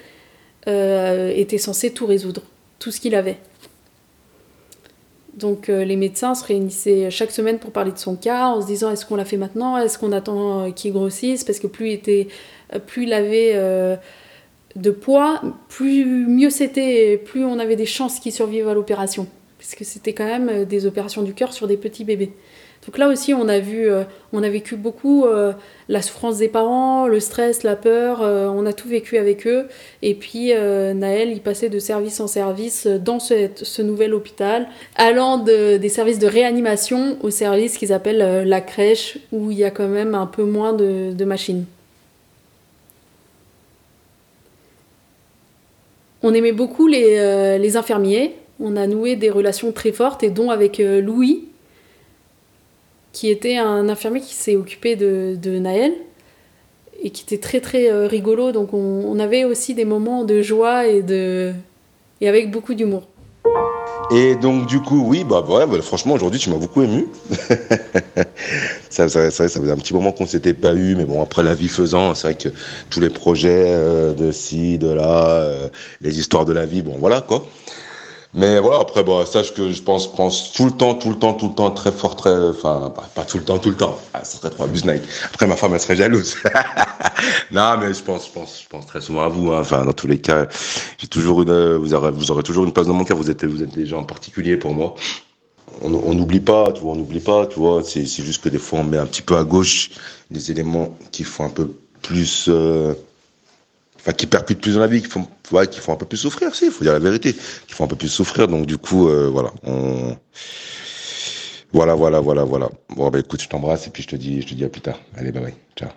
était 0.64 1.58
censée 1.58 1.92
tout 1.92 2.06
résoudre, 2.06 2.42
tout 2.78 2.92
ce 2.92 3.00
qu'il 3.00 3.16
avait. 3.16 3.38
Donc 5.34 5.66
les 5.66 5.96
médecins 5.96 6.36
se 6.36 6.44
réunissaient 6.44 7.10
chaque 7.10 7.32
semaine 7.32 7.58
pour 7.58 7.72
parler 7.72 7.90
de 7.90 7.98
son 7.98 8.14
cas 8.14 8.46
en 8.46 8.60
se 8.60 8.66
disant 8.68 8.92
est-ce 8.92 9.04
qu'on 9.04 9.16
l'a 9.16 9.24
fait 9.24 9.38
maintenant, 9.38 9.76
est-ce 9.76 9.98
qu'on 9.98 10.12
attend 10.12 10.70
qu'il 10.70 10.92
grossisse? 10.92 11.42
Parce 11.42 11.58
que 11.58 11.66
plus 11.66 11.88
il 11.88 11.92
était, 11.94 12.28
plus 12.86 13.04
il 13.04 13.12
avait 13.12 13.54
de 14.76 14.90
poids, 14.92 15.42
plus 15.68 16.04
mieux 16.04 16.50
c'était, 16.50 17.16
plus 17.16 17.44
on 17.44 17.58
avait 17.58 17.74
des 17.74 17.86
chances 17.86 18.20
qu'il 18.20 18.30
survive 18.30 18.68
à 18.68 18.74
l'opération 18.74 19.26
parce 19.62 19.76
que 19.76 19.84
c'était 19.84 20.12
quand 20.12 20.26
même 20.26 20.48
euh, 20.48 20.64
des 20.64 20.86
opérations 20.86 21.22
du 21.22 21.34
cœur 21.34 21.52
sur 21.52 21.68
des 21.68 21.76
petits 21.76 22.02
bébés. 22.02 22.32
Donc 22.84 22.98
là 22.98 23.08
aussi 23.08 23.32
on 23.32 23.46
a 23.46 23.60
vu, 23.60 23.88
euh, 23.88 24.02
on 24.32 24.42
a 24.42 24.48
vécu 24.48 24.74
beaucoup 24.74 25.24
euh, 25.24 25.52
la 25.88 26.02
souffrance 26.02 26.38
des 26.38 26.48
parents, 26.48 27.06
le 27.06 27.20
stress, 27.20 27.62
la 27.62 27.76
peur, 27.76 28.22
on 28.22 28.66
a 28.66 28.72
tout 28.72 28.88
vécu 28.88 29.18
avec 29.18 29.46
eux. 29.46 29.68
Et 30.02 30.14
puis 30.14 30.52
Naël, 30.52 31.30
il 31.30 31.40
passait 31.40 31.68
de 31.68 31.78
service 31.78 32.18
en 32.18 32.26
service 32.26 32.88
dans 32.88 33.20
ce, 33.20 33.82
nouvel 33.82 34.14
hôpital, 34.14 34.66
allant 34.96 35.38
de- 35.38 35.76
des 35.76 35.88
services 35.88 36.18
de 36.18 36.26
réanimation 36.26 37.18
au 37.22 37.30
service 37.30 37.78
qu'ils 37.78 37.92
appellent 37.92 38.48
la 38.48 38.60
crèche, 38.60 39.18
où 39.30 39.52
il 39.52 39.58
y 39.58 39.64
a 39.64 39.70
quand 39.70 39.86
même 39.86 40.16
un 40.16 40.26
peu 40.26 40.42
moins 40.42 40.72
de, 40.72 41.24
machines. 41.24 41.66
On 46.24 46.34
aimait 46.34 46.52
beaucoup 46.52 46.88
les 46.88 47.76
infirmiers, 47.76 48.34
on 48.62 48.76
a 48.76 48.86
noué 48.86 49.16
des 49.16 49.28
relations 49.28 49.72
très 49.72 49.92
fortes, 49.92 50.22
et 50.22 50.30
dont 50.30 50.50
avec 50.50 50.80
euh, 50.80 51.00
Louis, 51.00 51.48
qui 53.12 53.28
était 53.28 53.58
un 53.58 53.88
infirmier 53.88 54.20
qui 54.20 54.34
s'est 54.34 54.56
occupé 54.56 54.96
de, 54.96 55.36
de 55.40 55.58
Naël 55.58 55.92
et 57.02 57.10
qui 57.10 57.24
était 57.24 57.38
très 57.38 57.60
très 57.60 57.90
euh, 57.90 58.06
rigolo. 58.06 58.52
Donc 58.52 58.72
on, 58.72 59.18
avait 59.18 59.44
aussi 59.44 59.74
des 59.74 59.84
moments 59.84 60.24
de 60.24 60.40
joie 60.40 60.86
et, 60.86 61.02
de, 61.02 61.52
et 62.20 62.28
avec 62.28 62.50
beaucoup 62.50 62.74
d'humour. 62.74 63.02
Et 64.14 64.36
donc, 64.36 64.66
du 64.66 64.80
coup, 64.80 65.04
oui, 65.06 65.24
bah, 65.24 65.42
ouais, 65.48 65.66
bah, 65.66 65.80
franchement, 65.80 66.14
aujourd'hui, 66.14 66.38
tu 66.38 66.50
m'as 66.50 66.56
beaucoup 66.56 66.82
ému. 66.82 67.06
ça, 68.90 69.08
ça, 69.08 69.30
ça, 69.30 69.48
ça 69.48 69.60
faisait 69.60 69.72
un 69.72 69.76
petit 69.76 69.94
moment 69.94 70.12
qu'on 70.12 70.26
s'était 70.26 70.52
pas 70.52 70.74
eu, 70.74 70.94
mais 70.96 71.04
bon, 71.04 71.22
après 71.22 71.42
la 71.42 71.54
vie 71.54 71.68
faisant, 71.68 72.14
c'est 72.14 72.28
vrai 72.28 72.34
que 72.34 72.50
tous 72.90 73.00
les 73.00 73.08
projets 73.08 73.64
euh, 73.68 74.12
de 74.12 74.30
ci, 74.30 74.76
de 74.78 74.88
là, 74.88 75.70
les 76.02 76.18
histoires 76.18 76.44
de 76.44 76.52
la 76.52 76.66
vie, 76.66 76.82
bon, 76.82 76.96
voilà, 76.98 77.20
quoi. 77.20 77.46
Mais 78.34 78.58
voilà, 78.60 78.80
après, 78.80 79.04
sache 79.26 79.52
que 79.52 79.72
je 79.72 79.82
pense, 79.82 80.10
pense 80.10 80.52
tout 80.52 80.64
le 80.64 80.70
temps, 80.70 80.94
tout 80.94 81.10
le 81.10 81.18
temps, 81.18 81.34
tout 81.34 81.48
le 81.48 81.54
temps, 81.54 81.70
très 81.70 81.92
fort, 81.92 82.16
très, 82.16 82.34
enfin, 82.48 82.90
pas, 83.14 83.24
tout 83.24 83.36
le 83.36 83.44
temps, 83.44 83.58
tout 83.58 83.68
le 83.68 83.76
temps. 83.76 83.98
Ah, 84.14 84.24
ça 84.24 84.38
serait 84.38 84.48
trop 84.48 84.64
abus 84.64 84.86
Nike. 84.86 85.02
Après, 85.24 85.46
ma 85.46 85.54
femme, 85.54 85.74
elle 85.74 85.80
serait 85.80 85.96
jalouse. 85.96 86.36
non, 87.50 87.76
mais 87.78 87.92
je 87.92 88.02
pense, 88.02 88.28
je 88.28 88.32
pense, 88.32 88.62
je 88.62 88.68
pense 88.68 88.86
très 88.86 89.02
souvent 89.02 89.24
à 89.24 89.28
vous, 89.28 89.52
hein. 89.52 89.60
Enfin, 89.60 89.84
dans 89.84 89.92
tous 89.92 90.06
les 90.06 90.18
cas, 90.18 90.48
j'ai 90.96 91.08
toujours 91.08 91.42
une, 91.42 91.76
vous 91.76 91.92
aurez, 91.92 92.10
vous 92.10 92.30
aurez 92.30 92.42
toujours 92.42 92.64
une 92.64 92.72
place 92.72 92.86
dans 92.86 92.94
mon 92.94 93.04
cœur. 93.04 93.18
Vous 93.18 93.30
êtes, 93.30 93.44
vous 93.44 93.62
êtes 93.62 93.74
des 93.74 93.84
gens 93.84 94.02
particuliers 94.02 94.56
pour 94.56 94.72
moi. 94.72 94.94
On 95.82 96.14
n'oublie 96.14 96.40
pas, 96.40 96.72
tu 96.72 96.80
vois, 96.80 96.92
on 96.92 96.96
n'oublie 96.96 97.20
pas, 97.20 97.46
tu 97.46 97.58
vois. 97.58 97.82
C'est, 97.84 98.06
c'est 98.06 98.22
juste 98.22 98.42
que 98.42 98.48
des 98.48 98.58
fois, 98.58 98.80
on 98.80 98.84
met 98.84 98.98
un 98.98 99.06
petit 99.06 99.22
peu 99.22 99.36
à 99.36 99.44
gauche 99.44 99.90
des 100.30 100.50
éléments 100.50 100.96
qui 101.10 101.24
font 101.24 101.44
un 101.44 101.50
peu 101.50 101.70
plus, 102.00 102.46
euh, 102.48 102.94
enfin, 104.02 104.12
qui 104.12 104.26
percutent 104.26 104.60
plus 104.60 104.74
dans 104.74 104.80
la 104.80 104.88
vie, 104.88 105.00
qui 105.00 105.08
font, 105.08 105.26
ouais, 105.52 105.66
qui 105.66 105.78
font 105.78 105.92
un 105.92 105.96
peu 105.96 106.06
plus 106.06 106.18
souffrir, 106.18 106.54
si, 106.54 106.66
il 106.66 106.70
faut 106.70 106.84
dire 106.84 106.92
la 106.92 106.98
vérité, 106.98 107.32
qui 107.32 107.72
font 107.72 107.84
un 107.84 107.88
peu 107.88 107.96
plus 107.96 108.08
souffrir. 108.08 108.48
Donc, 108.48 108.66
du 108.66 108.78
coup, 108.78 109.08
euh, 109.08 109.28
voilà, 109.32 109.52
on, 109.64 110.16
voilà, 111.72 111.94
voilà, 111.94 112.20
voilà, 112.20 112.44
voilà. 112.44 112.68
Bon, 112.96 113.08
bah, 113.10 113.20
écoute, 113.20 113.40
je 113.40 113.48
t'embrasse 113.48 113.86
et 113.86 113.90
puis 113.90 114.02
je 114.02 114.08
te 114.08 114.16
dis, 114.16 114.42
je 114.42 114.48
te 114.48 114.54
dis 114.54 114.64
à 114.64 114.68
plus 114.68 114.80
tard. 114.80 115.00
Allez, 115.16 115.30
bye 115.30 115.42
bye. 115.42 115.54
Ciao. 115.76 115.88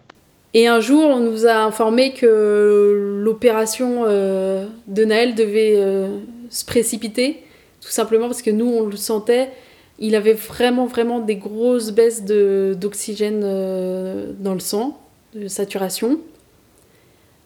Et 0.54 0.68
un 0.68 0.80
jour, 0.80 1.04
on 1.04 1.20
nous 1.20 1.48
a 1.48 1.56
informé 1.56 2.14
que 2.14 3.20
l'opération 3.22 4.04
euh, 4.06 4.68
de 4.88 5.04
Naël 5.04 5.36
devait 5.36 5.74
euh, 5.76 6.20
se 6.50 6.64
précipiter, 6.64 7.44
tout 7.82 7.90
simplement 7.90 8.28
parce 8.28 8.42
que 8.42 8.52
nous, 8.52 8.68
on 8.68 8.86
le 8.86 8.96
sentait. 8.96 9.50
Il 9.98 10.16
avait 10.16 10.34
vraiment, 10.34 10.86
vraiment 10.86 11.20
des 11.20 11.38
grosses 11.38 11.92
baisses 11.92 12.24
d'oxygène 12.24 13.40
dans 14.40 14.54
le 14.54 14.60
sang, 14.60 15.00
de 15.34 15.48
saturation. 15.48 16.20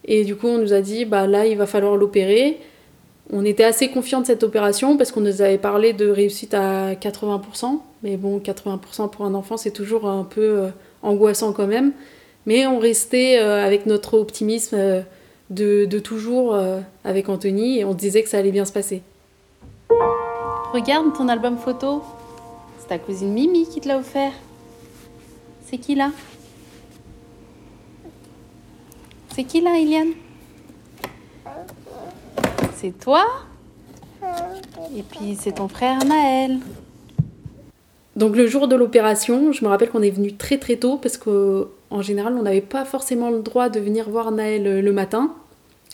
Et 0.04 0.24
du 0.24 0.36
coup, 0.36 0.48
on 0.48 0.58
nous 0.58 0.72
a 0.72 0.80
dit, 0.80 1.04
bah 1.04 1.26
là, 1.26 1.46
il 1.46 1.56
va 1.56 1.66
falloir 1.66 1.96
l'opérer. 1.96 2.58
On 3.32 3.44
était 3.44 3.64
assez 3.64 3.88
confiants 3.88 4.20
de 4.20 4.26
cette 4.26 4.42
opération 4.42 4.96
parce 4.96 5.12
qu'on 5.12 5.20
nous 5.20 5.42
avait 5.42 5.58
parlé 5.58 5.92
de 5.92 6.08
réussite 6.08 6.54
à 6.54 6.94
80%. 6.94 7.80
Mais 8.02 8.16
bon, 8.16 8.38
80% 8.38 9.10
pour 9.10 9.24
un 9.24 9.34
enfant, 9.34 9.56
c'est 9.56 9.70
toujours 9.70 10.08
un 10.08 10.24
peu 10.24 10.40
euh, 10.40 10.68
angoissant 11.02 11.52
quand 11.52 11.66
même. 11.66 11.92
Mais 12.46 12.66
on 12.66 12.78
restait 12.78 13.36
avec 13.36 13.84
notre 13.84 14.18
optimisme 14.18 15.04
de, 15.50 15.84
de 15.84 15.98
toujours 15.98 16.58
avec 17.04 17.28
Anthony 17.28 17.80
et 17.80 17.84
on 17.84 17.92
disait 17.92 18.22
que 18.22 18.30
ça 18.30 18.38
allait 18.38 18.50
bien 18.50 18.64
se 18.64 18.72
passer. 18.72 19.02
Regarde 20.72 21.12
ton 21.16 21.26
album 21.26 21.58
photo. 21.58 22.02
C'est 22.78 22.88
ta 22.88 22.98
cousine 22.98 23.32
Mimi 23.32 23.68
qui 23.68 23.80
te 23.80 23.88
l'a 23.88 23.98
offert. 23.98 24.32
C'est 25.66 25.78
qui 25.78 25.96
là? 25.96 26.12
C'est 29.40 29.46
qui 29.46 29.62
là, 29.62 29.78
Eliane 29.78 30.12
C'est 32.74 32.92
toi? 33.00 33.24
Et 34.94 35.02
puis 35.02 35.34
c'est 35.40 35.52
ton 35.52 35.66
frère 35.66 36.04
Naël. 36.04 36.58
Donc 38.16 38.36
le 38.36 38.46
jour 38.46 38.68
de 38.68 38.76
l'opération, 38.76 39.50
je 39.52 39.64
me 39.64 39.70
rappelle 39.70 39.88
qu'on 39.88 40.02
est 40.02 40.10
venu 40.10 40.34
très 40.34 40.58
très 40.58 40.76
tôt 40.76 40.98
parce 40.98 41.16
qu'en 41.16 42.02
général 42.02 42.34
on 42.38 42.42
n'avait 42.42 42.60
pas 42.60 42.84
forcément 42.84 43.30
le 43.30 43.40
droit 43.40 43.70
de 43.70 43.80
venir 43.80 44.10
voir 44.10 44.30
Naël 44.30 44.80
le 44.80 44.92
matin 44.92 45.34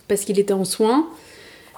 parce 0.09 0.25
qu'il 0.25 0.41
était 0.41 0.53
en 0.53 0.65
soins. 0.65 1.07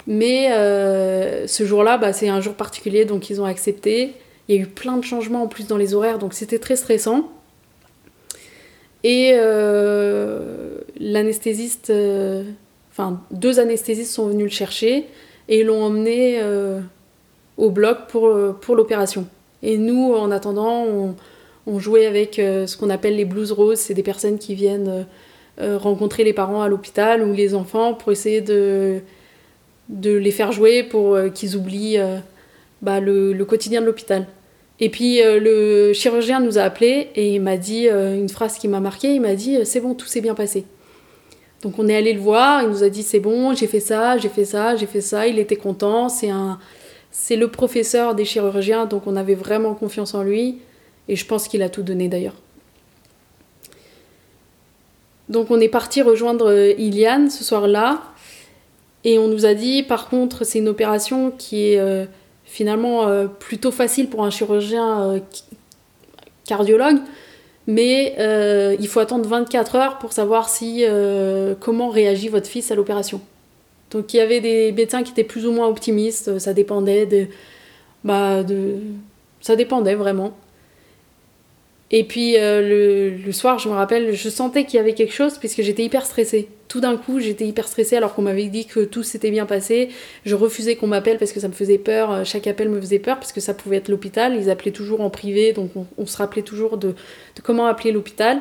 Mais 0.06 0.50
euh, 0.52 1.46
ce 1.46 1.66
jour-là, 1.66 1.98
bah, 1.98 2.14
c'est 2.14 2.30
un 2.30 2.40
jour 2.40 2.54
particulier, 2.54 3.04
donc 3.04 3.28
ils 3.28 3.42
ont 3.42 3.44
accepté. 3.44 4.14
Il 4.48 4.56
y 4.56 4.58
a 4.58 4.62
eu 4.62 4.66
plein 4.66 4.96
de 4.96 5.04
changements 5.04 5.42
en 5.42 5.48
plus 5.48 5.66
dans 5.66 5.76
les 5.76 5.92
horaires, 5.92 6.18
donc 6.18 6.32
c'était 6.32 6.60
très 6.60 6.76
stressant. 6.76 7.28
Et 9.04 9.32
euh, 9.34 10.78
l'anesthésiste, 10.98 11.90
euh, 11.90 12.42
enfin 12.90 13.20
deux 13.30 13.60
anesthésistes 13.60 14.12
sont 14.12 14.28
venus 14.28 14.44
le 14.44 14.50
chercher 14.50 15.06
et 15.48 15.62
l'ont 15.62 15.82
emmené 15.82 16.42
au 17.56 17.70
bloc 17.70 18.06
pour, 18.08 18.36
pour 18.60 18.76
l'opération. 18.76 19.26
Et 19.62 19.78
nous, 19.78 20.12
en 20.12 20.30
attendant, 20.30 20.84
on, 21.66 21.78
jouait 21.78 22.04
avec 22.04 22.34
ce 22.34 22.76
qu'on 22.76 22.90
appelle 22.90 23.16
les 23.16 23.24
blues 23.24 23.52
roses. 23.52 23.78
C'est 23.78 23.94
des 23.94 24.02
personnes 24.02 24.38
qui 24.38 24.54
viennent 24.54 25.06
rencontrer 25.58 26.22
les 26.22 26.34
parents 26.34 26.60
à 26.60 26.68
l'hôpital 26.68 27.22
ou 27.22 27.32
les 27.32 27.54
enfants 27.54 27.94
pour 27.94 28.12
essayer 28.12 28.42
de 28.42 29.00
de 29.88 30.14
les 30.14 30.30
faire 30.30 30.52
jouer 30.52 30.82
pour 30.82 31.14
euh, 31.14 31.28
qu'ils 31.28 31.56
oublient 31.56 31.98
euh, 31.98 32.18
bah, 32.82 33.00
le, 33.00 33.32
quotidien 33.44 33.80
de 33.80 33.86
l'hôpital. 33.86 34.26
Et 34.80 34.88
puis 34.88 35.22
euh, 35.22 35.40
le 35.40 35.92
chirurgien 35.92 36.40
nous 36.40 36.58
a 36.58 36.62
appelés 36.62 37.08
et 37.14 37.34
il 37.34 37.40
m'a 37.40 37.56
dit 37.56 37.88
une 37.88 38.28
phrase 38.28 38.58
qui 38.58 38.68
m'a 38.68 38.80
marqué, 38.80 39.14
il 39.14 39.20
m'a 39.20 39.34
dit 39.34 39.58
c'est 39.64 39.80
bon, 39.80 39.94
tout 39.94 40.06
s'est 40.06 40.20
bien 40.20 40.34
passé. 40.34 40.64
Donc 41.62 41.78
on 41.78 41.88
est 41.88 41.96
allé 41.96 42.12
le 42.12 42.20
voir, 42.20 42.62
il 42.62 42.68
nous 42.68 42.84
a 42.84 42.88
dit 42.88 43.02
c'est 43.02 43.18
bon, 43.18 43.54
j'ai 43.54 43.66
fait 43.66 43.80
ça, 43.80 44.16
j'ai 44.18 44.28
fait 44.28 44.44
ça, 44.44 44.76
j'ai 44.76 44.86
fait 44.86 45.00
ça, 45.00 45.26
il 45.26 45.38
était 45.38 45.56
content, 45.56 46.08
c'est 46.08 46.30
un 46.30 46.58
c'est 47.10 47.36
le 47.36 47.48
professeur 47.48 48.14
des 48.14 48.24
chirurgiens 48.24 48.84
donc 48.84 49.06
on 49.06 49.16
avait 49.16 49.34
vraiment 49.34 49.74
confiance 49.74 50.14
en 50.14 50.22
lui 50.22 50.58
et 51.08 51.16
je 51.16 51.24
pense 51.24 51.48
qu'il 51.48 51.62
a 51.62 51.68
tout 51.68 51.82
donné 51.82 52.08
d'ailleurs. 52.08 52.36
Donc 55.28 55.50
on 55.50 55.60
est 55.60 55.68
parti 55.68 56.00
rejoindre 56.02 56.52
Iliane 56.78 57.30
ce 57.30 57.44
soir-là 57.44 58.02
et 59.04 59.18
on 59.18 59.28
nous 59.28 59.46
a 59.46 59.54
dit, 59.54 59.82
par 59.82 60.08
contre, 60.08 60.44
c'est 60.44 60.58
une 60.58 60.68
opération 60.68 61.30
qui 61.30 61.72
est 61.72 61.78
euh, 61.78 62.04
finalement 62.48 63.06
euh, 63.06 63.26
plutôt 63.26 63.70
facile 63.70 64.08
pour 64.08 64.24
un 64.24 64.30
chirurgien 64.30 65.02
euh, 65.02 65.20
cardiologue, 66.46 66.96
mais 67.66 68.16
il 68.80 68.88
faut 68.88 69.00
attendre 69.00 69.28
24 69.28 69.76
heures 69.76 69.98
pour 69.98 70.14
savoir 70.14 70.48
si, 70.48 70.84
comment 71.60 71.90
réagit 71.90 72.28
votre 72.28 72.46
fils 72.46 72.70
à 72.70 72.74
l'opération. 72.74 73.20
Donc 73.90 74.14
il 74.14 74.16
y 74.16 74.20
avait 74.20 74.40
des 74.40 74.72
médecins 74.72 75.02
qui 75.02 75.12
étaient 75.12 75.22
plus 75.22 75.46
ou 75.46 75.52
moins 75.52 75.68
optimistes, 75.68 76.38
ça 76.38 76.54
dépendait 76.54 77.04
de, 77.04 77.26
bah, 78.04 78.42
de, 78.42 78.76
ça 79.42 79.54
dépendait 79.54 79.96
vraiment. 79.96 80.32
Et 81.90 82.04
puis 82.04 82.36
le, 82.38 83.10
le, 83.10 83.32
soir, 83.32 83.58
je 83.58 83.68
me 83.68 83.74
rappelle, 83.74 84.14
je 84.14 84.28
sentais 84.30 84.64
qu'il 84.64 84.78
y 84.78 84.80
avait 84.80 84.94
quelque 84.94 85.12
chose 85.12 85.36
puisque 85.36 85.60
j'étais 85.60 85.84
hyper 85.84 86.06
stressée 86.06 86.48
tout 86.68 86.80
d'un 86.80 86.96
coup, 86.96 87.18
j'étais 87.18 87.46
hyper 87.46 87.66
stressée 87.66 87.96
alors 87.96 88.14
qu'on 88.14 88.22
m'avait 88.22 88.48
dit 88.48 88.66
que 88.66 88.80
tout 88.80 89.02
s'était 89.02 89.30
bien 89.30 89.46
passé. 89.46 89.88
Je 90.24 90.34
refusais 90.34 90.76
qu'on 90.76 90.86
m'appelle 90.86 91.16
parce 91.18 91.32
que 91.32 91.40
ça 91.40 91.48
me 91.48 91.54
faisait 91.54 91.78
peur. 91.78 92.12
Euh, 92.12 92.24
chaque 92.24 92.46
appel 92.46 92.68
me 92.68 92.78
faisait 92.80 92.98
peur 92.98 93.16
parce 93.16 93.32
que 93.32 93.40
ça 93.40 93.54
pouvait 93.54 93.76
être 93.76 93.88
l'hôpital. 93.88 94.36
Ils 94.36 94.50
appelaient 94.50 94.70
toujours 94.70 95.00
en 95.00 95.08
privé, 95.08 95.52
donc 95.54 95.70
on, 95.96 96.06
se 96.06 96.16
rappelait 96.18 96.42
toujours 96.42 96.76
de, 96.76 96.94
comment 97.42 97.66
appeler 97.66 97.90
l'hôpital. 97.90 98.40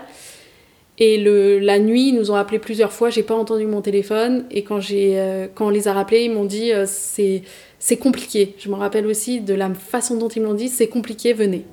Et 1.00 1.18
le, 1.18 1.60
la 1.60 1.80
nuit, 1.80 2.10
ils 2.10 2.16
nous 2.16 2.32
ont 2.32 2.36
appelé 2.36 2.60
plusieurs 2.60 2.92
fois. 2.92 3.10
J'ai 3.10 3.24
pas 3.24 3.36
entendu 3.36 3.66
mon 3.66 3.82
téléphone. 3.82 4.46
Et 4.52 4.64
quand, 4.64 4.82
euh, 4.92 5.48
quand 5.54 5.68
on 5.68 5.70
les 5.70 5.88
a 5.88 5.94
rappelés, 5.94 6.24
ils 6.24 6.32
m'ont 6.32 6.46
dit 6.46 6.74
euh, 6.74 6.86
c'est, 6.86 7.44
c'est 7.80 7.98
compliqué. 7.98 8.56
Je 8.58 8.68
me 8.70 8.76
rappelle 8.76 9.06
aussi 9.08 9.40
de 9.40 9.54
la 9.54 9.74
façon 9.74 10.18
dont 10.18 10.30
ils 10.30 10.42
m'ont 10.42 10.54
dit 10.54 10.68
c'est 10.68 10.88
compliqué, 10.88 11.34
venez. 11.34 11.64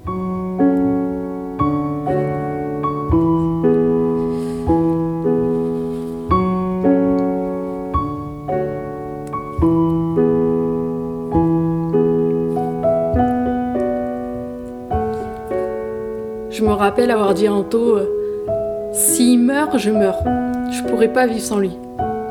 Rappelle 16.62 17.10
avoir 17.10 17.34
dit 17.34 17.46
à 17.46 17.52
Anto 17.52 17.96
euh, 17.96 18.92
S'il 18.92 19.40
meurt, 19.40 19.76
je 19.78 19.90
meurs. 19.90 20.22
Je 20.70 20.82
pourrais 20.84 21.12
pas 21.12 21.26
vivre 21.26 21.44
sans 21.44 21.58
lui. 21.58 21.72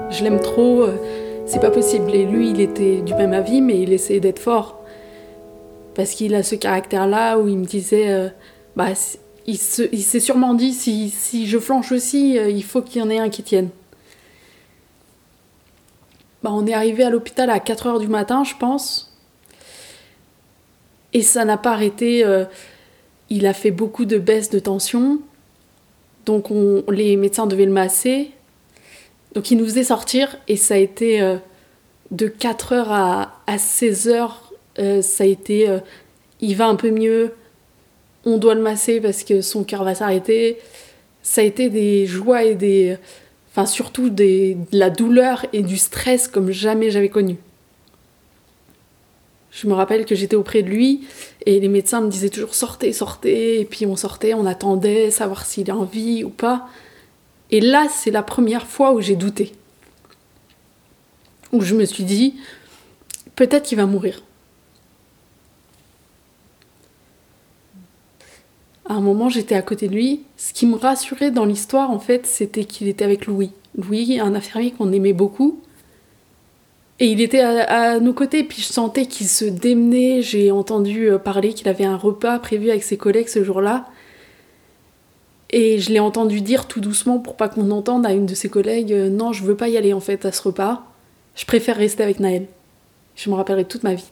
Je 0.09 0.23
l'aime 0.23 0.39
trop, 0.39 0.83
euh, 0.83 0.95
c'est 1.45 1.59
pas 1.59 1.71
possible. 1.71 2.13
Et 2.15 2.25
lui, 2.25 2.51
il 2.51 2.61
était 2.61 3.01
du 3.01 3.13
même 3.15 3.33
avis, 3.33 3.61
mais 3.61 3.81
il 3.81 3.91
essayait 3.91 4.19
d'être 4.19 4.39
fort. 4.39 4.81
Parce 5.95 6.11
qu'il 6.11 6.35
a 6.35 6.43
ce 6.43 6.55
caractère-là 6.55 7.37
où 7.37 7.47
il 7.47 7.57
me 7.57 7.65
disait 7.65 8.11
euh, 8.11 8.29
Bah, 8.75 8.87
il, 9.45 9.57
s'est 9.57 10.19
sûrement 10.19 10.53
dit 10.53 10.73
si, 10.73 11.45
je 11.45 11.59
flanche 11.59 11.91
aussi, 11.91 12.35
il 12.35 12.63
faut 12.63 12.81
qu'il 12.81 13.01
y 13.01 13.05
en 13.05 13.09
ait 13.09 13.19
un 13.19 13.29
qui 13.29 13.43
tienne. 13.43 13.69
Bah, 16.43 16.51
on 16.53 16.65
est 16.65 16.73
arrivé 16.73 17.03
à 17.03 17.09
l'hôpital 17.09 17.49
à 17.49 17.59
4h 17.59 17.99
du 17.99 18.07
matin, 18.07 18.43
je 18.43 18.55
pense. 18.57 19.17
Et 21.11 21.21
ça 21.21 21.45
n'a 21.45 21.57
pas 21.57 21.71
arrêté 21.71 22.23
il 23.33 23.47
a 23.47 23.53
fait 23.53 23.71
beaucoup 23.71 24.05
de 24.05 24.19
baisses 24.19 24.51
de 24.51 24.59
tension. 24.59 25.19
Donc 26.25 26.47
les 26.89 27.17
médecins 27.17 27.47
devaient 27.47 27.65
le 27.65 27.71
masser. 27.71 28.29
Donc 29.33 29.49
il 29.49 29.57
nous 29.57 29.65
faisait 29.65 29.83
sortir 29.83 30.37
et 30.47 30.55
ça 30.55 30.75
a 30.75 30.77
été 30.77 31.19
euh, 31.21 31.37
de 32.11 32.27
4 32.27 32.73
heures 32.73 32.91
à, 32.91 33.41
à 33.47 33.57
16 33.57 34.07
heures. 34.09 34.53
Euh, 34.77 35.01
ça 35.01 35.23
a 35.23 35.27
été 35.27 35.67
euh, 35.67 35.79
il 36.41 36.55
va 36.55 36.67
un 36.67 36.75
peu 36.75 36.91
mieux, 36.91 37.33
on 38.25 38.37
doit 38.37 38.53
le 38.53 38.61
masser 38.61 39.01
parce 39.01 39.23
que 39.23 39.41
son 39.41 39.63
cœur 39.63 39.83
va 39.83 39.95
s'arrêter. 39.95 40.59
Ça 41.23 41.41
a 41.41 41.43
été 41.43 41.69
des 41.69 42.05
joies 42.05 42.43
et 42.43 42.53
des. 42.53 42.97
Enfin, 43.49 43.65
surtout 43.65 44.09
des, 44.09 44.55
de 44.71 44.77
la 44.77 44.89
douleur 44.89 45.45
et 45.53 45.63
du 45.63 45.77
stress 45.77 46.27
comme 46.27 46.51
jamais 46.51 46.91
j'avais 46.91 47.09
connu. 47.09 47.37
Je 49.53 49.67
me 49.67 49.73
rappelle 49.73 50.05
que 50.05 50.15
j'étais 50.15 50.35
auprès 50.35 50.63
de 50.63 50.69
lui 50.69 51.07
et 51.45 51.59
les 51.59 51.67
médecins 51.67 52.01
me 52.01 52.09
disaient 52.09 52.29
toujours 52.29 52.55
sortez, 52.55 52.91
sortez. 52.91 53.59
Et 53.61 53.65
puis 53.65 53.85
on 53.85 53.95
sortait, 53.95 54.33
on 54.33 54.47
attendait, 54.47 55.11
savoir 55.11 55.45
s'il 55.45 55.69
est 55.69 55.71
en 55.71 55.83
vie 55.83 56.23
ou 56.23 56.29
pas. 56.29 56.67
Et 57.51 57.61
là, 57.61 57.87
c'est 57.87 58.09
la 58.09 58.23
première 58.23 58.65
fois 58.65 58.93
où 58.93 59.01
j'ai 59.01 59.15
douté. 59.15 59.51
Où 61.51 61.61
je 61.61 61.75
me 61.75 61.85
suis 61.85 62.03
dit 62.03 62.35
peut-être 63.35 63.67
qu'il 63.67 63.77
va 63.77 63.85
mourir. 63.85 64.23
À 68.85 68.95
un 68.95 69.01
moment, 69.01 69.29
j'étais 69.29 69.55
à 69.55 69.61
côté 69.61 69.87
de 69.87 69.93
lui. 69.93 70.23
Ce 70.35 70.51
qui 70.51 70.65
me 70.65 70.75
rassurait 70.75 71.31
dans 71.31 71.45
l'histoire, 71.45 71.91
en 71.91 71.99
fait, 71.99 72.25
c'était 72.25 72.65
qu'il 72.65 72.87
était 72.87 73.05
avec 73.05 73.27
Louis. 73.27 73.51
Louis, 73.77 74.19
un 74.19 74.33
infirmier 74.33 74.71
qu'on 74.71 74.91
aimait 74.91 75.13
beaucoup 75.13 75.61
et 77.03 77.07
il 77.07 77.19
était 77.19 77.41
à, 77.41 77.99
nos 77.99 78.13
côtés, 78.13 78.45
puis 78.45 78.61
je 78.61 78.71
sentais 78.71 79.07
qu'il 79.07 79.27
se 79.27 79.43
démenait. 79.43 80.21
J'ai 80.21 80.51
entendu 80.51 81.11
euh, 81.11 81.17
parler 81.17 81.53
qu'il 81.53 81.67
avait 81.67 81.83
un 81.83 81.97
repas 81.97 82.39
prévu 82.39 82.69
avec 82.69 82.81
ses 82.81 82.95
collègues 82.95 83.27
ce 83.27 83.43
jour-là. 83.43 83.87
Et 85.49 85.79
je 85.79 85.91
l'ai 85.91 85.99
entendu 85.99 86.39
dire 86.39 86.65
tout 86.65 86.79
doucement 86.79 87.19
pour 87.19 87.35
pas 87.35 87.49
qu'on 87.49 87.71
entende 87.71 88.05
à 88.05 88.13
une 88.13 88.25
de 88.25 88.33
ses 88.33 88.47
collègues 88.47 88.93
euh, 88.93 89.09
Non, 89.09 89.33
je 89.33 89.43
veux 89.43 89.57
pas 89.57 89.67
y 89.67 89.75
aller 89.75 89.91
en 89.91 89.99
fait 89.99 90.23
à 90.23 90.31
ce 90.31 90.43
repas. 90.43 90.81
Je 91.35 91.43
préfère 91.43 91.75
rester 91.75 92.03
avec 92.03 92.21
Naël. 92.21 92.45
Je 93.17 93.29
me 93.29 93.35
rappellerai 93.35 93.65
toute 93.65 93.83
ma 93.83 93.95
vie. 93.95 94.09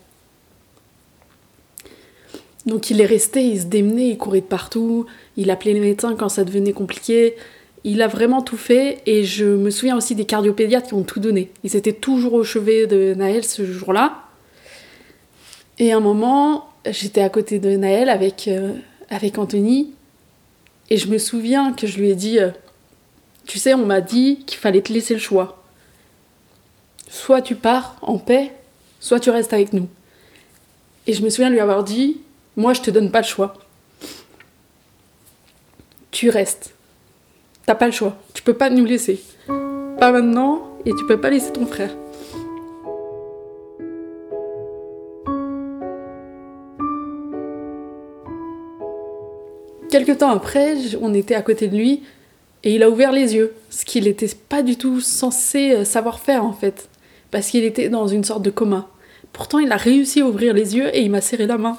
Donc 2.65 2.89
il 2.89 2.99
est 2.99 3.05
resté, 3.05 3.41
il 3.41 3.61
se 3.61 3.67
démenait, 3.67 4.09
il 4.09 4.17
courait 4.17 4.41
de 4.41 4.45
partout, 4.45 5.05
il 5.37 5.49
appelait 5.49 5.71
les 5.71 5.79
médecins 5.79 6.17
quand 6.17 6.27
ça 6.27 6.43
devenait 6.43 6.73
compliqué. 6.73 7.37
Il 7.83 8.01
a 8.01 8.07
vraiment 8.07 8.41
tout 8.41 8.57
fait 8.57 9.01
et 9.05 9.23
je 9.23 9.45
me 9.45 9.69
souviens 9.69 9.97
aussi 9.97 10.13
des 10.13 10.25
cardiopédiatres 10.25 10.87
qui 10.87 10.93
ont 10.93 11.03
tout 11.03 11.19
donné. 11.19 11.51
Ils 11.63 11.75
étaient 11.75 11.93
toujours 11.93 12.33
au 12.33 12.43
chevet 12.43 12.87
de 12.87 13.13
Naël 13.15 13.43
ce 13.43 13.65
jour-là. 13.65 14.23
Et 15.79 15.91
à 15.91 15.97
un 15.97 15.99
moment, 15.99 16.69
j'étais 16.85 17.21
à 17.21 17.29
côté 17.29 17.59
de 17.59 17.75
Naël 17.75 18.09
avec, 18.09 18.47
euh, 18.47 18.73
Anthony 19.37 19.93
et 20.89 20.97
je 20.97 21.07
me 21.07 21.17
souviens 21.17 21.73
que 21.73 21.87
je 21.87 21.97
lui 21.97 22.09
ai 22.09 22.15
dit 22.15 22.39
euh, 22.39 22.51
Tu 23.45 23.59
sais, 23.59 23.73
on 23.73 23.85
m'a 23.85 24.01
dit 24.01 24.43
qu'il 24.45 24.59
fallait 24.59 24.81
te 24.81 24.93
laisser 24.93 25.13
le 25.13 25.19
choix. 25.19 25.63
Soit 27.09 27.41
tu 27.41 27.55
pars 27.55 27.97
en 28.01 28.17
paix, 28.17 28.53
soit 28.99 29.19
tu 29.19 29.29
restes 29.31 29.53
avec 29.53 29.73
nous. 29.73 29.89
Et 31.07 31.13
je 31.13 31.23
me 31.23 31.29
souviens 31.29 31.49
lui 31.49 31.59
avoir 31.59 31.83
dit 31.83 32.21
Moi, 32.55 32.73
je 32.73 32.81
te 32.81 32.91
donne 32.91 33.11
pas 33.11 33.21
le 33.21 33.27
choix 33.27 33.55
tu 36.11 36.29
restes. 36.29 36.73
T'as 37.65 37.75
pas 37.75 37.85
le 37.85 37.91
choix. 37.91 38.15
Tu 38.33 38.41
peux 38.41 38.53
pas 38.53 38.69
nous 38.69 38.85
laisser. 38.85 39.21
Pas 39.99 40.11
maintenant 40.11 40.67
et 40.85 40.91
tu 40.91 41.05
peux 41.05 41.19
pas 41.19 41.29
laisser 41.29 41.51
ton 41.51 41.65
frère. 41.65 41.91
Quelque 49.91 50.13
temps 50.13 50.31
après, 50.31 50.75
on 51.01 51.13
était 51.13 51.35
à 51.35 51.41
côté 51.41 51.67
de 51.67 51.75
lui 51.75 52.03
et 52.63 52.75
il 52.75 52.81
a 52.81 52.89
ouvert 52.89 53.11
les 53.11 53.35
yeux, 53.35 53.53
ce 53.69 53.83
qu'il 53.83 54.05
n'était 54.05 54.29
pas 54.47 54.63
du 54.63 54.77
tout 54.77 55.01
censé 55.01 55.73
euh, 55.73 55.83
savoir 55.83 56.19
faire 56.19 56.45
en 56.45 56.53
fait, 56.53 56.87
parce 57.29 57.49
qu'il 57.49 57.65
était 57.65 57.89
dans 57.89 58.07
une 58.07 58.23
sorte 58.23 58.41
de 58.41 58.51
coma. 58.51 58.87
Pourtant, 59.33 59.59
il 59.59 59.71
a 59.71 59.77
réussi 59.77 60.21
à 60.21 60.25
ouvrir 60.25 60.53
les 60.53 60.77
yeux 60.77 60.95
et 60.95 61.01
il 61.01 61.11
m'a 61.11 61.21
serré 61.21 61.45
la 61.45 61.57
main. 61.57 61.77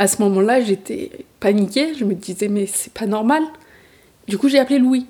À 0.00 0.06
ce 0.06 0.22
moment-là, 0.22 0.62
j'étais 0.62 1.10
paniquée, 1.40 1.92
je 1.92 2.06
me 2.06 2.14
disais 2.14 2.48
mais 2.48 2.64
c'est 2.64 2.90
pas 2.90 3.04
normal. 3.04 3.42
Du 4.26 4.38
coup, 4.38 4.48
j'ai 4.48 4.58
appelé 4.58 4.78
Louis. 4.78 5.06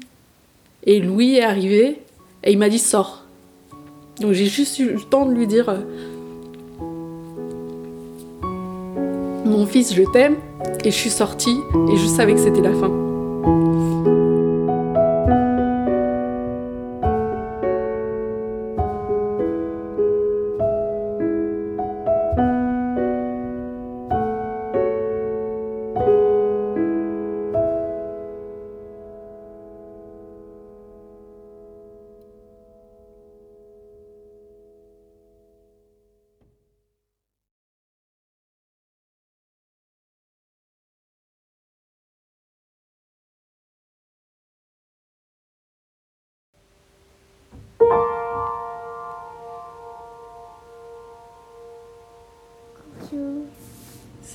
Et 0.83 0.99
Louis 0.99 1.37
est 1.37 1.45
arrivé 1.45 1.99
et 2.43 2.51
il 2.51 2.59
m'a 2.59 2.69
dit 2.69 2.81
sors. 2.81 3.25
Donc 4.19 4.33
j'ai 4.33 4.47
juste 4.47 4.81
eu 4.81 4.95
le 4.95 5.01
temps 5.01 5.27
de 5.27 5.33
lui 5.33 5.47
dire 5.47 5.69
euh, 5.69 5.79
Mon 9.45 9.65
fils, 9.65 9.95
je 9.95 10.03
t'aime. 10.13 10.39
Et 10.85 10.91
je 10.91 10.97
suis 10.97 11.11
sortie 11.11 11.57
et 11.89 11.97
je 11.97 12.07
savais 12.07 12.35
que 12.35 12.41
c'était 12.41 12.61
la 12.61 12.73
fin. 12.73 12.91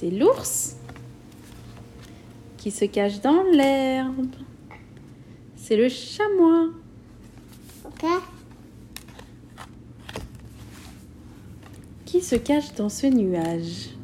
C'est 0.05 0.11
l'ours 0.11 0.75
qui 2.59 2.69
se 2.69 2.85
cache 2.85 3.21
dans 3.21 3.41
l'herbe. 3.41 4.35
C'est 5.55 5.75
le 5.75 5.89
chamois. 5.89 6.69
Qui 12.05 12.21
se 12.21 12.35
cache 12.35 12.75
dans 12.75 12.89
ce 12.89 13.07
nuage 13.07 13.95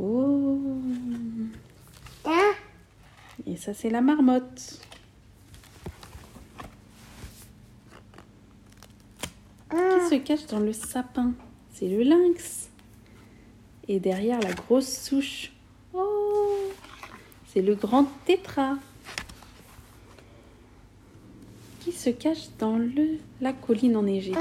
Oh 0.00 0.58
Et 3.46 3.56
ça, 3.58 3.74
c'est 3.74 3.90
la 3.90 4.00
marmotte. 4.00 4.80
Qui 9.68 10.08
se 10.08 10.14
cache 10.14 10.46
dans 10.46 10.60
le 10.60 10.72
sapin 10.72 11.34
C'est 11.74 11.88
le 11.88 12.02
lynx. 12.02 12.70
Et 13.88 14.00
derrière 14.00 14.40
la 14.40 14.52
grosse 14.52 14.88
souche, 14.88 15.52
oh, 15.92 16.70
c'est 17.46 17.60
le 17.60 17.74
grand 17.74 18.06
tétra. 18.24 18.76
Qui 21.80 21.92
se 21.92 22.08
cache 22.08 22.48
dans 22.58 22.78
le, 22.78 23.18
la 23.42 23.52
colline 23.52 23.96
enneigée 23.96 24.32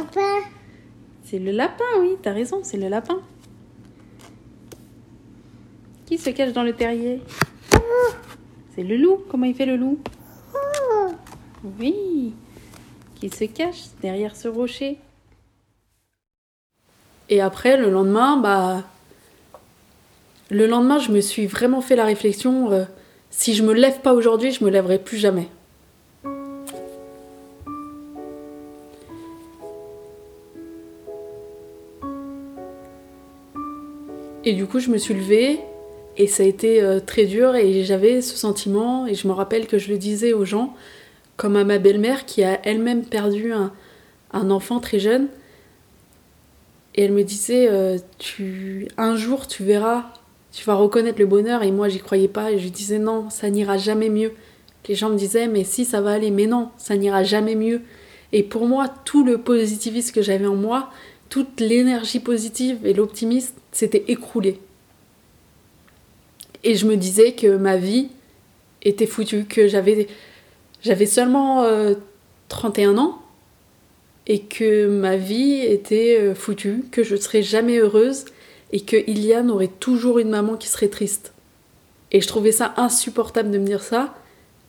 C'est 1.25 1.39
le 1.39 1.51
lapin, 1.51 1.83
oui, 1.99 2.15
t'as 2.21 2.31
raison, 2.31 2.61
c'est 2.63 2.77
le 2.77 2.87
lapin. 2.87 3.19
Qui 6.05 6.17
se 6.17 6.29
cache 6.29 6.53
dans 6.53 6.63
le 6.63 6.73
terrier? 6.73 7.21
C'est 8.75 8.83
le 8.83 8.97
loup. 8.97 9.23
Comment 9.29 9.45
il 9.45 9.53
fait 9.53 9.65
le 9.65 9.75
loup? 9.75 9.99
Oui. 11.79 12.33
Qui 13.15 13.29
se 13.29 13.45
cache 13.45 13.89
derrière 14.01 14.35
ce 14.35 14.47
rocher 14.47 14.97
Et 17.29 17.41
après, 17.41 17.77
le 17.77 17.89
lendemain, 17.89 18.37
bah. 18.37 18.83
Le 20.49 20.67
lendemain, 20.67 20.99
je 20.99 21.11
me 21.11 21.21
suis 21.21 21.47
vraiment 21.47 21.81
fait 21.81 21.95
la 21.95 22.05
réflexion 22.05 22.71
euh, 22.71 22.83
si 23.29 23.55
je 23.55 23.63
me 23.63 23.73
lève 23.73 24.01
pas 24.01 24.13
aujourd'hui, 24.13 24.51
je 24.51 24.63
me 24.63 24.69
lèverai 24.69 24.99
plus 24.99 25.17
jamais. 25.17 25.47
Et 34.45 34.53
du 34.53 34.65
coup, 34.65 34.79
je 34.79 34.89
me 34.89 34.97
suis 34.97 35.13
levée 35.13 35.59
et 36.17 36.27
ça 36.27 36.43
a 36.43 36.45
été 36.45 36.81
euh, 36.81 36.99
très 36.99 37.25
dur 37.25 37.55
et 37.55 37.83
j'avais 37.83 38.21
ce 38.21 38.35
sentiment 38.37 39.07
et 39.07 39.15
je 39.15 39.27
me 39.27 39.33
rappelle 39.33 39.67
que 39.67 39.77
je 39.77 39.89
le 39.89 39.97
disais 39.97 40.33
aux 40.33 40.45
gens, 40.45 40.75
comme 41.37 41.55
à 41.55 41.63
ma 41.63 41.79
belle-mère 41.79 42.25
qui 42.25 42.43
a 42.43 42.59
elle-même 42.63 43.05
perdu 43.05 43.53
un, 43.53 43.71
enfant 44.51 44.79
très 44.79 44.99
jeune. 44.99 45.27
Et 46.95 47.05
elle 47.05 47.13
me 47.13 47.23
disait, 47.23 47.67
euh, 47.69 47.97
tu, 48.19 48.87
un 48.97 49.15
jour 49.15 49.47
tu 49.47 49.63
verras, 49.63 50.11
tu 50.53 50.63
vas 50.65 50.75
reconnaître 50.75 51.19
le 51.19 51.25
bonheur. 51.25 51.63
Et 51.63 51.71
moi, 51.71 51.89
j'y 51.89 51.99
croyais 51.99 52.27
pas. 52.27 52.51
Et 52.51 52.59
je 52.59 52.69
disais, 52.69 52.99
non, 52.99 53.29
ça 53.29 53.49
n'ira 53.49 53.77
jamais 53.77 54.09
mieux. 54.09 54.31
Les 54.87 54.95
gens 54.95 55.09
me 55.09 55.17
disaient, 55.17 55.47
mais 55.47 55.63
si, 55.63 55.83
ça 55.83 55.99
va 55.99 56.11
aller. 56.11 56.31
Mais 56.31 56.45
non, 56.45 56.69
ça 56.77 56.95
n'ira 56.95 57.23
jamais 57.23 57.55
mieux. 57.55 57.81
Et 58.31 58.43
pour 58.43 58.67
moi, 58.67 58.87
tout 59.03 59.25
le 59.25 59.39
positivisme 59.39 60.13
que 60.13 60.21
j'avais 60.21 60.45
en 60.45 60.55
moi, 60.55 60.91
toute 61.29 61.59
l'énergie 61.59 62.19
positive 62.19 62.85
et 62.85 62.93
l'optimisme 62.93 63.55
s'était 63.71 64.05
écroulé. 64.07 64.59
Et 66.63 66.75
je 66.75 66.85
me 66.85 66.95
disais 66.95 67.33
que 67.33 67.57
ma 67.57 67.75
vie 67.75 68.09
était 68.83 69.07
foutue, 69.07 69.45
que 69.45 69.67
j'avais, 69.67 70.07
j'avais 70.81 71.05
seulement 71.07 71.63
euh, 71.63 71.95
31 72.49 72.97
ans 72.97 73.21
et 74.27 74.39
que 74.39 74.87
ma 74.87 75.17
vie 75.17 75.61
était 75.61 76.17
euh, 76.19 76.35
foutue, 76.35 76.85
que 76.91 77.03
je 77.03 77.15
serais 77.15 77.41
jamais 77.41 77.79
heureuse 77.79 78.25
et 78.73 78.81
que 78.81 78.97
Iliane 79.09 79.51
aurait 79.51 79.67
toujours 79.67 80.17
une 80.19 80.31
maman 80.31 80.57
qui 80.57 80.67
serait 80.67 80.89
triste. 80.89 81.31
Et 82.11 82.19
je 82.21 82.27
trouvais 82.27 82.51
ça 82.51 82.73
insupportable 82.75 83.51
de 83.51 83.59
me 83.59 83.65
dire 83.65 83.83
ça, 83.83 84.15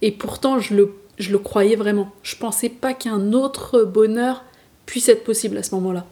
et 0.02 0.12
pourtant 0.12 0.60
je 0.60 0.74
le, 0.74 0.94
je 1.18 1.32
le 1.32 1.38
croyais 1.38 1.74
vraiment. 1.74 2.12
Je 2.22 2.36
pensais 2.36 2.68
pas 2.68 2.92
qu'un 2.92 3.32
autre 3.32 3.82
bonheur 3.82 4.44
puisse 4.84 5.08
être 5.08 5.24
possible 5.24 5.56
à 5.56 5.62
ce 5.62 5.74
moment-là. 5.74 6.04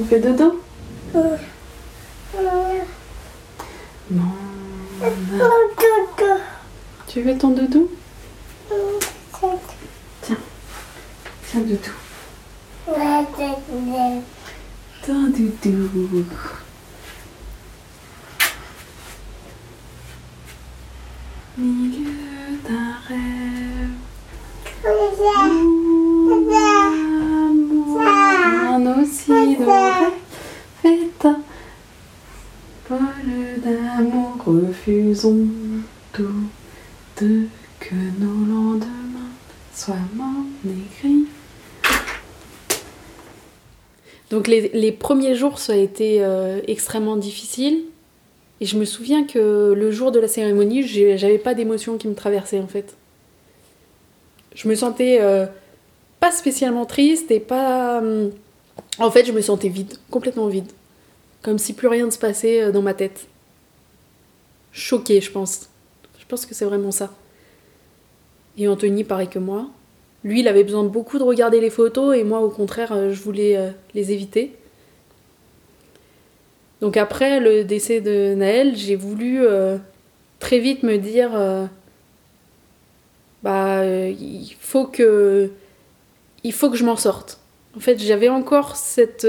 On 0.00 0.04
fait 0.04 0.20
dodo 0.20 0.58
Non. 4.10 4.22
Tu 7.06 7.20
veux 7.20 7.36
ton 7.36 7.50
doudou? 7.50 7.90
Tiens. 10.22 10.36
Tiens, 11.50 11.60
doudou. 11.60 12.07
Ton 15.06 15.28
doudou. 15.28 16.24
Milieu 21.58 22.58
d'un 22.64 22.94
rêve. 23.08 23.94
Où 24.84 26.40
l'amour 26.50 28.00
un 28.00 29.02
aussi 29.02 29.56
rêve 29.56 30.14
est 30.84 31.26
un 31.26 31.40
vol 32.88 33.60
d'amour. 33.64 34.36
Refusons 34.46 35.48
tout 36.12 36.48
de 37.20 37.48
que 37.80 37.94
nos 38.18 38.46
lendemains 38.46 39.34
soient 39.74 40.08
morts 40.14 40.46
écrits. 40.64 41.26
Donc 44.30 44.37
les, 44.48 44.92
premiers 44.92 45.34
jours, 45.34 45.58
ça 45.58 45.74
a 45.74 45.76
été 45.76 46.24
euh, 46.24 46.60
extrêmement 46.66 47.16
difficile. 47.16 47.84
Et 48.60 48.66
je 48.66 48.76
me 48.76 48.84
souviens 48.84 49.24
que 49.24 49.72
le 49.76 49.90
jour 49.90 50.10
de 50.10 50.18
la 50.18 50.26
cérémonie, 50.26 50.82
j'avais 50.82 51.38
pas 51.38 51.54
d'émotion 51.54 51.96
qui 51.96 52.08
me 52.08 52.14
traversait 52.14 52.58
en 52.58 52.66
fait. 52.66 52.96
Je 54.54 54.66
me 54.68 54.74
sentais 54.74 55.18
euh, 55.20 55.46
pas 56.18 56.32
spécialement 56.32 56.84
triste 56.84 57.30
et 57.30 57.38
pas. 57.38 57.98
hum, 57.98 58.32
En 58.98 59.10
fait, 59.10 59.24
je 59.24 59.32
me 59.32 59.40
sentais 59.40 59.68
vide, 59.68 59.94
complètement 60.10 60.48
vide. 60.48 60.70
Comme 61.42 61.58
si 61.58 61.72
plus 61.72 61.86
rien 61.86 62.06
ne 62.06 62.10
se 62.10 62.18
passait 62.18 62.62
euh, 62.62 62.72
dans 62.72 62.82
ma 62.82 62.94
tête. 62.94 63.28
Choquée, 64.72 65.20
je 65.20 65.30
pense. 65.30 65.68
Je 66.18 66.26
pense 66.26 66.44
que 66.44 66.54
c'est 66.54 66.64
vraiment 66.64 66.90
ça. 66.90 67.14
Et 68.56 68.66
Anthony, 68.66 69.04
pareil 69.04 69.28
que 69.28 69.38
moi. 69.38 69.68
Lui, 70.24 70.40
il 70.40 70.48
avait 70.48 70.64
besoin 70.64 70.82
de 70.82 70.88
beaucoup 70.88 71.18
de 71.18 71.22
regarder 71.22 71.60
les 71.60 71.70
photos 71.70 72.16
et 72.16 72.24
moi, 72.24 72.40
au 72.40 72.50
contraire, 72.50 72.92
euh, 72.92 73.12
je 73.12 73.22
voulais 73.22 73.56
euh, 73.56 73.70
les 73.94 74.12
éviter. 74.12 74.54
Donc 76.80 76.96
après 76.96 77.40
le 77.40 77.64
décès 77.64 78.00
de 78.00 78.34
Naël, 78.34 78.76
j'ai 78.76 78.94
voulu 78.94 79.44
euh, 79.44 79.78
très 80.38 80.60
vite 80.60 80.84
me 80.84 80.96
dire 80.96 81.30
bah 83.42 83.84
il 83.84 84.54
faut 84.60 84.84
que 84.84 85.50
je 86.52 86.84
m'en 86.84 86.94
sorte. 86.94 87.40
En 87.76 87.80
fait, 87.80 87.98
j'avais 87.98 88.28
encore 88.28 88.76
cette 88.76 89.26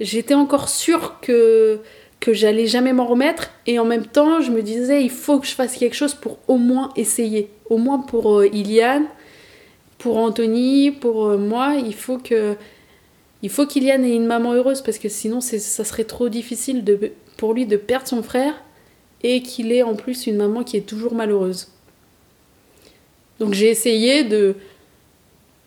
j'étais 0.00 0.34
encore 0.34 0.68
sûre 0.68 1.18
que 1.22 1.80
que 2.20 2.34
j'allais 2.34 2.66
jamais 2.66 2.92
m'en 2.92 3.06
remettre 3.06 3.52
et 3.66 3.78
en 3.78 3.86
même 3.86 4.04
temps, 4.04 4.42
je 4.42 4.50
me 4.50 4.60
disais 4.60 5.02
il 5.02 5.10
faut 5.10 5.40
que 5.40 5.46
je 5.46 5.54
fasse 5.54 5.78
quelque 5.78 5.96
chose 5.96 6.12
pour 6.12 6.40
au 6.46 6.58
moins 6.58 6.90
essayer, 6.94 7.48
au 7.70 7.78
moins 7.78 8.00
pour 8.00 8.44
Iliane, 8.44 9.06
pour 10.00 10.16
Anthony, 10.16 10.90
pour 10.90 11.26
euh, 11.26 11.38
moi, 11.38 11.74
il 11.74 11.94
faut 11.94 12.18
que 12.18 12.56
il 13.42 13.50
faut 13.50 13.66
qu'Iliane 13.66 14.04
ait 14.04 14.16
une 14.16 14.26
maman 14.26 14.54
heureuse 14.54 14.82
parce 14.82 14.98
que 14.98 15.08
sinon 15.08 15.40
ça 15.40 15.84
serait 15.84 16.04
trop 16.04 16.28
difficile 16.28 16.84
pour 17.38 17.54
lui 17.54 17.64
de 17.64 17.76
perdre 17.76 18.06
son 18.06 18.22
frère 18.22 18.54
et 19.22 19.42
qu'il 19.42 19.72
ait 19.72 19.82
en 19.82 19.94
plus 19.94 20.26
une 20.26 20.36
maman 20.36 20.62
qui 20.62 20.76
est 20.76 20.86
toujours 20.86 21.14
malheureuse. 21.14 21.68
Donc 23.38 23.54
j'ai 23.54 23.70
essayé 23.70 24.24
de, 24.24 24.56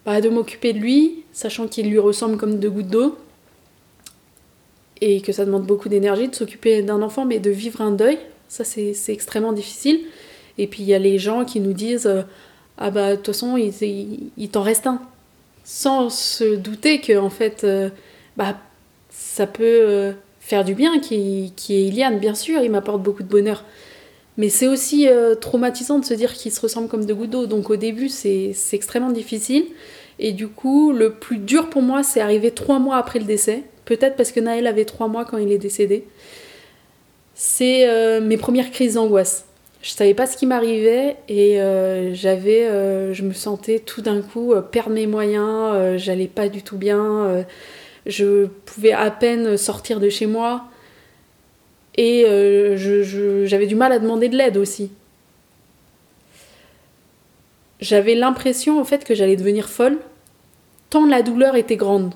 bah, 0.06 0.22
de 0.22 0.30
m'occuper 0.30 0.74
de 0.74 0.80
lui, 0.80 1.24
sachant 1.32 1.68
qu'il 1.68 1.90
lui 1.90 1.98
ressemble 1.98 2.38
comme 2.38 2.60
deux 2.60 2.70
gouttes 2.70 2.90
d'eau 2.90 3.18
et 5.02 5.22
que 5.22 5.32
ça 5.32 5.44
demande 5.44 5.66
beaucoup 5.66 5.90
d'énergie 5.90 6.28
de 6.28 6.36
s'occuper 6.36 6.84
d'un 6.84 7.02
enfant, 7.02 7.26
mais 7.26 7.40
de 7.40 7.50
vivre 7.50 7.82
un 7.82 7.92
deuil, 7.92 8.20
ça 8.50 8.64
c'est 8.64 8.94
c'est 8.94 9.14
extrêmement 9.14 9.54
difficile. 9.54 10.02
Et 10.60 10.68
puis 10.68 10.84
il 10.84 10.90
y 10.90 10.94
a 10.94 11.00
les 11.00 11.18
gens 11.18 11.44
qui 11.44 11.60
nous 11.60 11.74
disent 11.74 12.06
euh, 12.06 12.22
Ah 12.78 12.90
bah 12.90 13.12
de 13.12 13.16
toute 13.18 13.28
façon, 13.28 13.58
il, 13.58 14.50
t'en 14.50 14.62
reste 14.62 14.88
un. 14.88 15.02
Sans 15.64 16.10
se 16.10 16.56
douter 16.56 17.00
que 17.00 17.18
en 17.18 17.30
fait 17.30 17.64
euh, 17.64 17.90
bah, 18.36 18.58
ça 19.10 19.48
peut 19.48 19.64
euh, 19.64 20.12
faire 20.40 20.66
du 20.66 20.74
bien 20.76 21.00
qui 21.00 21.54
qui 21.56 21.76
est 21.76 21.86
Iliane 21.86 22.20
bien 22.20 22.36
sûr 22.36 22.62
il 22.62 22.70
m'apporte 22.72 23.02
beaucoup 23.02 23.24
de 23.24 23.30
bonheur. 23.30 23.64
Mais 24.38 24.50
c'est 24.50 24.68
aussi 24.68 25.08
euh, 25.08 25.36
traumatisant 25.36 26.00
de 26.00 26.06
se 26.06 26.14
dire 26.16 26.34
qu'ils 26.34 26.52
se 26.52 26.60
ressemblent 26.60 26.90
comme 26.90 27.06
deux 27.06 27.16
gouttes 27.16 27.30
d'eau. 27.30 27.46
Donc 27.46 27.70
au 27.70 27.76
début 27.76 28.10
c'est 28.10 28.54
extrêmement 28.74 29.12
difficile. 29.12 29.66
Et 30.20 30.32
du 30.34 30.48
coup 30.48 30.92
le 30.92 31.14
plus 31.14 31.38
dur 31.38 31.70
pour 31.70 31.82
moi 31.82 32.04
c'est 32.04 32.20
arrivé 32.20 32.52
trois 32.52 32.80
mois 32.80 32.98
après 32.98 33.20
le 33.20 33.26
décès. 33.26 33.64
Peut-être 33.86 34.16
parce 34.16 34.32
que 34.32 34.40
Naël 34.40 34.68
avait 34.68 34.86
trois 34.86 35.08
mois 35.08 35.26
quand 35.26 35.38
il 35.38 35.52
est 35.52 35.58
décédé. 35.58 36.06
C'est 37.36 38.20
mes 38.22 38.38
premières 38.38 38.72
crises 38.72 38.96
d'angoisse 38.96 39.46
je 39.84 39.90
savais 39.90 40.14
pas 40.14 40.26
ce 40.26 40.38
qui 40.38 40.46
m'arrivait 40.46 41.18
et 41.28 41.62
euh, 41.62 42.14
j'avais, 42.14 42.64
euh, 42.64 43.14
je 43.14 43.22
me 43.22 43.34
sentais 43.34 43.80
tout 43.80 44.02
d'un 44.02 44.22
coup 44.22 44.54
euh, 44.54 44.62
perdre 44.62 44.92
mes 44.92 45.08
moyens, 45.08 45.98
j'allais 45.98 46.30
pas 46.30 46.48
du 46.48 46.64
tout 46.64 46.78
bien, 46.78 47.46
je 48.06 48.46
pouvais 48.66 48.94
à 48.94 49.12
peine 49.12 49.58
sortir 49.58 50.00
de 50.00 50.08
chez 50.08 50.26
moi 50.26 50.64
et 51.96 52.26
j'avais 53.46 53.68
du 53.68 53.76
mal 53.76 53.92
à 53.92 54.00
demander 54.00 54.30
de 54.30 54.38
l'aide 54.38 54.56
aussi. 54.56 54.90
J'avais 57.82 58.16
l'impression 58.16 58.80
en 58.80 58.86
fait 58.86 59.04
que 59.04 59.14
j'allais 59.14 59.36
devenir 59.36 59.68
folle 59.68 59.98
tant 60.90 61.06
la 61.06 61.24
douleur 61.24 61.58
était 61.58 61.76
grande. 61.76 62.14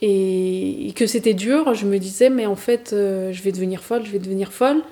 Et 0.00 0.92
que 0.94 1.06
c'était 1.06 1.34
dur, 1.34 1.74
je 1.74 1.86
me 1.86 1.98
disais 1.98 2.30
mais 2.30 2.46
en 2.46 2.54
fait 2.54 2.90
je 2.92 3.42
vais 3.42 3.50
devenir 3.50 3.82
folle, 3.82 4.06
je 4.06 4.12
vais 4.12 4.20
devenir 4.20 4.52
folle. 4.52 4.84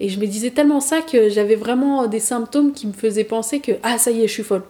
Et 0.00 0.08
je 0.08 0.18
me 0.18 0.26
disais 0.26 0.50
tellement 0.50 0.80
ça 0.80 1.02
que 1.02 1.28
j'avais 1.28 1.56
vraiment 1.56 2.06
des 2.06 2.20
symptômes 2.20 2.72
qui 2.72 2.86
me 2.86 2.92
faisaient 2.92 3.24
penser 3.24 3.60
que 3.60 3.72
ah 3.82 3.98
ça 3.98 4.10
y 4.10 4.22
est, 4.22 4.28
je 4.28 4.32
suis 4.32 4.42
folle. 4.42 4.62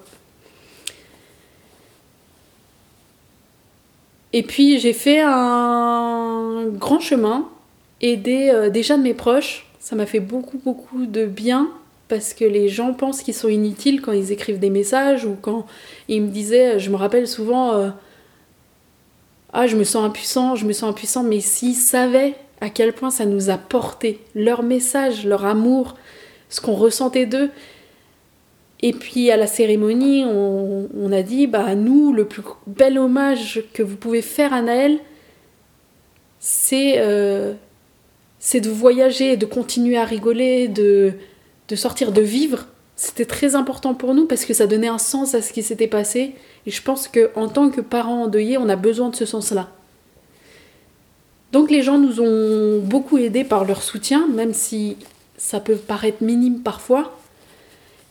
Et 4.33 4.43
puis 4.43 4.79
j'ai 4.81 4.93
fait 4.93 5.21
un 5.21 6.67
grand 6.67 7.01
chemin, 7.01 7.49
aider 8.01 8.51
euh, 8.53 8.71
déjà 8.71 8.97
de 8.97 9.03
mes 9.03 9.15
proches. 9.15 9.67
Ça 9.79 9.95
m'a 9.97 10.07
fait 10.07 10.21
beaucoup 10.21 10.59
beaucoup 10.59 11.07
de 11.07 11.27
bien 11.27 11.71
parce 12.09 12.35
que 12.35 12.45
les 12.45 12.69
gens 12.69 12.93
pensent 12.93 13.23
qu'ils 13.23 13.35
sont 13.35 13.49
inutiles 13.49 14.03
quand 14.03 14.13
ils 14.13 14.33
écrivent 14.33 14.59
des 14.59 14.71
messages 14.71 15.25
ou 15.25 15.37
quand 15.41 15.67
ils 16.09 16.23
me 16.23 16.29
disaient, 16.29 16.81
je 16.81 16.91
me 16.91 16.97
rappelle 16.97 17.29
souvent, 17.29 17.75
euh, 17.75 17.91
ah 19.53 19.69
je 19.69 19.77
me 19.77 19.85
sens 19.85 20.05
impuissant, 20.05 20.57
je 20.57 20.67
me 20.67 20.73
sens 20.73 20.91
impuissant, 20.91 21.23
mais 21.23 21.39
s'ils 21.39 21.77
savaient 21.77 22.35
à 22.61 22.71
quel 22.71 22.93
point 22.93 23.11
ça 23.11 23.25
nous 23.25 23.51
a 23.51 23.59
porté, 23.59 24.21
leur 24.35 24.63
message, 24.63 25.25
leur 25.27 25.45
amour, 25.45 25.97
ce 26.49 26.61
qu'on 26.61 26.75
ressentait 26.75 27.27
d'eux. 27.27 27.51
Et 28.83 28.93
puis 28.93 29.31
à 29.31 29.37
la 29.37 29.47
cérémonie, 29.47 30.25
on, 30.27 30.89
on 30.95 31.13
a 31.13 31.23
dit, 31.23 31.47
bah 31.47 31.75
nous, 31.75 32.13
le 32.13 32.25
plus 32.25 32.43
bel 32.67 32.99
hommage 32.99 33.63
que 33.73 33.83
vous 33.83 33.97
pouvez 33.97 34.23
faire 34.23 34.53
à 34.53 34.63
Naël, 34.63 34.99
c'est 36.39 36.95
euh, 36.97 37.53
de 38.55 38.71
voyager, 38.71 39.37
de 39.37 39.47
continuer 39.47 39.99
à 39.99 40.05
rigoler, 40.05 40.69
de, 40.69 41.13
de 41.69 41.77
sortir, 41.77 42.13
de 42.13 42.23
vivre. 42.23 42.67
C'était 42.97 43.27
très 43.27 43.55
important 43.55 43.95
pour 43.95 44.15
nous 44.15 44.27
parce 44.27 44.45
que 44.45 44.55
ça 44.55 44.67
donnait 44.67 44.89
un 44.89 44.99
sens 44.99 45.35
à 45.35 45.43
ce 45.43 45.53
qui 45.53 45.63
s'était 45.63 45.87
passé. 45.87 46.35
Et 46.67 46.71
je 46.71 46.83
pense 46.83 47.09
qu'en 47.09 47.49
tant 47.49 47.71
que 47.71 47.81
parents 47.81 48.25
endeuillés, 48.25 48.59
on 48.59 48.69
a 48.69 48.77
besoin 48.77 49.11
de 49.11 49.17
ce 49.17 49.27
sens-là. 49.27 49.71
Donc 51.53 51.71
les 51.71 51.83
gens 51.83 51.99
nous 51.99 52.21
ont 52.21 52.79
beaucoup 52.79 53.19
aidés 53.19 53.45
par 53.45 53.65
leur 53.65 53.83
soutien, 53.83 54.29
même 54.29 54.55
si 54.55 54.97
ça 55.37 55.59
peut 55.59 55.77
paraître 55.77 56.23
minime 56.23 56.61
parfois. 56.61 57.19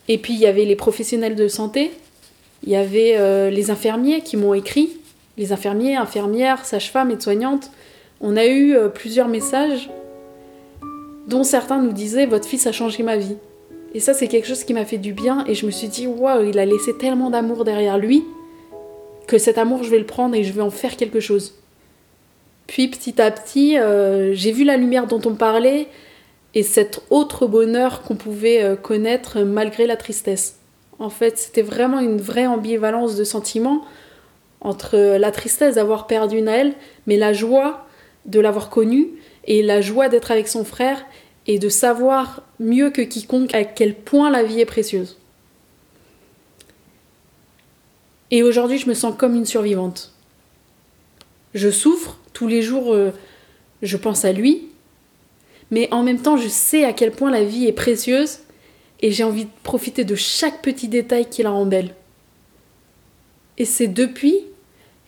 Et 0.07 0.17
puis 0.17 0.33
il 0.33 0.39
y 0.39 0.47
avait 0.47 0.65
les 0.65 0.75
professionnels 0.75 1.35
de 1.35 1.47
santé, 1.47 1.91
il 2.63 2.69
y 2.69 2.75
avait 2.75 3.15
euh, 3.17 3.49
les 3.49 3.71
infirmiers 3.71 4.21
qui 4.21 4.35
m'ont 4.35 4.53
écrit, 4.53 4.97
les 5.37 5.53
infirmiers, 5.53 5.95
infirmières, 5.95 6.65
sages-femmes, 6.65 7.11
aides-soignantes. 7.11 7.71
On 8.19 8.35
a 8.35 8.45
eu 8.45 8.75
euh, 8.75 8.89
plusieurs 8.89 9.29
messages 9.29 9.89
dont 11.27 11.43
certains 11.43 11.81
nous 11.81 11.93
disaient 11.93 12.25
votre 12.25 12.47
fils 12.47 12.67
a 12.67 12.71
changé 12.71 13.03
ma 13.03 13.15
vie. 13.15 13.37
Et 13.93 13.99
ça 13.99 14.13
c'est 14.13 14.27
quelque 14.27 14.47
chose 14.47 14.63
qui 14.65 14.73
m'a 14.73 14.85
fait 14.85 14.97
du 14.97 15.13
bien 15.13 15.45
et 15.47 15.55
je 15.55 15.65
me 15.65 15.71
suis 15.71 15.87
dit 15.87 16.07
waouh, 16.07 16.43
il 16.43 16.59
a 16.59 16.65
laissé 16.65 16.97
tellement 16.97 17.29
d'amour 17.29 17.63
derrière 17.63 17.97
lui 17.97 18.25
que 19.27 19.37
cet 19.37 19.57
amour 19.57 19.83
je 19.83 19.91
vais 19.91 19.99
le 19.99 20.05
prendre 20.05 20.35
et 20.35 20.43
je 20.43 20.51
vais 20.51 20.61
en 20.61 20.71
faire 20.71 20.97
quelque 20.97 21.19
chose. 21.19 21.58
Puis 22.69 22.87
petit 22.87 23.19
à 23.19 23.31
petit, 23.31 23.79
euh, 23.79 24.31
j'ai 24.35 24.51
vu 24.51 24.63
la 24.63 24.77
lumière 24.77 25.07
dont 25.07 25.19
on 25.25 25.33
parlait 25.33 25.87
et 26.53 26.61
cet 26.61 27.01
autre 27.09 27.47
bonheur 27.47 28.03
qu'on 28.03 28.15
pouvait 28.15 28.61
euh, 28.61 28.75
connaître 28.75 29.39
malgré 29.39 29.87
la 29.87 29.97
tristesse. 29.97 30.59
En 30.99 31.09
fait, 31.09 31.39
c'était 31.39 31.63
vraiment 31.63 31.99
une 31.99 32.21
vraie 32.21 32.45
ambivalence 32.45 33.15
de 33.15 33.23
sentiments 33.23 33.83
entre 34.61 35.17
la 35.17 35.31
tristesse 35.31 35.75
d'avoir 35.75 36.05
perdu 36.05 36.43
Naël, 36.43 36.73
mais 37.07 37.17
la 37.17 37.33
joie 37.33 37.87
de 38.27 38.39
l'avoir 38.39 38.69
connu 38.69 39.07
et 39.45 39.63
la 39.63 39.81
joie 39.81 40.07
d'être 40.07 40.29
avec 40.29 40.47
son 40.47 40.63
frère 40.63 41.03
et 41.47 41.57
de 41.57 41.69
savoir 41.69 42.43
mieux 42.59 42.91
que 42.91 43.01
quiconque 43.01 43.55
à 43.55 43.63
quel 43.63 43.95
point 43.95 44.29
la 44.29 44.43
vie 44.43 44.59
est 44.59 44.65
précieuse. 44.65 45.17
Et 48.29 48.43
aujourd'hui, 48.43 48.77
je 48.77 48.87
me 48.87 48.93
sens 48.93 49.15
comme 49.17 49.33
une 49.33 49.47
survivante. 49.47 50.13
Je 51.55 51.71
souffre, 51.71 52.18
tous 52.39 52.47
les 52.47 52.61
jours, 52.61 52.93
euh, 52.93 53.11
je 53.81 53.97
pense 53.97 54.23
à 54.23 54.31
lui, 54.31 54.69
mais 55.71 55.89
en 55.91 56.03
même 56.03 56.21
temps, 56.21 56.37
je 56.37 56.47
sais 56.47 56.85
à 56.85 56.93
quel 56.93 57.11
point 57.11 57.29
la 57.29 57.43
vie 57.43 57.67
est 57.67 57.73
précieuse 57.73 58.39
et 59.01 59.11
j'ai 59.11 59.25
envie 59.25 59.43
de 59.43 59.49
profiter 59.63 60.05
de 60.05 60.15
chaque 60.15 60.61
petit 60.61 60.87
détail 60.87 61.29
qui 61.29 61.43
la 61.43 61.49
rend 61.49 61.65
belle. 61.65 61.93
Et 63.57 63.65
c'est 63.65 63.89
depuis 63.89 64.37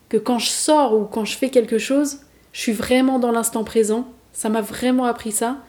que 0.10 0.18
quand 0.18 0.40
je 0.40 0.50
sors 0.50 0.94
ou 0.94 1.06
quand 1.06 1.24
je 1.24 1.38
fais 1.38 1.50
quelque 1.50 1.78
chose, 1.78 2.18
je 2.52 2.60
suis 2.60 2.74
vraiment 2.74 3.18
dans 3.18 3.32
l'instant 3.32 3.64
présent. 3.64 4.12
Ça 4.34 4.50
m'a 4.50 4.60
vraiment 4.60 5.06
appris 5.06 5.32
ça. 5.32 5.64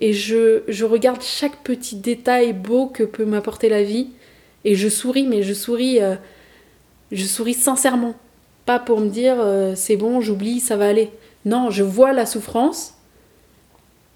Et 0.00 0.14
je, 0.14 0.62
je 0.66 0.86
regarde 0.86 1.20
chaque 1.20 1.62
petit 1.62 1.96
détail 1.96 2.54
beau 2.54 2.86
que 2.86 3.02
peut 3.02 3.26
m'apporter 3.26 3.68
la 3.68 3.82
vie. 3.82 4.08
Et 4.64 4.76
je 4.76 4.88
souris, 4.88 5.26
mais 5.26 5.42
je 5.42 5.52
souris, 5.52 6.00
euh, 6.00 6.14
je 7.10 7.26
souris 7.26 7.52
sincèrement. 7.52 8.14
Pas 8.66 8.78
pour 8.78 9.00
me 9.00 9.08
dire 9.08 9.36
euh, 9.38 9.74
c'est 9.74 9.96
bon, 9.96 10.20
j'oublie, 10.20 10.60
ça 10.60 10.76
va 10.76 10.88
aller. 10.88 11.10
Non, 11.44 11.70
je 11.70 11.82
vois 11.82 12.12
la 12.12 12.26
souffrance, 12.26 12.94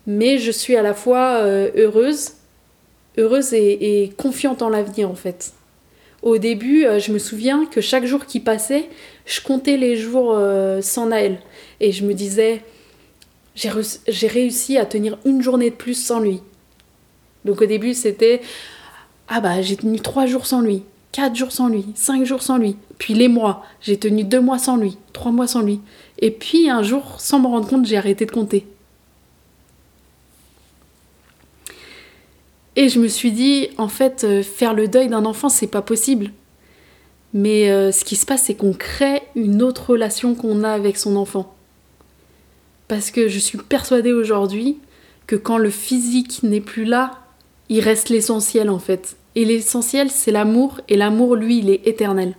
mais 0.07 0.39
je 0.39 0.51
suis 0.53 0.77
à 0.77 0.83
la 0.83 0.95
fois 0.95 1.39
euh, 1.41 1.71
heureuse, 1.77 2.35
heureuse 3.19 3.53
et, 3.55 4.13
confiante 4.17 4.63
en 4.63 4.69
l'avenir 4.69 5.11
en 5.11 5.17
fait. 5.17 5.53
Au 6.23 6.39
début, 6.39 6.87
euh, 6.87 6.99
je 6.99 7.13
me 7.13 7.19
souviens 7.19 7.67
que 7.67 7.81
chaque 7.81 8.05
jour 8.05 8.27
qui 8.27 8.39
passait, 8.39 8.89
je 9.27 9.41
comptais 9.41 9.77
les 9.77 9.97
jours 9.97 10.39
sans 10.81 11.07
Naël. 11.07 11.39
Et 11.81 11.91
je 11.91 12.05
me 12.05 12.15
disais, 12.15 12.63
j'ai 13.57 14.29
réussi 14.29 14.79
à 14.79 14.87
tenir 14.87 15.19
une 15.25 15.43
journée 15.43 15.71
de 15.71 15.75
plus 15.75 15.95
sans 15.95 16.21
lui. 16.21 16.41
Donc 17.45 17.61
au 17.63 17.67
début, 17.67 17.95
c'était, 17.95 18.41
ah 19.29 19.41
bah 19.41 19.63
j'ai 19.63 19.77
tenu 19.77 19.99
trois 19.99 20.27
jours 20.27 20.47
sans 20.47 20.61
lui, 20.61 20.85
quatre 21.13 21.35
jours 21.35 21.53
sans 21.53 21.69
lui, 21.69 21.85
cinq 21.95 22.25
jours 22.25 22.43
sans 22.43 22.59
lui. 22.59 22.77
Puis 22.99 23.15
les 23.15 23.29
mois, 23.29 23.65
j'ai 23.81 23.99
tenu 23.99 24.25
deux 24.25 24.41
mois 24.41 24.59
sans 24.59 24.77
lui, 24.77 24.99
trois 25.13 25.33
mois 25.33 25.47
sans 25.47 25.63
lui. 25.63 25.81
Et 26.19 26.31
puis 26.31 26.71
un 26.71 26.83
jour, 26.83 27.17
sans 27.19 27.41
me 27.41 27.47
rendre 27.47 27.69
compte, 27.69 27.87
j'ai 27.87 27.97
arrêté 27.97 28.27
de 28.27 28.31
compter. 28.31 28.67
Et 32.77 32.91
je 32.91 33.01
me 33.01 33.09
suis 33.09 33.33
dit, 33.33 33.69
en 33.79 33.89
fait, 33.89 34.25
euh, 34.25 34.43
faire 34.43 34.75
le 34.75 34.87
deuil 34.87 35.09
d'un 35.09 35.25
enfant, 35.25 35.49
c'est 35.49 35.67
pas 35.67 35.81
possible. 35.81 36.31
Mais 37.33 37.71
euh, 37.71 37.91
ce 37.91 38.05
qui 38.05 38.17
se 38.17 38.27
passe, 38.27 38.45
c'est 38.45 38.55
qu'on 38.55 38.75
crée 38.75 39.23
une 39.35 39.63
autre 39.63 39.91
relation 39.91 40.35
qu'on 40.35 40.63
a 40.63 40.71
avec 40.71 40.99
son 40.99 41.17
enfant. 41.17 41.55
Parce 42.89 43.11
que 43.11 43.29
je 43.29 43.39
suis 43.39 43.59
persuadée 43.59 44.13
aujourd'hui 44.13 44.79
que 45.27 45.37
quand 45.37 45.59
le 45.59 45.71
physique 45.71 46.43
n'est 46.43 46.61
plus 46.61 46.85
là, 46.85 47.23
il 47.69 47.81
reste 47.81 48.11
l'essentiel 48.11 48.71
en 48.71 48.79
fait. 48.79 49.17
Et 49.37 49.45
l'essentiel, 49.45 50.11
c'est 50.11 50.32
l'amour, 50.32 50.80
et 50.89 50.97
l'amour, 50.97 51.37
lui, 51.37 51.59
il 51.59 51.68
est 51.68 51.87
éternel. 51.87 52.34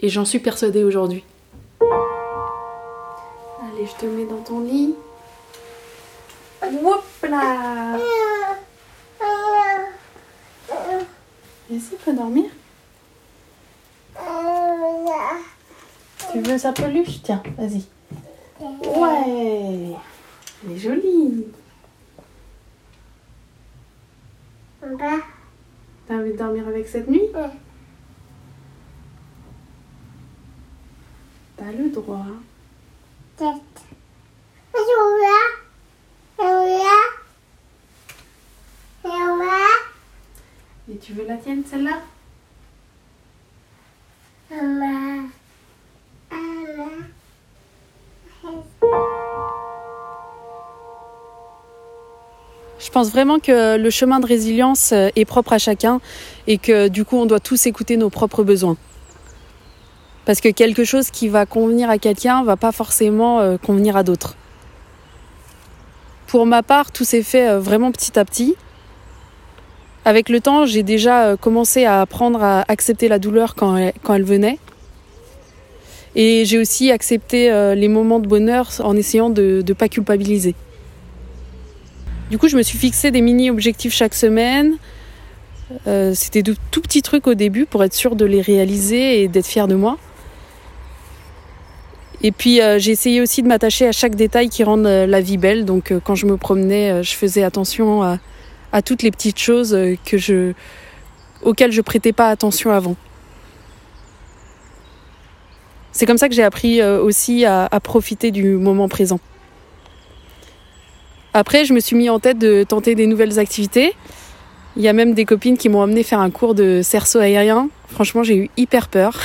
Et 0.00 0.08
j'en 0.08 0.24
suis 0.24 0.40
persuadée 0.40 0.82
aujourd'hui. 0.82 1.22
Allez, 1.80 3.86
je 3.86 3.94
te 3.94 4.06
mets 4.06 4.24
dans 4.24 4.42
ton 4.42 4.58
lit. 4.58 4.96
Hop 6.62 7.04
là 7.28 7.96
Vas-y, 11.70 11.96
peux 12.04 12.12
dormir 12.12 12.46
Tu 16.32 16.40
veux 16.40 16.58
sa 16.58 16.72
peluche? 16.72 17.22
Tiens, 17.22 17.40
vas-y. 17.56 17.84
Ouais 18.60 19.94
Elle 20.64 20.72
est 20.72 20.78
jolie 20.78 21.46
T'as 26.10 26.16
envie 26.16 26.32
de 26.32 26.36
dormir 26.36 26.66
avec 26.66 26.88
cette 26.88 27.08
nuit 27.08 27.22
T'as 31.56 31.70
le 31.70 31.88
droit. 31.88 32.26
Et 40.90 40.98
tu 40.98 41.12
veux 41.12 41.28
la 41.28 41.36
tienne, 41.36 41.62
celle-là? 41.64 42.00
Je 52.90 52.92
pense 52.92 53.12
vraiment 53.12 53.38
que 53.38 53.76
le 53.76 53.90
chemin 53.90 54.18
de 54.18 54.26
résilience 54.26 54.90
euh, 54.90 55.10
est 55.14 55.24
propre 55.24 55.52
à 55.52 55.58
chacun 55.58 56.00
et 56.48 56.58
que 56.58 56.88
du 56.88 57.04
coup 57.04 57.18
on 57.18 57.24
doit 57.24 57.38
tous 57.38 57.66
écouter 57.66 57.96
nos 57.96 58.10
propres 58.10 58.42
besoins. 58.42 58.76
Parce 60.24 60.40
que 60.40 60.48
quelque 60.48 60.82
chose 60.82 61.12
qui 61.12 61.28
va 61.28 61.46
convenir 61.46 61.88
à 61.88 61.98
quelqu'un 61.98 62.42
va 62.42 62.56
pas 62.56 62.72
forcément 62.72 63.38
euh, 63.38 63.58
convenir 63.58 63.96
à 63.96 64.02
d'autres. 64.02 64.34
Pour 66.26 66.46
ma 66.46 66.64
part, 66.64 66.90
tout 66.90 67.04
s'est 67.04 67.22
fait 67.22 67.48
euh, 67.48 67.60
vraiment 67.60 67.92
petit 67.92 68.18
à 68.18 68.24
petit. 68.24 68.56
Avec 70.04 70.28
le 70.28 70.40
temps, 70.40 70.66
j'ai 70.66 70.82
déjà 70.82 71.36
commencé 71.36 71.84
à 71.84 72.00
apprendre 72.00 72.42
à 72.42 72.64
accepter 72.66 73.06
la 73.06 73.20
douleur 73.20 73.54
quand 73.54 73.76
elle 73.76 74.24
venait. 74.24 74.58
Et 76.16 76.44
j'ai 76.44 76.58
aussi 76.58 76.90
accepté 76.90 77.52
les 77.76 77.86
moments 77.86 78.18
de 78.18 78.26
bonheur 78.26 78.68
en 78.82 78.96
essayant 78.96 79.30
de 79.30 79.62
ne 79.64 79.72
pas 79.74 79.88
culpabiliser. 79.88 80.56
Du 82.30 82.38
coup, 82.38 82.46
je 82.46 82.56
me 82.56 82.62
suis 82.62 82.78
fixé 82.78 83.10
des 83.10 83.22
mini-objectifs 83.22 83.92
chaque 83.92 84.14
semaine. 84.14 84.76
Euh, 85.88 86.12
C'était 86.14 86.42
de 86.42 86.54
tout 86.70 86.80
petits 86.80 87.02
trucs 87.02 87.26
au 87.26 87.34
début 87.34 87.66
pour 87.66 87.82
être 87.82 87.92
sûr 87.92 88.14
de 88.14 88.24
les 88.24 88.40
réaliser 88.40 89.22
et 89.22 89.28
d'être 89.28 89.46
fière 89.46 89.66
de 89.66 89.74
moi. 89.74 89.98
Et 92.22 92.32
puis 92.32 92.60
euh, 92.60 92.78
j'ai 92.78 92.92
essayé 92.92 93.20
aussi 93.20 93.42
de 93.42 93.48
m'attacher 93.48 93.88
à 93.88 93.92
chaque 93.92 94.14
détail 94.14 94.50
qui 94.50 94.62
rend 94.62 94.84
euh, 94.84 95.06
la 95.06 95.20
vie 95.20 95.38
belle. 95.38 95.64
Donc 95.64 95.92
quand 96.04 96.14
je 96.14 96.26
me 96.26 96.36
promenais, 96.36 97.02
je 97.02 97.14
faisais 97.14 97.42
attention 97.42 98.02
à, 98.02 98.82
toutes 98.82 99.02
les 99.02 99.10
petites 99.10 99.38
choses 99.38 99.76
que 100.04 100.16
je, 100.16 100.52
auxquelles 101.42 101.72
je 101.72 101.80
prêtais 101.80 102.12
pas 102.12 102.28
attention 102.28 102.70
avant. 102.70 102.94
C'est 105.90 106.06
comme 106.06 106.18
ça 106.18 106.28
que 106.28 106.34
j'ai 106.34 106.44
appris 106.44 106.80
aussi 106.80 107.44
à 107.44 107.68
profiter 107.82 108.30
du 108.30 108.52
moment 108.52 108.88
présent. 108.88 109.18
Après, 111.32 111.64
je 111.64 111.72
me 111.72 111.80
suis 111.80 111.96
mis 111.96 112.10
en 112.10 112.18
tête 112.18 112.38
de 112.38 112.64
tenter 112.64 112.94
des 112.94 113.06
nouvelles 113.06 113.38
activités. 113.38 113.94
Il 114.76 114.82
y 114.82 114.88
a 114.88 114.92
même 114.92 115.14
des 115.14 115.24
copines 115.24 115.56
qui 115.56 115.68
m'ont 115.68 115.82
amené 115.82 116.02
faire 116.02 116.20
un 116.20 116.30
cours 116.30 116.54
de 116.54 116.80
cerceau 116.82 117.18
aérien. 117.18 117.68
Franchement, 117.88 118.22
j'ai 118.22 118.36
eu 118.36 118.50
hyper 118.56 118.88
peur. 118.88 119.20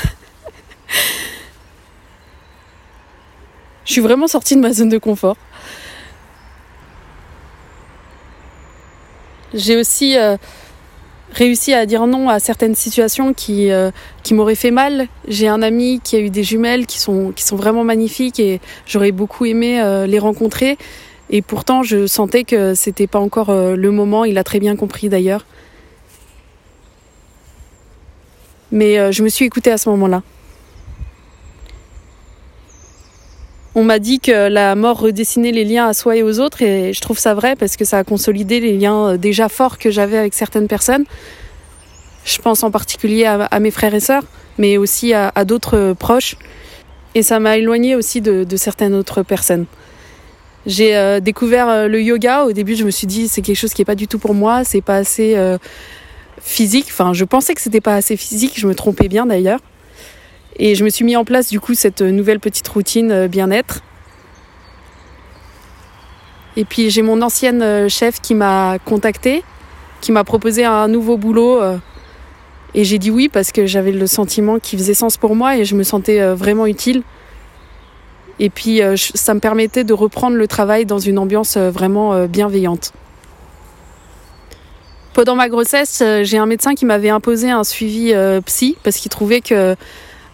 je 3.85 3.91
suis 3.91 4.01
vraiment 4.01 4.27
sortie 4.27 4.55
de 4.55 4.61
ma 4.61 4.73
zone 4.73 4.89
de 4.89 4.97
confort. 4.97 5.37
J'ai 9.53 9.77
aussi 9.77 10.17
euh, 10.17 10.37
réussi 11.31 11.73
à 11.73 11.85
dire 11.85 12.05
non 12.07 12.29
à 12.29 12.39
certaines 12.39 12.75
situations 12.75 13.33
qui, 13.33 13.71
euh, 13.71 13.89
qui 14.21 14.33
m'auraient 14.33 14.55
fait 14.55 14.71
mal. 14.71 15.07
J'ai 15.27 15.47
un 15.47 15.61
ami 15.61 16.01
qui 16.03 16.15
a 16.15 16.19
eu 16.19 16.29
des 16.29 16.43
jumelles 16.43 16.85
qui 16.85 16.99
sont, 16.99 17.31
qui 17.35 17.43
vraiment 17.55 17.83
magnifiques 17.83 18.39
et 18.39 18.59
j'aurais 18.85 19.11
beaucoup 19.11 19.45
aimé 19.45 19.81
euh, 19.81 20.07
les 20.07 20.19
rencontrer. 20.19 20.77
Et 21.35 21.41
pourtant, 21.41 21.83
je 21.83 22.07
sentais 22.07 22.45
que 22.45 22.75
c'était 22.75 23.07
pas 23.07 23.19
encore 23.19 23.49
euh, 23.49 23.75
le 23.75 23.91
moment. 23.91 24.23
Il 24.23 24.37
a 24.37 24.45
très 24.45 24.61
bien 24.61 24.77
compris 24.77 25.09
d'ailleurs. 25.09 25.45
Mais 28.71 28.97
euh, 28.97 29.11
je 29.11 29.21
me 29.21 29.27
suis 29.27 29.43
écoutée 29.43 29.69
à 29.69 29.77
ce 29.77 29.89
moment-là. 29.89 30.23
On 33.75 33.83
m'a 33.83 33.99
dit 33.99 34.21
que 34.21 34.47
la 34.47 34.75
mort 34.75 34.97
redessinait 34.97 35.51
les 35.51 35.65
liens 35.65 35.89
à 35.89 35.93
soi 35.93 36.15
et 36.15 36.23
aux 36.23 36.39
autres, 36.39 36.61
et 36.61 36.93
je 36.93 37.01
trouve 37.01 37.19
ça 37.19 37.33
vrai 37.33 37.57
parce 37.57 37.75
que 37.75 37.83
ça 37.83 37.97
a 37.97 38.05
consolidé 38.05 38.61
les 38.61 38.77
liens 38.77 39.09
euh, 39.09 39.17
déjà 39.17 39.49
forts 39.49 39.77
que 39.77 39.91
j'avais 39.91 40.17
avec 40.17 40.33
certaines 40.33 40.69
personnes. 40.69 41.03
Je 42.23 42.37
pense 42.37 42.63
en 42.63 42.71
particulier 42.71 43.25
à, 43.25 43.59
mes 43.59 43.71
frères 43.71 43.93
et 43.93 43.99
sœurs, 43.99 44.23
mais 44.57 44.77
aussi 44.77 45.13
à, 45.13 45.31
d'autres 45.43 45.93
proches. 45.99 46.37
Et 47.13 47.23
ça 47.23 47.41
m'a 47.41 47.57
éloigné 47.57 47.93
aussi 47.93 48.21
de, 48.21 48.45
de 48.45 48.55
certaines 48.55 48.95
autres 48.95 49.21
personnes. 49.21 49.65
J'ai 50.65 50.95
euh, 50.95 51.19
découvert 51.19 51.69
euh, 51.69 51.87
le 51.87 52.01
yoga. 52.01 52.45
Au 52.45 52.51
début, 52.51 52.75
je 52.75 52.83
me 52.83 52.91
suis 52.91 53.07
dit 53.07 53.27
c'est 53.27 53.41
quelque 53.41 53.57
chose 53.57 53.73
qui 53.73 53.81
est 53.81 53.85
pas 53.85 53.95
du 53.95 54.07
tout 54.07 54.19
pour 54.19 54.33
moi, 54.33 54.63
c'est 54.63 54.81
pas 54.81 54.97
assez 54.97 55.35
euh, 55.35 55.57
physique. 56.41 56.87
Enfin, 56.89 57.13
je 57.13 57.23
pensais 57.23 57.53
que 57.53 57.61
c'était 57.61 57.81
pas 57.81 57.95
assez 57.95 58.17
physique. 58.17 58.53
Je 58.55 58.67
me 58.67 58.73
trompais 58.73 59.07
bien 59.07 59.25
d'ailleurs. 59.25 59.59
Et 60.57 60.73
je 60.75 60.83
me 60.83 60.89
suis 60.89 61.05
mis 61.05 61.15
en 61.15 61.25
place 61.25 61.49
du 61.49 61.59
coup 61.59 61.73
cette 61.73 62.01
nouvelle 62.01 62.39
petite 62.39 62.67
routine 62.67 63.27
bien-être. 63.27 63.81
Et 66.55 66.63
puis 66.63 66.89
j'ai 66.89 67.01
mon 67.01 67.21
ancienne 67.21 67.89
chef 67.89 68.21
qui 68.21 68.33
m'a 68.35 68.77
contactée, 68.85 69.43
qui 69.99 70.13
m'a 70.13 70.23
proposé 70.23 70.63
un 70.63 70.87
nouveau 70.87 71.17
boulot. 71.17 71.61
Et 72.73 72.85
j'ai 72.85 72.99
dit 72.99 73.11
oui 73.11 73.27
parce 73.27 73.51
que 73.51 73.65
j'avais 73.65 73.91
le 73.91 74.07
sentiment 74.07 74.57
qui 74.57 74.77
faisait 74.77 74.93
sens 74.93 75.17
pour 75.17 75.35
moi 75.35 75.57
et 75.57 75.65
je 75.65 75.75
me 75.75 75.83
sentais 75.83 76.25
vraiment 76.33 76.65
utile. 76.67 77.03
Et 78.39 78.49
puis 78.49 78.81
euh, 78.81 78.95
ça 78.97 79.33
me 79.33 79.39
permettait 79.39 79.83
de 79.83 79.93
reprendre 79.93 80.35
le 80.35 80.47
travail 80.47 80.85
dans 80.85 80.99
une 80.99 81.17
ambiance 81.17 81.57
euh, 81.57 81.69
vraiment 81.69 82.13
euh, 82.13 82.27
bienveillante. 82.27 82.91
Pendant 85.13 85.35
ma 85.35 85.47
grossesse, 85.47 86.03
j'ai 86.23 86.37
un 86.37 86.45
médecin 86.45 86.75
qui 86.75 86.85
m'avait 86.85 87.09
imposé 87.09 87.49
un 87.49 87.63
suivi 87.63 88.13
psy 88.45 88.75
parce 88.83 88.97
qu'il 88.97 89.09
trouvait 89.09 89.39
que 89.39 89.77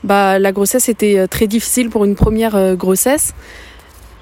bah, 0.03 0.39
la 0.39 0.51
grossesse 0.51 0.89
était 0.89 1.27
très 1.27 1.45
difficile 1.45 1.91
pour 1.91 2.03
une 2.03 2.15
première 2.15 2.75
grossesse. 2.75 3.35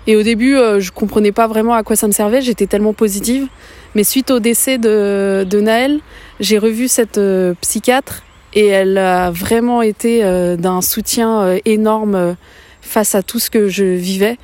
Et 0.05 0.17
au 0.17 0.21
début, 0.21 0.57
je 0.79 0.91
comprenais 0.91 1.31
pas 1.31 1.47
vraiment 1.47 1.75
à 1.75 1.83
quoi 1.83 1.95
ça 1.95 2.07
me 2.07 2.11
servait, 2.11 2.41
j'étais 2.41 2.67
tellement 2.67 2.91
positive. 2.91 3.47
Mais 3.95 4.03
suite 4.03 4.31
au 4.31 4.41
décès 4.41 4.77
de, 4.77 5.61
Naël, 5.61 6.01
j'ai 6.41 6.57
revu 6.57 6.89
cette 6.89 7.21
psychiatre 7.61 8.23
et 8.53 8.67
elle 8.67 8.97
a 8.97 9.31
vraiment 9.31 9.81
été 9.81 10.23
d'un 10.57 10.81
soutien 10.81 11.57
énorme 11.63 12.35
face 12.89 13.15
à 13.15 13.21
tout 13.21 13.39
ce 13.39 13.49
que 13.49 13.69
je 13.69 13.85
vivais. 13.85 14.37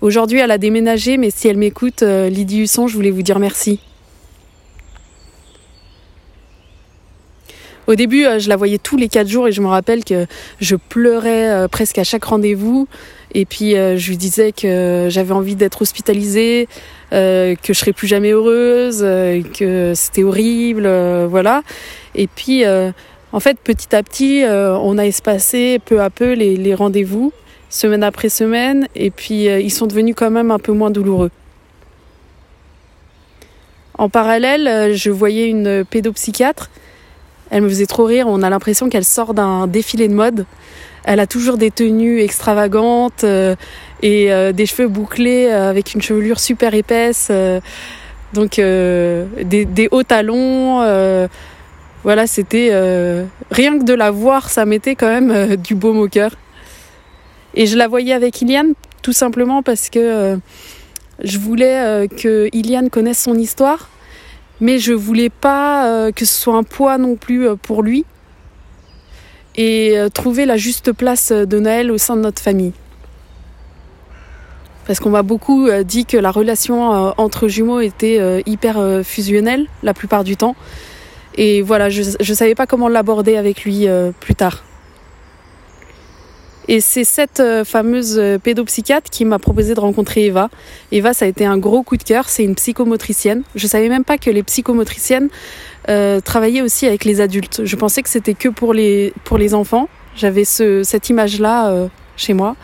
Aujourd'hui, 0.00 0.38
elle 0.38 0.50
a 0.50 0.58
déménagé, 0.58 1.16
mais 1.16 1.30
si 1.30 1.48
elle 1.48 1.56
m'écoute, 1.56 2.02
euh, 2.02 2.28
Lydie 2.28 2.60
Husson, 2.60 2.86
je 2.86 2.94
voulais 2.94 3.10
vous 3.10 3.22
dire 3.22 3.38
merci. 3.38 3.80
Au 7.86 7.96
début, 7.96 8.24
euh, 8.24 8.38
je 8.38 8.48
la 8.48 8.56
voyais 8.56 8.78
tous 8.78 8.96
les 8.96 9.08
quatre 9.08 9.28
jours 9.28 9.48
et 9.48 9.52
je 9.52 9.60
me 9.60 9.66
rappelle 9.66 10.04
que 10.04 10.26
je 10.60 10.76
pleurais 10.76 11.50
euh, 11.50 11.68
presque 11.68 11.98
à 11.98 12.04
chaque 12.04 12.24
rendez-vous. 12.24 12.86
Et 13.34 13.46
puis, 13.46 13.72
je 13.72 14.08
lui 14.08 14.16
disais 14.16 14.52
que 14.52 15.08
j'avais 15.10 15.32
envie 15.32 15.56
d'être 15.56 15.82
hospitalisée, 15.82 16.68
que 17.10 17.56
je 17.66 17.72
serais 17.72 17.92
plus 17.92 18.06
jamais 18.06 18.30
heureuse, 18.30 19.00
que 19.00 19.92
c'était 19.96 20.22
horrible, 20.22 20.88
voilà. 21.28 21.64
Et 22.14 22.28
puis, 22.28 22.62
en 23.34 23.40
fait, 23.40 23.58
petit 23.58 23.96
à 23.96 24.02
petit, 24.04 24.44
euh, 24.44 24.78
on 24.78 24.96
a 24.96 25.06
espacé 25.06 25.80
peu 25.84 26.00
à 26.00 26.08
peu 26.08 26.34
les, 26.34 26.72
rendez-vous, 26.72 27.32
semaine 27.68 28.04
après 28.04 28.28
semaine, 28.28 28.86
et 28.94 29.10
puis 29.10 29.48
euh, 29.48 29.58
ils 29.58 29.72
sont 29.72 29.88
devenus 29.88 30.14
quand 30.16 30.30
même 30.30 30.52
un 30.52 30.60
peu 30.60 30.70
moins 30.70 30.92
douloureux. 30.92 31.32
En 33.98 34.08
parallèle, 34.08 34.68
euh, 34.68 34.94
je 34.94 35.10
voyais 35.10 35.48
une 35.48 35.84
pédopsychiatre. 35.84 36.70
Elle 37.50 37.62
me 37.62 37.68
faisait 37.68 37.86
trop 37.86 38.04
rire. 38.04 38.26
On 38.28 38.40
a 38.40 38.50
l'impression 38.50 38.88
qu'elle 38.88 39.04
sort 39.04 39.34
d'un 39.34 39.66
défilé 39.66 40.06
de 40.06 40.14
mode. 40.14 40.46
Elle 41.02 41.18
a 41.18 41.26
toujours 41.26 41.56
des 41.56 41.72
tenues 41.72 42.20
extravagantes 42.20 43.24
euh, 43.24 43.56
et 44.00 44.30
des 44.52 44.66
cheveux 44.66 44.88
bouclés 44.88 45.48
avec 45.48 45.94
une 45.94 46.02
chevelure 46.02 46.38
super 46.38 46.74
épaisse. 46.74 47.32
donc 48.32 48.56
des 48.56 49.88
hauts 49.90 50.02
talons. 50.02 51.28
Voilà, 52.04 52.26
c'était 52.26 52.68
euh, 52.70 53.24
rien 53.50 53.78
que 53.78 53.84
de 53.84 53.94
la 53.94 54.10
voir, 54.10 54.50
ça 54.50 54.66
mettait 54.66 54.94
quand 54.94 55.08
même 55.08 55.30
euh, 55.30 55.56
du 55.56 55.74
baume 55.74 55.98
au 55.98 56.06
cœur. 56.06 56.32
Et 57.54 57.66
je 57.66 57.78
la 57.78 57.88
voyais 57.88 58.12
avec 58.12 58.42
Iliane 58.42 58.74
tout 59.00 59.14
simplement 59.14 59.62
parce 59.62 59.88
que 59.88 59.98
euh, 59.98 60.36
je 61.22 61.38
voulais 61.38 62.08
que 62.08 62.48
Iliane 62.52 62.90
connaisse 62.90 63.22
son 63.22 63.36
histoire, 63.36 63.88
mais 64.60 64.78
je 64.78 64.92
voulais 64.92 65.30
pas 65.30 66.10
que 66.12 66.24
ce 66.24 66.34
soit 66.34 66.56
un 66.56 66.64
poids 66.64 66.98
non 66.98 67.14
plus 67.14 67.46
pour 67.62 67.82
lui 67.82 68.04
et 69.56 69.96
trouver 70.12 70.44
la 70.44 70.56
juste 70.56 70.90
place 70.90 71.30
de 71.30 71.58
Noël 71.60 71.92
au 71.92 71.98
sein 71.98 72.16
de 72.16 72.22
notre 72.22 72.42
famille. 72.42 72.72
Parce 74.88 74.98
qu'on 74.98 75.10
m'a 75.10 75.22
beaucoup 75.22 75.68
dit 75.84 76.04
que 76.04 76.16
la 76.16 76.32
relation 76.32 77.14
entre 77.16 77.46
jumeaux 77.46 77.78
était 77.78 78.42
hyper 78.46 79.04
fusionnelle 79.04 79.68
la 79.84 79.94
plupart 79.94 80.24
du 80.24 80.36
temps. 80.36 80.56
Et 81.36 81.62
voilà, 81.62 81.88
je 81.88 82.02
ne 82.02 82.34
savais 82.34 82.54
pas 82.54 82.66
comment 82.66 82.88
l'aborder 82.88 83.36
avec 83.36 83.64
lui 83.64 83.88
euh, 83.88 84.12
plus 84.20 84.34
tard. 84.34 84.62
Et 86.66 86.80
c'est 86.80 87.04
cette 87.04 87.40
euh, 87.40 87.64
fameuse 87.64 88.18
euh, 88.18 88.38
pédopsychiatre 88.38 89.10
qui 89.10 89.26
m'a 89.26 89.38
proposé 89.38 89.74
de 89.74 89.80
rencontrer 89.80 90.26
Eva. 90.26 90.48
Eva, 90.92 91.12
ça 91.12 91.26
a 91.26 91.28
été 91.28 91.44
un 91.44 91.58
gros 91.58 91.82
coup 91.82 91.96
de 91.96 92.04
cœur. 92.04 92.28
C'est 92.28 92.44
une 92.44 92.54
psychomotricienne. 92.54 93.42
Je 93.54 93.66
savais 93.66 93.88
même 93.88 94.04
pas 94.04 94.16
que 94.16 94.30
les 94.30 94.42
psychomotriciennes 94.42 95.28
travaillaient 96.24 96.62
aussi 96.62 96.86
avec 96.86 97.04
les 97.04 97.20
adultes. 97.20 97.62
Je 97.64 97.76
pensais 97.76 98.02
que 98.02 98.08
c'était 98.08 98.32
que 98.32 98.48
pour 98.48 98.72
les, 98.72 99.12
pour 99.24 99.36
les 99.36 99.52
enfants. 99.52 99.88
J'avais 100.16 100.46
ce, 100.46 100.82
cette 100.82 101.10
image-là 101.10 101.88
chez 102.16 102.32
moi. 102.32 102.56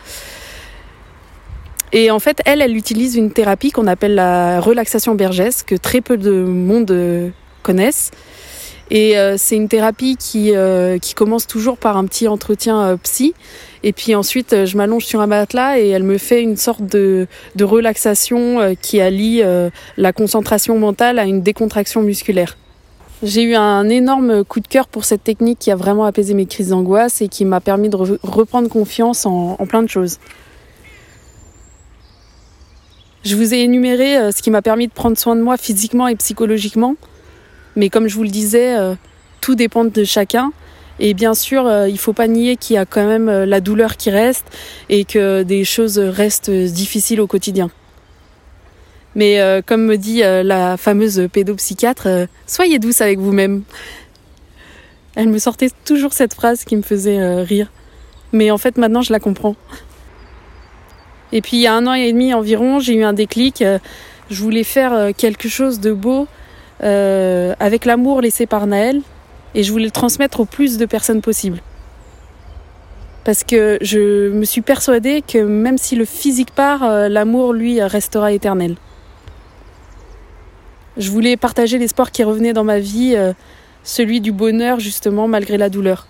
Et 1.91 2.09
en 2.09 2.17
fait, 2.17 2.41
elle, 2.45 2.63
elle 2.63 2.75
utilise 2.75 3.15
une 3.15 3.31
thérapie 3.31 3.69
qu'on 3.69 3.85
appelle 3.85 4.15
la 4.15 4.59
relaxation 4.59 5.13
bergès, 5.13 5.61
que 5.61 5.75
très 5.75 6.01
peu 6.01 6.17
de 6.17 6.31
monde 6.31 7.31
connaissent. 7.61 8.09
Et 8.93 9.17
euh, 9.17 9.35
c'est 9.37 9.55
une 9.55 9.69
thérapie 9.69 10.17
qui, 10.17 10.53
euh, 10.53 10.97
qui 10.97 11.13
commence 11.13 11.47
toujours 11.47 11.77
par 11.77 11.95
un 11.95 12.05
petit 12.05 12.27
entretien 12.27 12.81
euh, 12.81 12.97
psy. 12.97 13.33
Et 13.83 13.93
puis 13.93 14.15
ensuite, 14.15 14.65
je 14.65 14.75
m'allonge 14.75 15.05
sur 15.05 15.21
un 15.21 15.27
matelas 15.27 15.79
et 15.79 15.87
elle 15.87 16.03
me 16.03 16.17
fait 16.17 16.41
une 16.41 16.57
sorte 16.57 16.83
de, 16.83 17.25
de 17.55 17.63
relaxation 17.63 18.75
qui 18.81 18.99
allie 19.01 19.41
la 19.97 20.13
concentration 20.13 20.77
mentale 20.77 21.17
à 21.17 21.25
une 21.25 21.41
décontraction 21.41 22.03
musculaire. 22.03 22.57
J'ai 23.23 23.41
eu 23.41 23.55
un 23.55 23.89
énorme 23.89 24.43
coup 24.43 24.59
de 24.59 24.67
cœur 24.67 24.87
pour 24.87 25.03
cette 25.05 25.23
technique 25.23 25.57
qui 25.57 25.71
a 25.71 25.75
vraiment 25.75 26.05
apaisé 26.05 26.35
mes 26.35 26.45
crises 26.45 26.69
d'angoisse 26.69 27.21
et 27.21 27.27
qui 27.27 27.43
m'a 27.43 27.59
permis 27.59 27.89
de 27.89 27.97
re- 27.97 28.19
reprendre 28.21 28.69
confiance 28.69 29.25
en, 29.25 29.55
en 29.57 29.65
plein 29.65 29.81
de 29.81 29.89
choses. 29.89 30.19
Je 33.23 33.35
vous 33.35 33.53
ai 33.53 33.61
énuméré 33.61 34.31
ce 34.31 34.43
qui 34.43 34.51
m'a 34.51 34.61
permis 34.61 34.87
de 34.87 34.93
prendre 34.93 35.17
soin 35.17 35.35
de 35.35 35.41
moi 35.41 35.57
physiquement 35.57 36.07
et 36.07 36.15
psychologiquement. 36.15 36.95
Mais 37.75 37.89
comme 37.89 38.07
je 38.07 38.15
vous 38.15 38.23
le 38.23 38.29
disais, 38.29 38.77
euh, 38.77 38.95
tout 39.41 39.55
dépend 39.55 39.83
de 39.83 40.03
chacun. 40.03 40.51
Et 41.03 41.15
bien 41.15 41.33
sûr, 41.33 41.65
euh, 41.65 41.89
il 41.89 41.97
faut 41.97 42.13
pas 42.13 42.27
nier 42.27 42.55
qu'il 42.57 42.75
y 42.75 42.79
a 42.79 42.85
quand 42.85 43.05
même 43.05 43.27
euh, 43.27 43.45
la 43.47 43.59
douleur 43.59 43.97
qui 43.97 44.11
reste 44.11 44.45
et 44.87 45.03
que 45.03 45.41
des 45.41 45.65
choses 45.65 45.97
restent 45.97 46.51
difficiles 46.51 47.19
au 47.19 47.27
quotidien. 47.27 47.71
Mais 49.15 49.41
euh, 49.41 49.61
comme 49.65 49.85
me 49.85 49.97
dit 49.97 50.21
la 50.21 50.77
fameuse 50.77 51.27
pédopsychiatre, 51.33 52.07
soyez 52.45 52.79
douce 52.79 53.01
avec 53.01 53.19
vous-même. 53.19 53.63
Elle 55.15 55.27
me 55.27 55.39
sortait 55.39 55.69
toujours 55.83 56.13
cette 56.13 56.33
phrase 56.33 56.63
qui 56.63 56.77
me 56.77 56.83
faisait 56.83 57.41
rire. 57.43 57.69
Mais 58.31 58.51
en 58.51 58.57
fait, 58.57 58.77
maintenant, 58.77 59.01
je 59.01 59.11
la 59.11 59.19
comprends. 59.19 59.57
Et 61.33 61.41
puis, 61.41 61.57
il 61.57 61.59
y 61.59 61.67
a 61.67 61.73
un 61.73 61.87
an 61.87 61.93
et 61.93 62.09
demi 62.13 62.33
environ, 62.33 62.79
j'ai 62.79 62.93
eu 62.93 63.03
un 63.03 63.11
déclic. 63.11 63.61
Je 64.29 64.41
voulais 64.41 64.63
faire 64.63 65.09
quelque 65.17 65.49
chose 65.49 65.81
de 65.81 65.91
beau 65.91 66.27
euh, 66.83 67.53
avec 67.59 67.85
l'amour 67.85 68.21
laissé 68.21 68.45
par 68.45 68.65
Naël 68.67 69.01
et 69.53 69.63
je 69.63 69.71
voulais 69.71 69.85
le 69.85 69.91
transmettre 69.91 70.39
au 70.39 70.45
plus 70.45 70.77
de 70.77 70.85
personnes 70.85 71.21
possible. 71.21 71.61
Parce 73.23 73.43
que 73.43 73.77
je 73.81 74.29
me 74.29 74.45
suis 74.45 74.61
persuadée 74.61 75.21
que 75.21 75.37
même 75.37 75.77
si 75.77 75.95
le 75.95 76.05
physique 76.05 76.51
part, 76.51 76.83
euh, 76.83 77.07
l'amour, 77.07 77.53
lui, 77.53 77.81
restera 77.81 78.31
éternel. 78.31 78.77
Je 80.97 81.11
voulais 81.11 81.37
partager 81.37 81.77
l'espoir 81.77 82.11
qui 82.11 82.23
revenait 82.23 82.53
dans 82.53 82.63
ma 82.63 82.79
vie, 82.79 83.13
euh, 83.15 83.33
celui 83.83 84.21
du 84.21 84.31
bonheur, 84.31 84.79
justement, 84.79 85.27
malgré 85.27 85.57
la 85.57 85.69
douleur. 85.69 86.07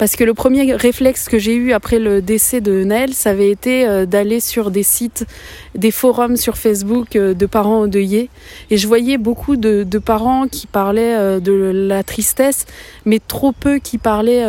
Parce 0.00 0.16
que 0.16 0.24
le 0.24 0.32
premier 0.32 0.72
réflexe 0.72 1.28
que 1.28 1.38
j'ai 1.38 1.54
eu 1.54 1.72
après 1.74 1.98
le 1.98 2.22
décès 2.22 2.62
de 2.62 2.84
Naël, 2.84 3.12
ça 3.12 3.28
avait 3.28 3.50
été 3.50 3.86
euh, 3.86 4.06
d'aller 4.06 4.40
sur 4.40 4.70
des 4.70 4.82
sites, 4.82 5.26
des 5.74 5.90
forums 5.90 6.38
sur 6.38 6.56
Facebook 6.56 7.16
euh, 7.16 7.34
de 7.34 7.44
parents 7.44 7.82
endeuillés. 7.82 8.30
Et 8.70 8.78
je 8.78 8.88
voyais 8.88 9.18
beaucoup 9.18 9.58
de, 9.58 9.84
parents 9.98 10.48
qui 10.48 10.66
parlaient 10.66 11.18
euh, 11.18 11.38
de 11.38 11.52
la 11.52 12.02
tristesse, 12.02 12.64
mais 13.04 13.18
trop 13.18 13.52
peu 13.52 13.78
qui 13.78 13.98
parlaient 13.98 14.46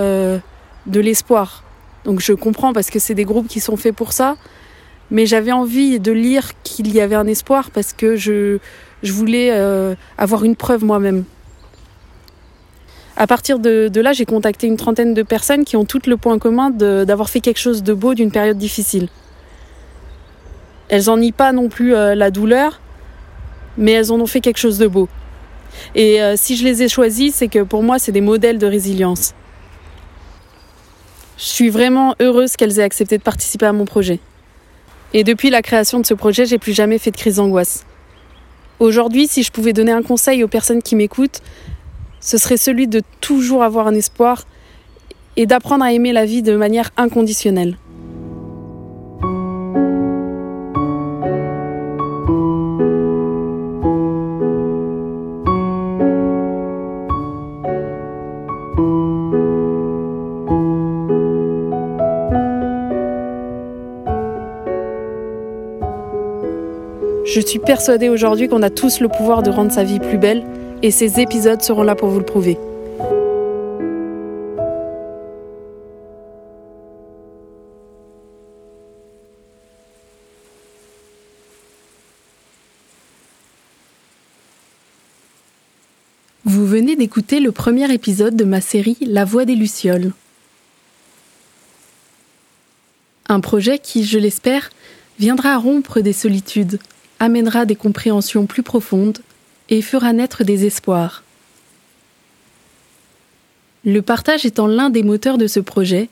de 0.87 0.99
l'espoir. 1.01 1.65
Donc 2.05 2.21
je 2.21 2.31
comprends 2.31 2.71
parce 2.71 2.89
que 2.89 2.99
c'est 2.99 3.13
des 3.13 3.25
groupes 3.25 3.49
qui 3.49 3.59
sont 3.59 3.75
faits 3.75 3.93
pour 3.93 4.13
ça. 4.13 4.37
Mais 5.09 5.25
j'avais 5.25 5.51
envie 5.51 5.99
de 5.99 6.13
lire 6.13 6.51
qu'il 6.63 6.93
y 6.95 7.01
avait 7.01 7.15
un 7.15 7.27
espoir 7.27 7.71
parce 7.71 7.91
que 7.91 8.15
je, 8.15 8.59
je 9.03 9.11
voulais 9.11 9.51
avoir 10.17 10.45
une 10.45 10.55
preuve 10.55 10.85
moi-même. 10.85 11.25
À 13.21 13.27
partir 13.27 13.59
de, 13.59 14.01
là, 14.01 14.13
j'ai 14.13 14.25
contacté 14.25 14.65
une 14.65 14.77
trentaine 14.77 15.13
de 15.13 15.21
personnes 15.21 15.63
qui 15.63 15.75
ont 15.75 15.85
toutes 15.85 16.07
le 16.07 16.17
point 16.17 16.39
commun 16.39 16.71
d'avoir 16.71 17.29
fait 17.29 17.39
quelque 17.39 17.59
chose 17.59 17.83
de 17.83 17.93
beau 17.93 18.15
d'une 18.15 18.31
période 18.31 18.57
difficile. 18.57 19.09
Elles 20.89 21.07
en 21.07 21.17
nient 21.17 21.31
pas 21.31 21.51
non 21.51 21.69
plus 21.69 21.93
euh, 21.93 22.15
la 22.15 22.31
douleur, 22.31 22.81
mais 23.77 23.91
elles 23.91 24.11
en 24.11 24.19
ont 24.19 24.25
fait 24.25 24.41
quelque 24.41 24.57
chose 24.57 24.79
de 24.79 24.87
beau. 24.87 25.07
Et 25.93 26.19
euh, 26.19 26.33
si 26.35 26.57
je 26.57 26.63
les 26.63 26.81
ai 26.81 26.89
choisies, 26.89 27.29
c'est 27.29 27.47
que 27.47 27.61
pour 27.61 27.83
moi, 27.83 27.99
c'est 27.99 28.11
des 28.11 28.21
modèles 28.21 28.57
de 28.57 28.65
résilience. 28.65 29.35
Je 31.37 31.45
suis 31.45 31.69
vraiment 31.69 32.15
heureuse 32.19 32.55
qu'elles 32.55 32.79
aient 32.79 32.83
accepté 32.83 33.19
de 33.19 33.23
participer 33.23 33.67
à 33.67 33.71
mon 33.71 33.85
projet. 33.85 34.17
Et 35.13 35.23
depuis 35.23 35.51
la 35.51 35.61
création 35.61 35.99
de 35.99 36.07
ce 36.07 36.15
projet, 36.15 36.47
j'ai 36.47 36.57
plus 36.57 36.73
jamais 36.73 36.97
fait 36.97 37.11
de 37.11 37.17
crise 37.17 37.35
d'angoisse. 37.35 37.85
Aujourd'hui, 38.79 39.27
si 39.27 39.43
je 39.43 39.51
pouvais 39.51 39.73
donner 39.73 39.91
un 39.91 40.01
conseil 40.01 40.43
aux 40.43 40.47
personnes 40.47 40.81
qui 40.81 40.95
m'écoutent, 40.95 41.43
ce 42.21 42.37
serait 42.37 42.57
celui 42.57 42.87
de 42.87 43.01
toujours 43.19 43.63
avoir 43.63 43.87
un 43.87 43.95
espoir 43.95 44.45
et 45.35 45.45
d'apprendre 45.45 45.83
à 45.83 45.91
aimer 45.91 46.13
la 46.13 46.25
vie 46.25 46.43
de 46.43 46.55
manière 46.55 46.91
inconditionnelle. 46.95 47.77
Je 67.33 67.39
suis 67.39 67.59
persuadée 67.59 68.09
aujourd'hui 68.09 68.49
qu'on 68.49 68.61
a 68.61 68.69
tous 68.69 68.99
le 68.99 69.07
pouvoir 69.07 69.41
de 69.41 69.49
rendre 69.49 69.71
sa 69.71 69.85
vie 69.85 69.99
plus 69.99 70.17
belle 70.17 70.43
et 70.83 70.91
ces 70.91 71.19
épisodes 71.19 71.61
seront 71.61 71.83
là 71.83 71.95
pour 71.95 72.09
vous 72.09 72.19
le 72.19 72.25
prouver. 72.25 72.57
Vous 86.43 86.65
venez 86.65 86.95
d'écouter 86.95 87.39
le 87.39 87.51
premier 87.51 87.91
épisode 87.93 88.35
de 88.35 88.43
ma 88.43 88.61
série 88.61 88.97
La 89.01 89.23
Voix 89.23 89.45
des 89.45 89.55
Lucioles. 89.55 90.11
Un 93.29 93.39
projet 93.39 93.79
qui, 93.79 94.03
je 94.03 94.19
l'espère, 94.19 94.71
viendra 95.19 95.57
rompre 95.57 96.01
des 96.01 96.11
solitudes, 96.11 96.79
amènera 97.19 97.65
des 97.65 97.75
compréhensions 97.75 98.47
plus 98.47 98.63
profondes 98.63 99.19
et 99.69 99.81
fera 99.81 100.13
naître 100.13 100.43
des 100.43 100.65
espoirs. 100.65 101.23
Le 103.83 104.01
partage 104.01 104.45
étant 104.45 104.67
l'un 104.67 104.91
des 104.91 105.03
moteurs 105.03 105.37
de 105.37 105.47
ce 105.47 105.59
projet, 105.59 106.07